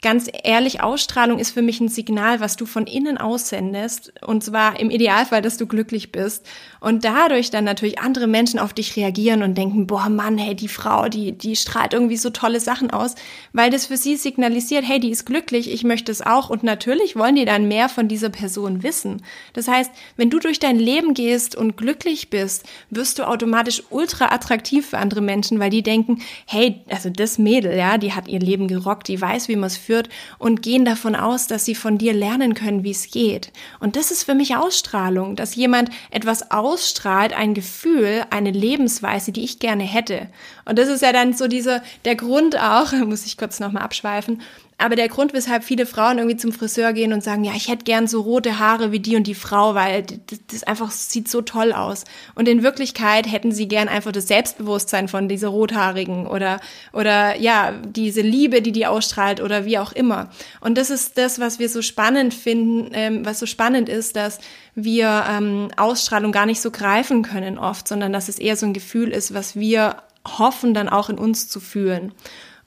ganz 0.00 0.30
ehrlich, 0.44 0.80
Ausstrahlung 0.80 1.40
ist 1.40 1.50
für 1.50 1.62
mich 1.62 1.80
ein 1.80 1.88
Signal, 1.88 2.38
was 2.38 2.56
du 2.56 2.66
von 2.66 2.86
innen 2.86 3.18
aussendest. 3.18 4.12
Und 4.24 4.44
zwar 4.44 4.78
im 4.78 4.90
Idealfall, 4.90 5.42
dass 5.42 5.56
du 5.56 5.66
glücklich 5.66 6.12
bist. 6.12 6.46
Und 6.80 7.04
dadurch 7.04 7.50
dann 7.50 7.64
natürlich 7.64 7.98
andere 7.98 8.28
Menschen 8.28 8.60
auf 8.60 8.72
dich 8.72 8.94
reagieren 8.96 9.42
und 9.42 9.58
denken, 9.58 9.88
boah 9.88 10.08
Mann, 10.08 10.38
hey, 10.38 10.54
die 10.54 10.68
Frau, 10.68 11.08
die, 11.08 11.32
die 11.32 11.56
strahlt 11.56 11.94
irgendwie 11.94 12.16
so 12.16 12.30
tolle 12.30 12.60
Sachen 12.60 12.92
aus, 12.92 13.16
weil 13.52 13.70
das 13.70 13.86
für 13.86 13.96
sie 13.96 14.16
signalisiert, 14.16 14.84
hey, 14.86 15.00
die 15.00 15.10
ist 15.10 15.26
glücklich, 15.26 15.72
ich 15.72 15.82
möchte 15.82 16.12
es 16.12 16.24
auch. 16.24 16.48
Und 16.48 16.62
natürlich 16.62 17.16
wollen 17.16 17.34
die 17.34 17.44
dann 17.44 17.66
mehr 17.66 17.88
von 17.88 18.06
dieser 18.06 18.30
Person 18.30 18.84
wissen. 18.84 19.22
Das 19.52 19.66
heißt, 19.66 19.90
wenn 20.16 20.30
du 20.30 20.38
durch 20.38 20.60
dein 20.60 20.78
Leben 20.78 21.14
gehst 21.14 21.56
und 21.56 21.76
glücklich 21.76 22.30
bist, 22.30 22.64
wirst 22.90 23.18
du 23.18 23.26
automatisch 23.26 23.82
ultra 23.90 24.26
attraktiv 24.26 24.86
für 24.86 24.98
andere 24.98 25.22
Menschen, 25.22 25.58
weil 25.58 25.70
die 25.70 25.82
denken, 25.82 26.22
hey, 26.46 26.82
also 26.88 27.10
das 27.10 27.38
Mädel, 27.38 27.76
ja, 27.76 27.98
die 27.98 28.12
hat 28.12 28.28
ihr 28.28 28.38
Leben 28.38 28.68
gerockt, 28.68 29.08
die 29.08 29.20
weiß, 29.20 29.48
wie 29.48 29.56
man 29.56 29.66
es 29.66 29.76
führt 29.88 30.10
und 30.38 30.60
gehen 30.60 30.84
davon 30.84 31.16
aus, 31.16 31.46
dass 31.46 31.64
sie 31.64 31.74
von 31.74 31.96
dir 31.96 32.12
lernen 32.12 32.52
können, 32.52 32.84
wie 32.84 32.90
es 32.90 33.10
geht. 33.10 33.52
Und 33.80 33.96
das 33.96 34.10
ist 34.10 34.24
für 34.24 34.34
mich 34.34 34.54
Ausstrahlung, 34.54 35.34
dass 35.34 35.54
jemand 35.54 35.88
etwas 36.10 36.50
ausstrahlt, 36.50 37.32
ein 37.32 37.54
Gefühl, 37.54 38.24
eine 38.28 38.50
Lebensweise, 38.50 39.32
die 39.32 39.44
ich 39.44 39.58
gerne 39.58 39.84
hätte. 39.84 40.28
Und 40.66 40.78
das 40.78 40.88
ist 40.88 41.00
ja 41.00 41.12
dann 41.12 41.32
so 41.32 41.48
dieser, 41.48 41.82
der 42.04 42.16
Grund 42.16 42.58
auch, 42.60 42.92
muss 43.06 43.24
ich 43.24 43.38
kurz 43.38 43.60
nochmal 43.60 43.82
abschweifen, 43.82 44.42
aber 44.80 44.94
der 44.94 45.08
Grund, 45.08 45.34
weshalb 45.34 45.64
viele 45.64 45.86
Frauen 45.86 46.18
irgendwie 46.18 46.36
zum 46.36 46.52
Friseur 46.52 46.92
gehen 46.92 47.12
und 47.12 47.24
sagen, 47.24 47.42
ja, 47.42 47.52
ich 47.56 47.68
hätte 47.68 47.84
gern 47.84 48.06
so 48.06 48.20
rote 48.20 48.60
Haare 48.60 48.92
wie 48.92 49.00
die 49.00 49.16
und 49.16 49.26
die 49.26 49.34
Frau, 49.34 49.74
weil 49.74 50.04
das, 50.04 50.38
das 50.46 50.62
einfach 50.62 50.92
sieht 50.92 51.28
so 51.28 51.42
toll 51.42 51.72
aus. 51.72 52.04
Und 52.36 52.46
in 52.46 52.62
Wirklichkeit 52.62 53.30
hätten 53.30 53.50
sie 53.50 53.66
gern 53.66 53.88
einfach 53.88 54.12
das 54.12 54.28
Selbstbewusstsein 54.28 55.08
von 55.08 55.28
dieser 55.28 55.48
Rothaarigen 55.48 56.28
oder, 56.28 56.60
oder 56.92 57.36
ja, 57.36 57.72
diese 57.72 58.20
Liebe, 58.20 58.62
die 58.62 58.70
die 58.70 58.86
ausstrahlt 58.86 59.40
oder 59.40 59.64
wie 59.64 59.78
auch 59.78 59.90
immer. 59.90 60.30
Und 60.60 60.78
das 60.78 60.90
ist 60.90 61.18
das, 61.18 61.40
was 61.40 61.58
wir 61.58 61.68
so 61.68 61.82
spannend 61.82 62.32
finden, 62.32 62.92
ähm, 62.92 63.26
was 63.26 63.40
so 63.40 63.46
spannend 63.46 63.88
ist, 63.88 64.14
dass 64.14 64.38
wir 64.76 65.24
ähm, 65.28 65.70
Ausstrahlung 65.76 66.30
gar 66.30 66.46
nicht 66.46 66.60
so 66.60 66.70
greifen 66.70 67.22
können 67.22 67.58
oft, 67.58 67.88
sondern 67.88 68.12
dass 68.12 68.28
es 68.28 68.38
eher 68.38 68.54
so 68.54 68.66
ein 68.66 68.74
Gefühl 68.74 69.08
ist, 69.08 69.34
was 69.34 69.56
wir 69.56 69.96
hoffen 70.24 70.72
dann 70.72 70.88
auch 70.88 71.08
in 71.08 71.18
uns 71.18 71.48
zu 71.48 71.58
fühlen. 71.58 72.12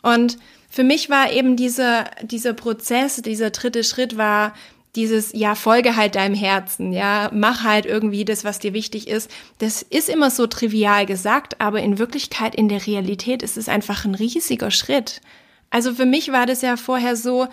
Und 0.02 0.38
für 0.72 0.86
mich 0.86 1.10
war 1.10 1.34
eben 1.34 1.58
dieser, 1.58 2.06
dieser 2.22 2.54
Prozess, 2.54 3.18
dieser 3.22 3.50
dritte 3.50 3.84
Schritt 3.84 4.16
war, 4.16 4.54
dieses, 4.96 5.34
ja, 5.34 5.54
folge 5.54 5.98
halt 5.98 6.16
deinem 6.16 6.34
Herzen, 6.34 6.94
ja, 6.94 7.30
mach 7.34 7.66
halt 7.66 7.86
irgendwie 7.86 8.24
das, 8.24 8.46
was 8.46 8.60
dir 8.60 8.74
wichtig 8.74 9.10
ist. 9.10 9.30
Das 9.58 9.82
ist 9.82 10.08
immer 10.08 10.32
so 10.32 10.48
trivial 10.48 11.06
gesagt, 11.06 11.60
aber 11.60 11.82
in 11.82 12.00
Wirklichkeit, 12.00 12.56
in 12.56 12.70
der 12.70 12.88
Realität 12.88 13.44
ist 13.44 13.58
es 13.58 13.68
einfach 13.68 14.06
ein 14.06 14.16
riesiger 14.16 14.72
Schritt. 14.72 15.20
Also 15.72 15.94
für 15.94 16.06
mich 16.06 16.32
war 16.32 16.46
das 16.46 16.62
ja 16.62 16.78
vorher 16.78 17.18
so, 17.18 17.50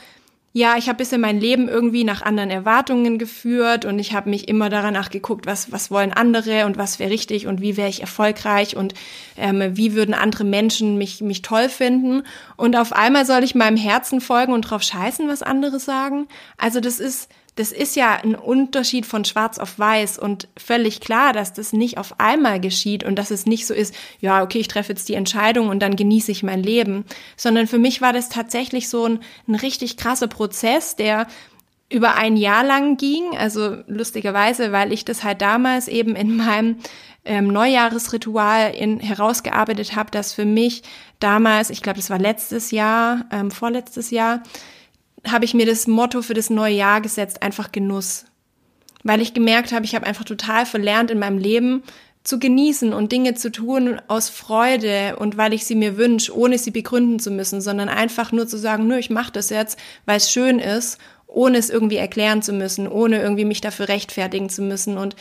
ja, 0.59 0.77
ich 0.77 0.89
habe 0.89 0.97
bisher 0.97 1.21
mein 1.21 1.39
Leben 1.39 1.69
irgendwie 1.69 2.03
nach 2.03 2.21
anderen 2.21 2.51
Erwartungen 2.51 3.17
geführt 3.17 3.85
und 3.85 4.01
ich 4.01 4.13
habe 4.13 4.29
mich 4.29 4.49
immer 4.49 4.69
danach 4.69 5.09
geguckt, 5.09 5.47
was, 5.47 5.71
was 5.71 5.89
wollen 5.93 6.13
andere 6.13 6.67
und 6.67 6.77
was 6.77 6.99
wäre 6.99 7.13
richtig 7.13 7.47
und 7.47 7.61
wie 7.61 7.77
wäre 7.77 7.89
ich 7.89 8.01
erfolgreich 8.01 8.77
und 8.77 8.93
ähm, 9.37 9.77
wie 9.77 9.95
würden 9.95 10.15
andere 10.15 10.43
Menschen 10.43 10.99
mich, 10.99 11.21
mich 11.21 11.43
toll 11.43 11.69
finden. 11.69 12.25
Und 12.57 12.75
auf 12.75 12.93
einmal 12.93 13.25
soll 13.25 13.45
ich 13.45 13.55
meinem 13.55 13.77
Herzen 13.77 14.21
folgen 14.21 14.53
und 14.53 14.63
drauf 14.63 14.83
scheißen, 14.83 15.29
was 15.29 15.45
andere 15.45 15.79
sagen. 15.79 16.27
Also 16.57 16.81
das 16.81 16.99
ist, 16.99 17.31
das 17.59 17.73
ist 17.73 17.97
ja 17.97 18.15
ein 18.23 18.37
Unterschied 18.37 19.05
von 19.05 19.25
schwarz 19.25 19.59
auf 19.59 19.81
weiß 19.81 20.17
und 20.21 20.47
völlig 20.57 21.01
klar, 21.01 21.33
dass 21.33 21.53
das 21.53 21.73
nicht 21.73 21.99
auf 21.99 22.21
einmal 22.21 22.61
geschieht 22.61 23.03
und 23.03 23.17
dass 23.17 23.33
es 23.33 23.47
nicht 23.47 23.67
so 23.67 23.75
ist, 23.75 23.97
ja, 24.21 24.45
okay, 24.45 24.59
ich 24.59 24.69
treffe 24.69 24.93
jetzt 24.93 25.09
die 25.09 25.15
Entscheidung 25.15 25.69
und 25.69 25.81
dann 25.81 25.97
genieße 25.97 26.31
ich 26.31 26.45
mein 26.45 26.63
Leben, 26.63 27.05
sondern 27.37 27.67
für 27.67 27.81
mich 27.81 28.01
war 28.01 28.13
das 28.13 28.29
tatsächlich 28.29 28.89
so 28.89 29.07
ein, 29.07 29.19
ein 29.49 29.57
richtig 29.57 29.97
krasser 29.97 30.29
Prozess, 30.29 30.95
der 30.95 31.27
über 31.91 32.15
ein 32.15 32.37
Jahr 32.37 32.63
lang 32.63 32.97
ging, 32.97 33.37
also 33.37 33.79
lustigerweise, 33.89 34.71
weil 34.71 34.93
ich 34.93 35.05
das 35.05 35.25
halt 35.25 35.43
damals 35.43 35.89
eben 35.89 36.15
in 36.15 36.37
meinem 36.37 36.77
ähm, 37.25 37.49
Neujahresritual 37.49 38.73
in, 38.73 39.01
herausgearbeitet 39.01 39.97
habe, 39.97 40.13
dass 40.13 40.33
für 40.33 40.45
mich 40.45 40.83
damals, 41.19 41.71
ich 41.71 41.83
glaube, 41.83 41.99
das 41.99 42.09
war 42.09 42.21
letztes 42.21 42.71
Jahr, 42.71 43.25
ähm, 43.33 43.51
vorletztes 43.51 44.13
Jahr, 44.13 44.45
habe 45.27 45.45
ich 45.45 45.55
mir 45.55 45.67
das 45.67 45.87
Motto 45.87 46.23
für 46.23 46.35
das 46.35 46.51
neue 46.51 46.75
Jahr 46.75 47.01
gesetzt, 47.01 47.43
einfach 47.43 47.73
Genuss. 47.73 48.25
Weil 49.03 49.21
ich 49.21 49.35
gemerkt 49.35 49.73
habe, 49.73 49.85
ich 49.85 49.95
habe 49.95 50.07
einfach 50.07 50.25
total 50.25 50.67
verlernt 50.67 51.11
in 51.11 51.19
meinem 51.19 51.39
Leben 51.39 51.83
zu 52.25 52.39
genießen 52.39 52.93
und 52.93 53.11
Dinge 53.11 53.35
zu 53.35 53.51
tun 53.51 54.01
aus 54.07 54.29
Freude 54.29 55.17
und 55.17 55.37
weil 55.37 55.55
ich 55.55 55.65
sie 55.65 55.75
mir 55.75 55.97
wünsche, 55.97 56.37
ohne 56.37 56.59
sie 56.59 56.71
begründen 56.71 57.19
zu 57.19 57.31
müssen, 57.31 57.61
sondern 57.61 57.89
einfach 57.89 58.33
nur 58.33 58.47
zu 58.47 58.59
sagen, 58.59 58.87
nö, 58.87 58.99
ich 58.99 59.09
mache 59.09 59.33
das 59.33 59.51
jetzt, 59.51 59.79
weil 60.05 60.19
es 60.19 60.31
schön 60.31 60.59
ist, 60.59 60.99
ohne 61.27 61.59
es 61.59 61.71
irgendwie 61.71 61.97
erklären 61.97 62.43
zu 62.43 62.53
müssen, 62.53 62.89
ohne 62.89 63.23
irgendwie 63.23 63.45
mich 63.45 63.61
dafür 63.61 63.89
rechtfertigen 63.89 64.51
zu 64.51 64.63
müssen 64.63 64.99
und 64.99 65.17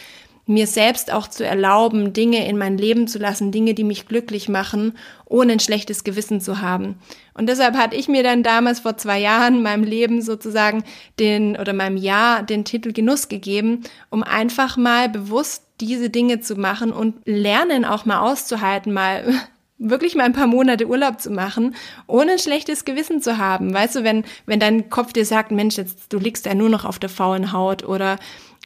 mir 0.47 0.65
selbst 0.65 1.11
auch 1.11 1.27
zu 1.27 1.45
erlauben, 1.45 2.13
Dinge 2.13 2.47
in 2.47 2.57
mein 2.57 2.77
Leben 2.77 3.07
zu 3.07 3.19
lassen, 3.19 3.51
Dinge, 3.51 3.73
die 3.73 3.83
mich 3.83 4.07
glücklich 4.07 4.47
machen, 4.47 4.97
ohne 5.25 5.53
ein 5.53 5.59
schlechtes 5.59 6.05
Gewissen 6.05 6.39
zu 6.39 6.61
haben. 6.61 6.95
Und 7.33 7.49
deshalb 7.49 7.75
hatte 7.75 7.97
ich 7.97 8.07
mir 8.07 8.23
dann 8.23 8.43
damals 8.43 8.79
vor 8.79 8.97
zwei 8.97 9.19
Jahren 9.19 9.61
meinem 9.61 9.83
Leben 9.83 10.21
sozusagen 10.21 10.83
den 11.19 11.57
oder 11.57 11.73
meinem 11.73 11.97
Jahr 11.97 12.43
den 12.43 12.63
Titel 12.63 12.93
Genuss 12.93 13.27
gegeben, 13.27 13.83
um 14.09 14.23
einfach 14.23 14.77
mal 14.77 15.09
bewusst 15.09 15.63
diese 15.81 16.09
Dinge 16.09 16.39
zu 16.39 16.55
machen 16.55 16.91
und 16.91 17.15
lernen 17.25 17.85
auch 17.85 18.05
mal 18.05 18.19
auszuhalten, 18.19 18.93
mal 18.93 19.25
wirklich 19.79 20.15
mal 20.15 20.23
ein 20.23 20.33
paar 20.33 20.47
Monate 20.47 20.87
Urlaub 20.87 21.19
zu 21.19 21.29
machen, 21.29 21.75
ohne 22.07 22.31
ein 22.31 22.39
schlechtes 22.39 22.85
Gewissen 22.85 23.21
zu 23.21 23.37
haben. 23.37 23.73
Weißt 23.73 23.97
du, 23.97 24.03
wenn, 24.03 24.23
wenn 24.45 24.59
dein 24.59 24.89
Kopf 24.89 25.13
dir 25.13 25.25
sagt, 25.25 25.51
Mensch, 25.51 25.77
jetzt, 25.77 26.11
du 26.11 26.17
liegst 26.17 26.45
ja 26.47 26.55
nur 26.55 26.69
noch 26.69 26.85
auf 26.85 26.97
der 26.97 27.09
faulen 27.09 27.51
Haut 27.51 27.83
oder 27.83 28.17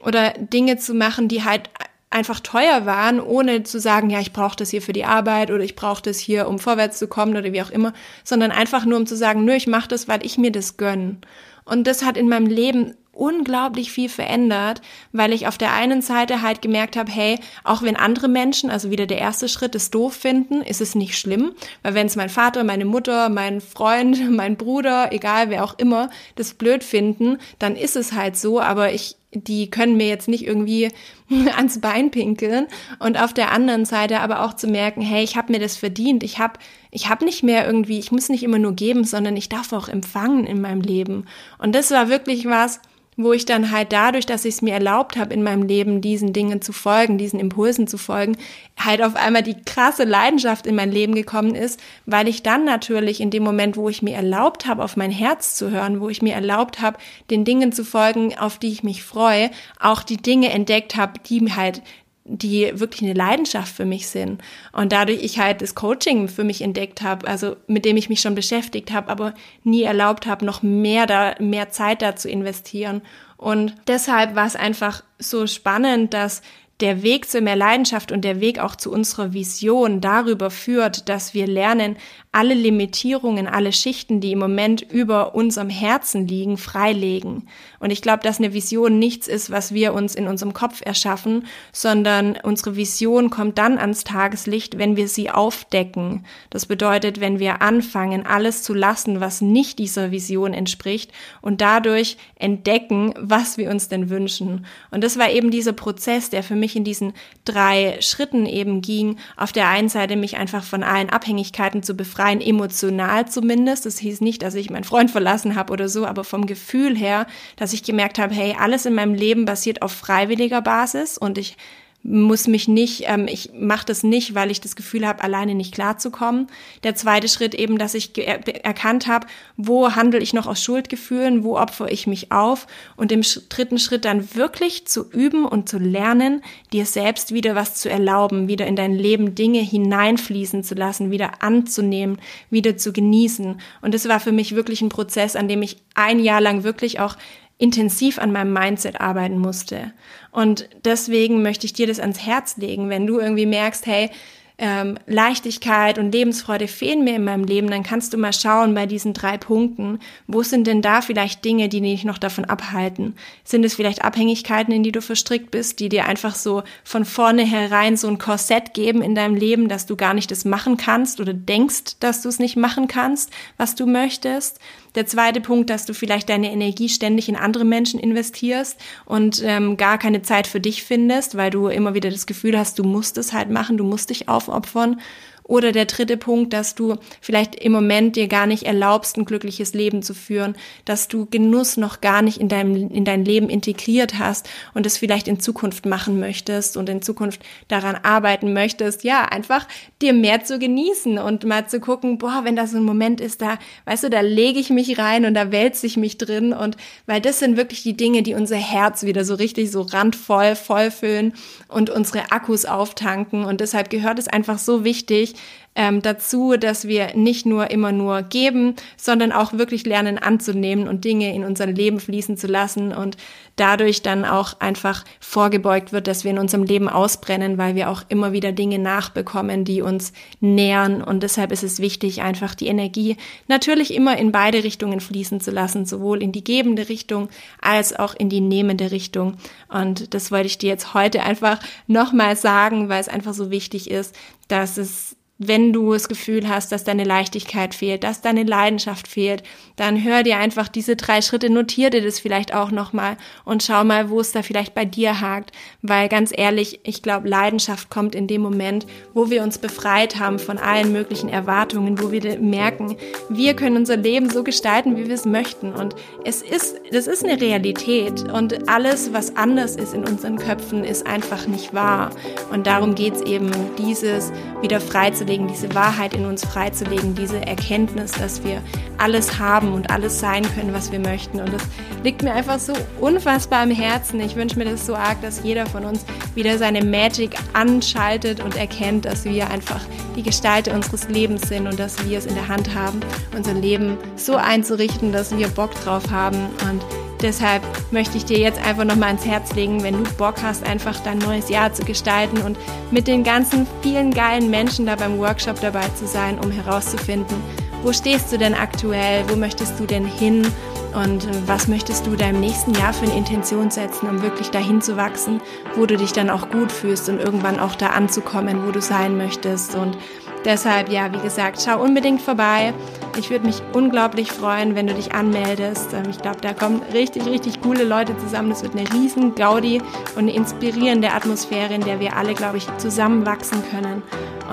oder 0.04 0.32
Dinge 0.32 0.78
zu 0.78 0.94
machen, 0.94 1.28
die 1.28 1.44
halt 1.44 1.70
einfach 2.10 2.42
teuer 2.42 2.86
waren, 2.86 3.22
ohne 3.22 3.64
zu 3.64 3.80
sagen, 3.80 4.10
ja, 4.10 4.20
ich 4.20 4.34
brauche 4.34 4.58
das 4.58 4.70
hier 4.70 4.82
für 4.82 4.94
die 4.94 5.06
Arbeit 5.06 5.50
oder 5.50 5.64
ich 5.64 5.76
brauche 5.76 6.02
das 6.02 6.20
hier, 6.20 6.48
um 6.48 6.60
vorwärts 6.60 7.00
zu 7.00 7.08
kommen 7.08 7.38
oder 7.38 7.54
wie 7.54 7.62
auch 7.62 7.72
immer, 7.72 7.94
sondern 8.24 8.52
einfach 8.52 8.86
nur 8.86 8.98
um 8.98 9.06
zu 9.06 9.16
sagen, 9.16 9.46
nö, 9.46 9.54
ich 9.54 9.68
mache 9.68 9.88
das, 9.88 10.08
weil 10.08 10.26
ich 10.26 10.38
mir 10.38 10.52
das 10.52 10.76
gönn. 10.76 11.20
Und 11.64 11.88
das 11.88 12.04
hat 12.04 12.18
in 12.18 12.28
meinem 12.28 12.48
Leben 12.48 12.96
unglaublich 13.22 13.92
viel 13.92 14.10
verändert, 14.10 14.82
weil 15.12 15.32
ich 15.32 15.46
auf 15.46 15.60
der 15.60 15.74
einen 15.74 16.02
Seite 16.02 16.42
halt 16.42 16.64
gemerkt 16.64 16.98
habe, 16.98 17.12
hey, 17.12 17.38
auch 17.64 17.84
wenn 17.84 17.96
andere 17.96 18.28
Menschen, 18.28 18.72
also 18.72 18.90
wieder 18.90 19.06
der 19.06 19.20
erste 19.20 19.48
Schritt, 19.48 19.76
es 19.76 19.92
doof 19.92 20.16
finden, 20.16 20.64
ist 20.64 20.82
es 20.82 20.96
nicht 20.96 21.16
schlimm, 21.16 21.52
weil 21.84 21.94
wenn 21.94 22.08
es 22.08 22.16
mein 22.16 22.30
Vater, 22.30 22.64
meine 22.64 22.86
Mutter, 22.86 23.30
mein 23.30 23.62
Freund, 23.62 24.32
mein 24.36 24.58
Bruder, 24.58 25.14
egal 25.14 25.52
wer 25.52 25.64
auch 25.64 25.78
immer, 25.78 26.10
das 26.36 26.56
blöd 26.56 26.84
finden, 26.84 27.38
dann 27.60 27.76
ist 27.76 27.96
es 27.96 28.14
halt 28.14 28.38
so, 28.38 28.60
aber 28.60 28.92
ich 28.92 29.18
die 29.34 29.70
können 29.70 29.96
mir 29.96 30.08
jetzt 30.08 30.28
nicht 30.28 30.46
irgendwie 30.46 30.90
ans 31.56 31.80
Bein 31.80 32.12
pinkeln. 32.12 32.68
Und 33.00 33.18
auf 33.18 33.34
der 33.34 33.54
anderen 33.54 33.86
Seite 33.86 34.20
aber 34.20 34.44
auch 34.44 34.56
zu 34.56 34.68
merken, 34.68 35.00
hey, 35.00 35.24
ich 35.24 35.38
habe 35.38 35.54
mir 35.54 35.60
das 35.60 35.78
verdient, 35.78 36.22
ich 36.24 36.38
habe 36.38 36.60
ich 36.94 37.08
habe 37.08 37.24
nicht 37.24 37.42
mehr 37.42 37.66
irgendwie, 37.66 38.00
ich 38.00 38.12
muss 38.12 38.28
nicht 38.28 38.44
immer 38.44 38.60
nur 38.60 38.74
geben, 38.74 39.06
sondern 39.06 39.38
ich 39.38 39.48
darf 39.48 39.72
auch 39.72 39.88
empfangen 39.88 40.46
in 40.46 40.60
meinem 40.60 40.82
Leben. 40.82 41.26
Und 41.58 41.74
das 41.74 41.90
war 41.92 42.10
wirklich 42.10 42.46
was, 42.46 42.82
wo 43.18 43.34
ich 43.34 43.46
dann 43.46 43.72
halt 43.72 43.92
dadurch, 43.92 44.26
dass 44.26 44.46
ich 44.46 44.56
es 44.56 44.62
mir 44.62 44.74
erlaubt 44.74 45.18
habe, 45.18 45.34
in 45.34 45.44
meinem 45.44 45.64
Leben 45.64 46.02
diesen 46.02 46.32
Dingen 46.32 46.62
zu 46.62 46.72
folgen, 46.72 47.18
diesen 47.18 47.40
Impulsen 47.40 47.88
zu 47.88 47.98
folgen, 47.98 48.38
halt 48.78 49.02
auf 49.02 49.16
einmal 49.16 49.44
die 49.44 49.62
krasse 49.66 50.06
Leidenschaft 50.06 50.66
in 50.66 50.76
mein 50.76 50.92
Leben 50.92 51.14
gekommen 51.14 51.54
ist, 51.54 51.80
weil 52.06 52.28
ich 52.28 52.42
dann 52.42 52.64
natürlich 52.64 53.20
in 53.20 53.30
dem 53.30 53.44
Moment, 53.44 53.76
wo 53.76 53.90
ich 53.90 54.02
mir 54.02 54.16
erlaubt 54.16 54.66
habe, 54.66 54.84
auf 54.84 54.96
mein 54.96 55.12
Herz 55.12 55.56
zu 55.56 55.72
hören, 55.72 56.00
wo 56.00 56.10
ich 56.10 56.22
mir 56.22 56.34
erlaubt 56.34 56.82
habe, 56.82 56.98
den 57.30 57.44
Dingen 57.44 57.72
zu 57.72 57.84
folgen, 57.84 58.38
auf 58.38 58.58
die 58.58 58.72
ich 58.72 58.84
mich 58.84 59.04
freue, 59.04 59.52
auch 59.80 60.04
die 60.04 60.18
Dinge 60.18 60.50
entdeckt 60.50 60.96
habe, 60.96 61.20
die 61.28 61.54
halt 61.54 61.82
die 62.24 62.72
wirklich 62.80 63.02
eine 63.02 63.14
Leidenschaft 63.14 63.74
für 63.74 63.86
mich 63.86 64.08
sind. 64.08 64.42
Und 64.72 64.92
dadurch 64.92 65.24
ich 65.24 65.40
halt 65.40 65.62
das 65.62 65.76
Coaching 65.76 66.28
für 66.28 66.44
mich 66.44 66.62
entdeckt 66.62 67.02
habe, 67.02 67.28
also 67.28 67.56
mit 67.68 67.84
dem 67.86 67.98
ich 67.98 68.10
mich 68.10 68.22
schon 68.22 68.36
beschäftigt 68.36 68.92
habe, 68.92 69.10
aber 69.10 69.34
nie 69.64 69.84
erlaubt 69.84 70.28
habe, 70.28 70.46
noch 70.46 70.62
mehr 70.62 71.08
da, 71.08 71.36
mehr 71.40 71.70
Zeit 71.72 72.02
da 72.02 72.16
zu 72.16 72.30
investieren. 72.30 73.02
Und 73.38 73.74
deshalb 73.88 74.36
war 74.36 74.46
es 74.46 74.56
einfach 74.56 75.04
so 75.18 75.48
spannend, 75.48 76.14
dass 76.14 76.44
der 76.82 77.04
Weg 77.04 77.30
zu 77.30 77.42
mehr 77.42 77.56
Leidenschaft 77.56 78.12
und 78.12 78.26
der 78.26 78.42
Weg 78.42 78.60
auch 78.60 78.76
zu 78.76 78.92
unserer 78.92 79.34
Vision 79.34 80.02
darüber 80.02 80.50
führt, 80.50 81.08
dass 81.10 81.34
wir 81.34 81.48
lernen, 81.48 81.96
alle 82.34 82.54
Limitierungen, 82.54 83.46
alle 83.46 83.74
Schichten, 83.74 84.22
die 84.22 84.32
im 84.32 84.40
Moment 84.40 84.82
über 84.82 85.36
unserem 85.36 85.70
Herzen 85.70 86.28
liegen, 86.28 86.58
freilegen. 86.58 87.50
Und 87.80 87.92
ich 87.92 88.02
glaube, 88.02 88.24
dass 88.24 88.40
eine 88.40 88.54
Vision 88.54 89.00
nichts 89.00 89.28
ist, 89.28 89.52
was 89.52 89.74
wir 89.74 89.94
uns 89.94 90.16
in 90.16 90.28
unserem 90.28 90.54
Kopf 90.54 90.82
erschaffen, 90.84 91.46
sondern 91.74 92.38
unsere 92.42 92.78
Vision 92.78 93.30
kommt 93.30 93.58
dann 93.58 93.78
ans 93.78 94.06
Tageslicht, 94.06 94.78
wenn 94.78 94.96
wir 94.96 95.10
sie 95.10 95.30
aufdecken. 95.30 96.26
Das 96.50 96.66
bedeutet, 96.66 97.20
wenn 97.20 97.40
wir 97.40 97.62
anfangen, 97.62 98.26
alles 98.26 98.64
zu 98.64 98.74
lassen, 98.74 99.20
was 99.20 99.42
nicht 99.42 99.78
dieser 99.78 100.12
Vision 100.12 100.54
entspricht 100.54 101.12
und 101.42 101.60
dadurch 101.60 102.16
entdecken, 102.36 103.14
was 103.20 103.58
wir 103.58 103.70
uns 103.70 103.90
denn 103.90 104.10
wünschen. 104.10 104.66
Und 104.90 105.04
das 105.04 105.20
war 105.20 105.30
eben 105.32 105.52
dieser 105.52 105.74
Prozess, 105.74 106.30
der 106.30 106.44
für 106.44 106.56
mich 106.56 106.71
in 106.76 106.84
diesen 106.84 107.14
drei 107.46 107.98
Schritten 108.02 108.46
eben 108.46 108.82
ging. 108.82 109.18
Auf 109.38 109.52
der 109.52 109.68
einen 109.68 109.90
Seite 109.90 110.16
mich 110.16 110.38
einfach 110.38 110.64
von 110.64 110.84
allen 110.84 111.10
Abhängigkeiten 111.10 111.84
zu 111.84 111.96
befreien, 111.96 112.42
emotional 112.42 113.28
zumindest. 113.28 113.86
Das 113.86 114.00
hieß 114.00 114.22
nicht, 114.22 114.42
dass 114.42 114.56
ich 114.56 114.70
meinen 114.70 114.84
Freund 114.84 115.12
verlassen 115.12 115.56
habe 115.56 115.74
oder 115.74 115.90
so, 115.90 116.06
aber 116.06 116.24
vom 116.24 116.46
Gefühl 116.46 116.98
her, 116.98 117.28
dass 117.56 117.74
ich 117.74 117.84
gemerkt 117.84 118.20
habe, 118.20 118.34
hey, 118.34 118.56
alles 118.60 118.86
in 118.86 118.94
meinem 118.94 119.14
Leben 119.14 119.46
basiert 119.46 119.82
auf 119.82 119.92
freiwilliger 119.92 120.62
Basis 120.62 121.18
und 121.18 121.38
ich 121.38 121.58
muss 122.04 122.48
mich 122.48 122.68
nicht, 122.68 123.04
ähm, 123.06 123.28
ich 123.28 123.52
mache 123.54 123.86
das 123.86 124.04
nicht, 124.04 124.34
weil 124.34 124.50
ich 124.50 124.60
das 124.60 124.76
Gefühl 124.76 125.08
habe, 125.08 125.24
alleine 125.24 125.54
nicht 125.54 125.74
klarzukommen. 125.74 126.48
Der 126.84 126.96
zweite 126.96 127.28
Schritt 127.28 127.54
eben, 127.54 127.78
dass 127.78 127.94
ich 127.94 128.18
erkannt 128.18 129.08
habe, 129.08 129.28
wo 129.56 129.92
handle 129.96 130.20
ich 130.20 130.34
noch 130.34 130.48
aus 130.48 130.64
Schuldgefühlen, 130.64 131.44
wo 131.44 131.58
opfere 131.58 131.92
ich 131.92 132.08
mich 132.08 132.32
auf 132.32 132.66
und 132.96 133.12
im 133.12 133.22
dritten 133.50 133.78
Schritt 133.78 134.06
dann 134.06 134.34
wirklich 134.36 134.88
zu 134.88 135.10
üben 135.12 135.46
und 135.46 135.70
zu 135.70 135.78
lernen, 135.78 136.42
dir 136.74 136.86
selbst 136.86 137.34
wieder 137.34 137.54
was 137.54 137.76
zu 137.76 137.90
erlauben, 137.90 138.48
wieder 138.48 138.66
in 138.66 138.76
dein 138.76 138.94
Leben 138.94 139.36
Dinge 139.36 139.60
hineinfließen 139.60 140.64
zu 140.64 140.74
lassen, 140.74 141.12
wieder 141.12 141.44
anzunehmen, 141.44 142.18
wieder 142.50 142.78
zu 142.78 142.94
genießen. 142.94 143.62
Und 143.82 143.94
das 143.94 144.08
war 144.08 144.20
für 144.20 144.32
mich 144.32 144.56
wirklich 144.56 144.82
ein 144.82 144.90
Prozess, 144.90 145.36
an 145.36 145.48
dem 145.48 145.62
ich 145.62 145.78
ein 145.94 146.20
Jahr 146.20 146.42
lang 146.42 146.64
wirklich 146.64 147.00
auch 147.00 147.16
intensiv 147.62 148.18
an 148.18 148.32
meinem 148.32 148.54
Mindset 148.54 149.00
arbeiten 149.00 149.38
musste. 149.38 149.94
Und 150.32 150.68
deswegen 150.84 151.44
möchte 151.44 151.66
ich 151.66 151.74
dir 151.74 151.88
das 151.88 152.00
ans 152.00 152.26
Herz 152.26 152.58
legen, 152.58 152.90
wenn 152.90 153.06
du 153.06 153.20
irgendwie 153.20 153.46
merkst, 153.46 153.86
hey, 153.86 154.10
ähm, 154.58 155.00
Leichtigkeit 155.08 155.98
und 155.98 156.12
Lebensfreude 156.12 156.68
fehlen 156.68 157.04
mir 157.04 157.16
in 157.16 157.24
meinem 157.24 157.44
Leben, 157.44 157.68
dann 157.72 157.82
kannst 157.82 158.14
du 158.14 158.18
mal 158.18 158.32
schauen 158.32 158.76
bei 158.76 158.86
diesen 158.86 159.14
drei 159.14 159.38
Punkten, 159.40 159.98
wo 160.28 160.44
sind 160.44 160.68
denn 160.68 160.84
da 160.84 161.02
vielleicht 161.02 161.44
Dinge, 161.44 161.68
die 161.68 161.82
dich 161.82 162.04
noch 162.04 162.20
davon 162.20 162.46
abhalten? 162.46 163.16
Sind 163.44 163.66
es 163.66 163.74
vielleicht 163.74 164.04
Abhängigkeiten, 164.04 164.72
in 164.72 164.84
die 164.84 164.92
du 164.92 165.02
verstrickt 165.02 165.50
bist, 165.50 165.80
die 165.80 165.90
dir 165.90 166.06
einfach 166.06 166.36
so 166.36 166.62
von 166.84 167.06
vorne 167.06 167.44
herein 167.44 167.98
so 167.98 168.08
ein 168.08 168.20
Korsett 168.20 168.76
geben 168.76 169.02
in 169.02 169.16
deinem 169.16 169.34
Leben, 169.36 169.68
dass 169.68 169.88
du 169.88 169.96
gar 169.96 170.14
nicht 170.14 170.30
das 170.30 170.46
machen 170.46 170.78
kannst 170.78 171.20
oder 171.20 171.34
denkst, 171.34 172.00
dass 172.00 172.22
du 172.22 172.30
es 172.30 172.38
nicht 172.38 172.56
machen 172.56 172.88
kannst, 172.88 173.32
was 173.58 173.74
du 173.74 173.88
möchtest? 173.88 174.60
Der 174.96 175.06
zweite 175.06 175.40
Punkt, 175.40 175.70
dass 175.70 175.86
du 175.86 175.94
vielleicht 175.94 176.30
deine 176.30 176.52
Energie 176.52 176.90
ständig 176.90 177.30
in 177.30 177.38
andere 177.38 177.64
Menschen 177.64 178.00
investierst 178.00 178.80
und 179.06 179.42
ähm, 179.44 179.78
gar 179.78 179.98
keine 179.98 180.22
Zeit 180.22 180.48
für 180.48 180.60
dich 180.60 180.84
findest, 180.84 181.38
weil 181.38 181.50
du 181.50 181.68
immer 181.68 181.94
wieder 181.94 182.10
das 182.10 182.26
Gefühl 182.26 182.58
hast, 182.58 182.78
du 182.78 182.84
musst 182.84 183.18
es 183.18 183.32
halt 183.32 183.50
machen, 183.50 183.78
du 183.78 183.86
musst 183.86 184.10
dich 184.10 184.28
aufopfern. 184.28 185.00
Oder 185.44 185.72
der 185.72 185.86
dritte 185.86 186.18
Punkt, 186.18 186.54
dass 186.54 186.76
du 186.76 186.98
vielleicht 187.20 187.56
im 187.56 187.72
Moment 187.72 188.16
dir 188.16 188.28
gar 188.28 188.46
nicht 188.46 188.64
erlaubst, 188.64 189.18
ein 189.18 189.26
glückliches 189.26 189.74
Leben 189.74 190.02
zu 190.02 190.14
führen, 190.14 190.56
dass 190.86 191.08
du 191.08 191.26
Genuss 191.26 191.78
noch 191.78 192.00
gar 192.00 192.22
nicht 192.22 192.38
in 192.38 192.48
deinem, 192.48 192.90
in 192.90 193.06
dein 193.06 193.26
Leben 193.26 193.50
integriert 193.50 194.20
hast 194.20 194.50
und 194.74 194.86
es 194.86 194.98
vielleicht 194.98 195.28
in 195.28 195.40
Zukunft 195.40 195.86
machen 195.86 196.20
möchtest 196.20 196.78
und 196.78 196.90
in 196.90 197.02
Zukunft 197.02 197.42
daran 197.68 197.96
arbeiten 197.96 198.54
möchtest, 198.54 199.04
ja, 199.04 199.26
einfach 199.26 199.68
dir 200.02 200.14
mehr 200.14 200.44
zu 200.44 200.60
genießen 200.60 201.18
und 201.18 201.44
mal 201.44 201.68
zu 201.68 201.80
gucken, 201.80 202.18
boah, 202.18 202.42
wenn 202.44 202.56
da 202.56 202.68
so 202.68 202.78
ein 202.78 202.84
Moment 202.84 203.20
ist, 203.20 203.42
da, 203.42 203.58
weißt 203.86 204.06
du, 204.06 204.10
da 204.10 204.22
lege 204.22 204.60
ich 204.60 204.70
mich 204.70 204.98
rein 205.00 205.26
und 205.26 205.34
da 205.34 205.52
wälze 205.52 205.86
ich 205.86 205.98
mich 205.98 206.18
drin 206.18 206.54
und 206.54 206.78
weil 207.08 207.20
das 207.20 207.40
sind 207.40 207.58
wirklich 207.58 207.84
die 207.84 207.98
Dinge, 207.98 208.24
die 208.24 208.36
unser 208.36 208.58
Herz 208.58 209.04
wieder 209.04 209.26
so 209.26 209.36
richtig 209.36 209.72
so 209.72 209.82
randvoll, 209.82 210.56
vollfüllen 210.56 211.34
und 211.68 211.90
unsere 211.90 212.32
Akkus 212.32 212.66
auftanken 212.66 213.44
und 213.44 213.60
deshalb 213.60 213.90
gehört 213.90 214.20
es 214.20 214.28
einfach 214.28 214.60
so 214.60 214.84
wichtig, 214.84 215.31
Yeah. 215.32 215.40
Ähm, 215.74 216.02
dazu, 216.02 216.58
dass 216.58 216.88
wir 216.88 217.16
nicht 217.16 217.46
nur 217.46 217.72
immer 217.72 217.92
nur 217.92 218.24
geben, 218.24 218.76
sondern 218.98 219.32
auch 219.32 219.54
wirklich 219.54 219.86
lernen 219.86 220.18
anzunehmen 220.18 220.88
und 220.88 221.06
Dinge 221.06 221.34
in 221.34 221.46
unser 221.46 221.66
Leben 221.66 222.00
fließen 222.00 222.36
zu 222.36 222.48
lassen 222.48 222.94
und 222.94 223.16
dadurch 223.56 224.02
dann 224.02 224.26
auch 224.26 224.60
einfach 224.60 225.06
vorgebeugt 225.20 225.94
wird, 225.94 226.08
dass 226.08 226.24
wir 226.24 226.32
in 226.32 226.40
unserem 226.40 226.64
Leben 226.64 226.90
ausbrennen, 226.90 227.58
weil 227.58 227.76
wir 227.76 227.90
auch 227.90 228.04
immer 228.10 228.34
wieder 228.34 228.52
Dinge 228.52 228.80
nachbekommen, 228.80 229.64
die 229.64 229.82
uns 229.82 230.12
nähern 230.42 231.02
und 231.02 231.24
deshalb 231.24 231.52
ist 231.52 231.64
es 231.64 231.80
wichtig, 231.80 232.22
einfach 232.22 232.54
die 232.54 232.68
Energie 232.68 233.16
natürlich 233.48 233.94
immer 233.94 234.18
in 234.18 234.32
beide 234.32 234.64
Richtungen 234.64 235.00
fließen 235.00 235.40
zu 235.40 235.52
lassen, 235.52 235.86
sowohl 235.86 236.22
in 236.22 236.34
die 236.34 236.44
gebende 236.44 236.90
Richtung 236.90 237.30
als 237.62 237.98
auch 237.98 238.14
in 238.14 238.30
die 238.30 238.42
nehmende 238.42 238.92
Richtung. 238.92 239.38
Und 239.70 240.14
das 240.14 240.32
wollte 240.32 240.48
ich 240.48 240.58
dir 240.58 240.70
jetzt 240.70 240.94
heute 240.94 241.24
einfach 241.24 241.60
nochmal 241.88 242.36
sagen, 242.36 242.90
weil 242.90 243.00
es 243.00 243.08
einfach 243.08 243.34
so 243.34 243.52
wichtig 243.52 243.90
ist, 243.90 244.16
dass 244.48 244.78
es 244.78 245.16
wenn 245.44 245.74
du 245.74 245.92
das 245.92 246.08
Gefühl 246.08 246.48
hast, 246.48 246.72
dass 246.72 246.84
deine 246.84 247.04
Leichtigkeit 247.04 247.74
fehlt, 247.74 248.04
dass 248.04 248.22
deine 248.22 248.44
Leidenschaft 248.44 249.08
fehlt, 249.08 249.42
dann 249.76 250.04
hör 250.04 250.22
dir 250.22 250.38
einfach 250.38 250.68
diese 250.68 250.96
drei 250.96 251.22
Schritte, 251.24 251.50
notier 251.50 251.90
dir 251.90 252.04
das 252.04 252.20
vielleicht 252.20 252.54
auch 252.54 252.70
nochmal 252.70 253.18
und 253.44 253.64
schau 253.64 253.84
mal, 253.84 254.12
wo 254.12 254.20
es 254.20 254.32
da 254.32 254.44
vielleicht 254.44 254.76
bei 254.76 254.86
dir 254.86 255.20
hakt. 255.20 255.52
Weil 255.82 256.10
ganz 256.10 256.32
ehrlich, 256.36 256.82
ich 256.84 257.02
glaube, 257.02 257.28
Leidenschaft 257.28 257.90
kommt 257.90 258.14
in 258.14 258.28
dem 258.28 258.42
Moment, 258.42 258.86
wo 259.16 259.32
wir 259.32 259.42
uns 259.42 259.58
befreit 259.58 260.20
haben 260.20 260.38
von 260.38 260.60
allen 260.60 260.92
möglichen 260.92 261.28
Erwartungen, 261.28 262.00
wo 262.00 262.12
wir 262.12 262.38
merken, 262.40 262.96
wir 263.30 263.56
können 263.56 263.78
unser 263.78 263.98
Leben 263.98 264.30
so 264.30 264.44
gestalten, 264.44 264.96
wie 264.96 265.08
wir 265.08 265.16
es 265.16 265.26
möchten. 265.26 265.74
Und 265.74 265.96
es 266.24 266.44
ist, 266.44 266.76
das 266.92 267.08
ist 267.08 267.26
eine 267.26 267.42
Realität. 267.42 268.32
Und 268.32 268.70
alles, 268.70 269.12
was 269.12 269.36
anders 269.36 269.76
ist 269.76 269.96
in 269.96 270.08
unseren 270.08 270.38
Köpfen, 270.38 270.84
ist 270.84 271.08
einfach 271.08 271.48
nicht 271.48 271.74
wahr. 271.74 272.12
Und 272.52 272.68
darum 272.68 272.94
geht's 272.94 273.22
eben, 273.22 273.50
dieses 273.80 274.32
wieder 274.62 274.80
freizulegen 274.80 275.31
freizulegen, 275.32 275.48
diese 275.48 275.74
Wahrheit 275.76 276.14
in 276.14 276.26
uns 276.26 276.44
freizulegen, 276.46 277.16
diese 277.16 277.46
Erkenntnis, 277.46 278.12
dass 278.12 278.44
wir 278.44 278.62
alles 278.98 279.40
haben 279.40 279.74
und 279.74 279.90
alles 279.90 280.20
sein 280.20 280.44
können, 280.56 280.74
was 280.74 280.92
wir 280.92 281.00
möchten. 281.00 281.40
Und 281.40 281.54
das 281.54 281.62
liegt 282.04 282.24
mir 282.24 282.34
einfach 282.34 282.60
so 282.60 282.74
unfassbar 283.00 283.62
am 283.62 283.72
Herzen. 283.72 284.20
Ich 284.20 284.36
wünsche 284.36 284.58
mir 284.58 284.66
das 284.66 284.86
so 284.86 284.96
arg, 284.96 285.22
dass 285.22 285.44
jeder 285.44 285.66
von 285.66 285.86
uns 285.86 286.06
wieder 286.36 286.58
seine 286.58 286.84
Magic 286.84 287.32
anschaltet 287.54 288.44
und 288.44 288.58
erkennt, 288.58 289.06
dass 289.06 289.24
wir 289.24 289.50
einfach 289.50 289.82
die 290.16 290.24
Gestalter 290.24 290.74
unseres 290.74 291.08
Lebens 291.08 291.48
sind 291.48 291.68
und 291.68 291.80
dass 291.80 292.06
wir 292.06 292.18
es 292.18 292.26
in 292.26 292.36
der 292.36 292.48
Hand 292.48 292.74
haben, 292.76 293.00
unser 293.36 293.54
Leben 293.54 293.98
so 294.16 294.36
einzurichten, 294.36 295.12
dass 295.12 295.36
wir 295.36 295.48
Bock 295.48 295.72
drauf 295.84 296.12
haben 296.12 296.50
und 296.70 296.82
Deshalb 297.22 297.62
möchte 297.92 298.18
ich 298.18 298.26
dir 298.26 298.40
jetzt 298.40 298.64
einfach 298.66 298.84
nochmal 298.84 299.10
ans 299.10 299.26
Herz 299.26 299.54
legen, 299.54 299.84
wenn 299.84 300.04
du 300.04 300.10
Bock 300.14 300.36
hast, 300.42 300.66
einfach 300.66 301.00
dein 301.02 301.20
neues 301.20 301.50
Jahr 301.50 301.72
zu 301.72 301.84
gestalten 301.84 302.42
und 302.42 302.58
mit 302.90 303.08
den 303.08 303.24
ganzen 303.24 303.68
vielen 303.82 304.12
geilen 304.12 304.50
Menschen 304.50 304.86
da 304.88 304.96
beim 304.96 305.20
Workshop 305.20 305.60
dabei 305.62 305.88
zu 305.96 306.08
sein, 306.08 306.40
um 306.40 306.52
herauszufinden, 306.52 307.38
wo 307.84 307.94
stehst 307.94 308.32
du 308.32 308.38
denn 308.38 308.54
aktuell, 308.54 309.24
wo 309.30 309.36
möchtest 309.36 309.80
du 309.80 309.86
denn 309.86 310.06
hin 310.06 310.46
und 310.94 311.28
was 311.48 311.68
möchtest 311.68 312.06
du 312.06 312.16
deinem 312.16 312.42
nächsten 312.42 312.74
Jahr 312.74 312.94
für 312.94 313.06
eine 313.06 313.18
Intention 313.18 313.72
setzen, 313.72 314.10
um 314.10 314.22
wirklich 314.22 314.50
dahin 314.50 314.82
zu 314.82 314.98
wachsen, 314.98 315.42
wo 315.76 315.86
du 315.86 315.98
dich 315.98 316.12
dann 316.12 316.30
auch 316.30 316.50
gut 316.50 316.72
fühlst 316.72 317.08
und 317.08 317.20
irgendwann 317.20 317.60
auch 317.60 317.76
da 317.76 317.88
anzukommen, 317.88 318.68
wo 318.68 318.72
du 318.72 318.82
sein 318.82 319.18
möchtest 319.18 319.76
und 319.76 319.98
Deshalb, 320.44 320.90
ja, 320.90 321.12
wie 321.14 321.20
gesagt, 321.20 321.62
schau 321.64 321.82
unbedingt 321.82 322.22
vorbei. 322.22 322.74
Ich 323.18 323.30
würde 323.30 323.46
mich 323.46 323.62
unglaublich 323.74 324.32
freuen, 324.32 324.76
wenn 324.76 324.88
du 324.88 324.94
dich 324.94 325.14
anmeldest. 325.14 325.94
Ähm, 325.94 326.10
ich 326.10 326.20
glaube, 326.20 326.40
da 326.42 326.54
kommen 326.54 326.82
richtig, 326.94 327.26
richtig 327.26 327.62
coole 327.62 327.84
Leute 327.84 328.18
zusammen. 328.18 328.50
Das 328.50 328.64
wird 328.64 328.76
eine 328.76 328.92
riesen 328.94 329.36
Gaudi 329.36 329.82
und 330.16 330.24
eine 330.24 330.34
inspirierende 330.34 331.12
Atmosphäre, 331.12 331.74
in 331.74 331.82
der 331.82 332.00
wir 332.00 332.16
alle, 332.16 332.34
glaube 332.34 332.58
ich, 332.58 332.68
zusammenwachsen 332.78 333.62
können. 333.70 334.02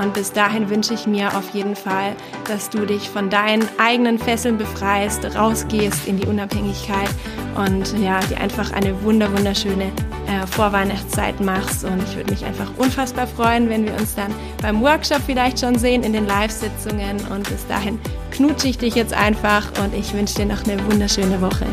Und 0.00 0.14
bis 0.14 0.32
dahin 0.32 0.70
wünsche 0.70 0.94
ich 0.94 1.06
mir 1.06 1.36
auf 1.36 1.50
jeden 1.50 1.76
Fall, 1.76 2.14
dass 2.46 2.70
du 2.70 2.84
dich 2.84 3.08
von 3.08 3.30
deinen 3.30 3.68
eigenen 3.78 4.18
Fesseln 4.18 4.58
befreist, 4.58 5.24
rausgehst 5.36 6.06
in 6.06 6.18
die 6.18 6.26
Unabhängigkeit 6.26 7.10
und 7.56 7.98
ja, 7.98 8.20
dir 8.20 8.40
einfach 8.40 8.72
eine 8.72 9.02
wunder, 9.02 9.32
wunderschöne 9.36 9.90
äh, 10.26 10.46
Vorweihnachtszeit 10.46 11.40
machst. 11.40 11.84
Und 11.84 12.02
ich 12.02 12.16
würde 12.16 12.30
mich 12.30 12.44
einfach 12.44 12.70
unfassbar 12.76 13.26
freuen, 13.26 13.68
wenn 13.68 13.84
wir 13.84 13.94
uns 13.94 14.14
dann 14.14 14.32
beim 14.62 14.80
Workshop 14.82 15.22
vielleicht 15.26 15.60
schon 15.60 15.76
sehen, 15.76 16.02
in 16.02 16.12
den 16.12 16.26
Live-Sitzungen. 16.26 17.16
Und 17.34 17.48
bis 17.48 17.66
dahin 17.66 17.98
knutsche 18.38 18.68
ich 18.68 18.78
dich 18.78 18.94
jetzt 18.94 19.14
einfach 19.14 19.66
und 19.82 19.92
ich 19.92 20.14
wünsche 20.14 20.36
dir 20.36 20.46
noch 20.46 20.64
eine 20.64 20.80
wunderschöne 20.86 21.40
Woche. 21.40 21.66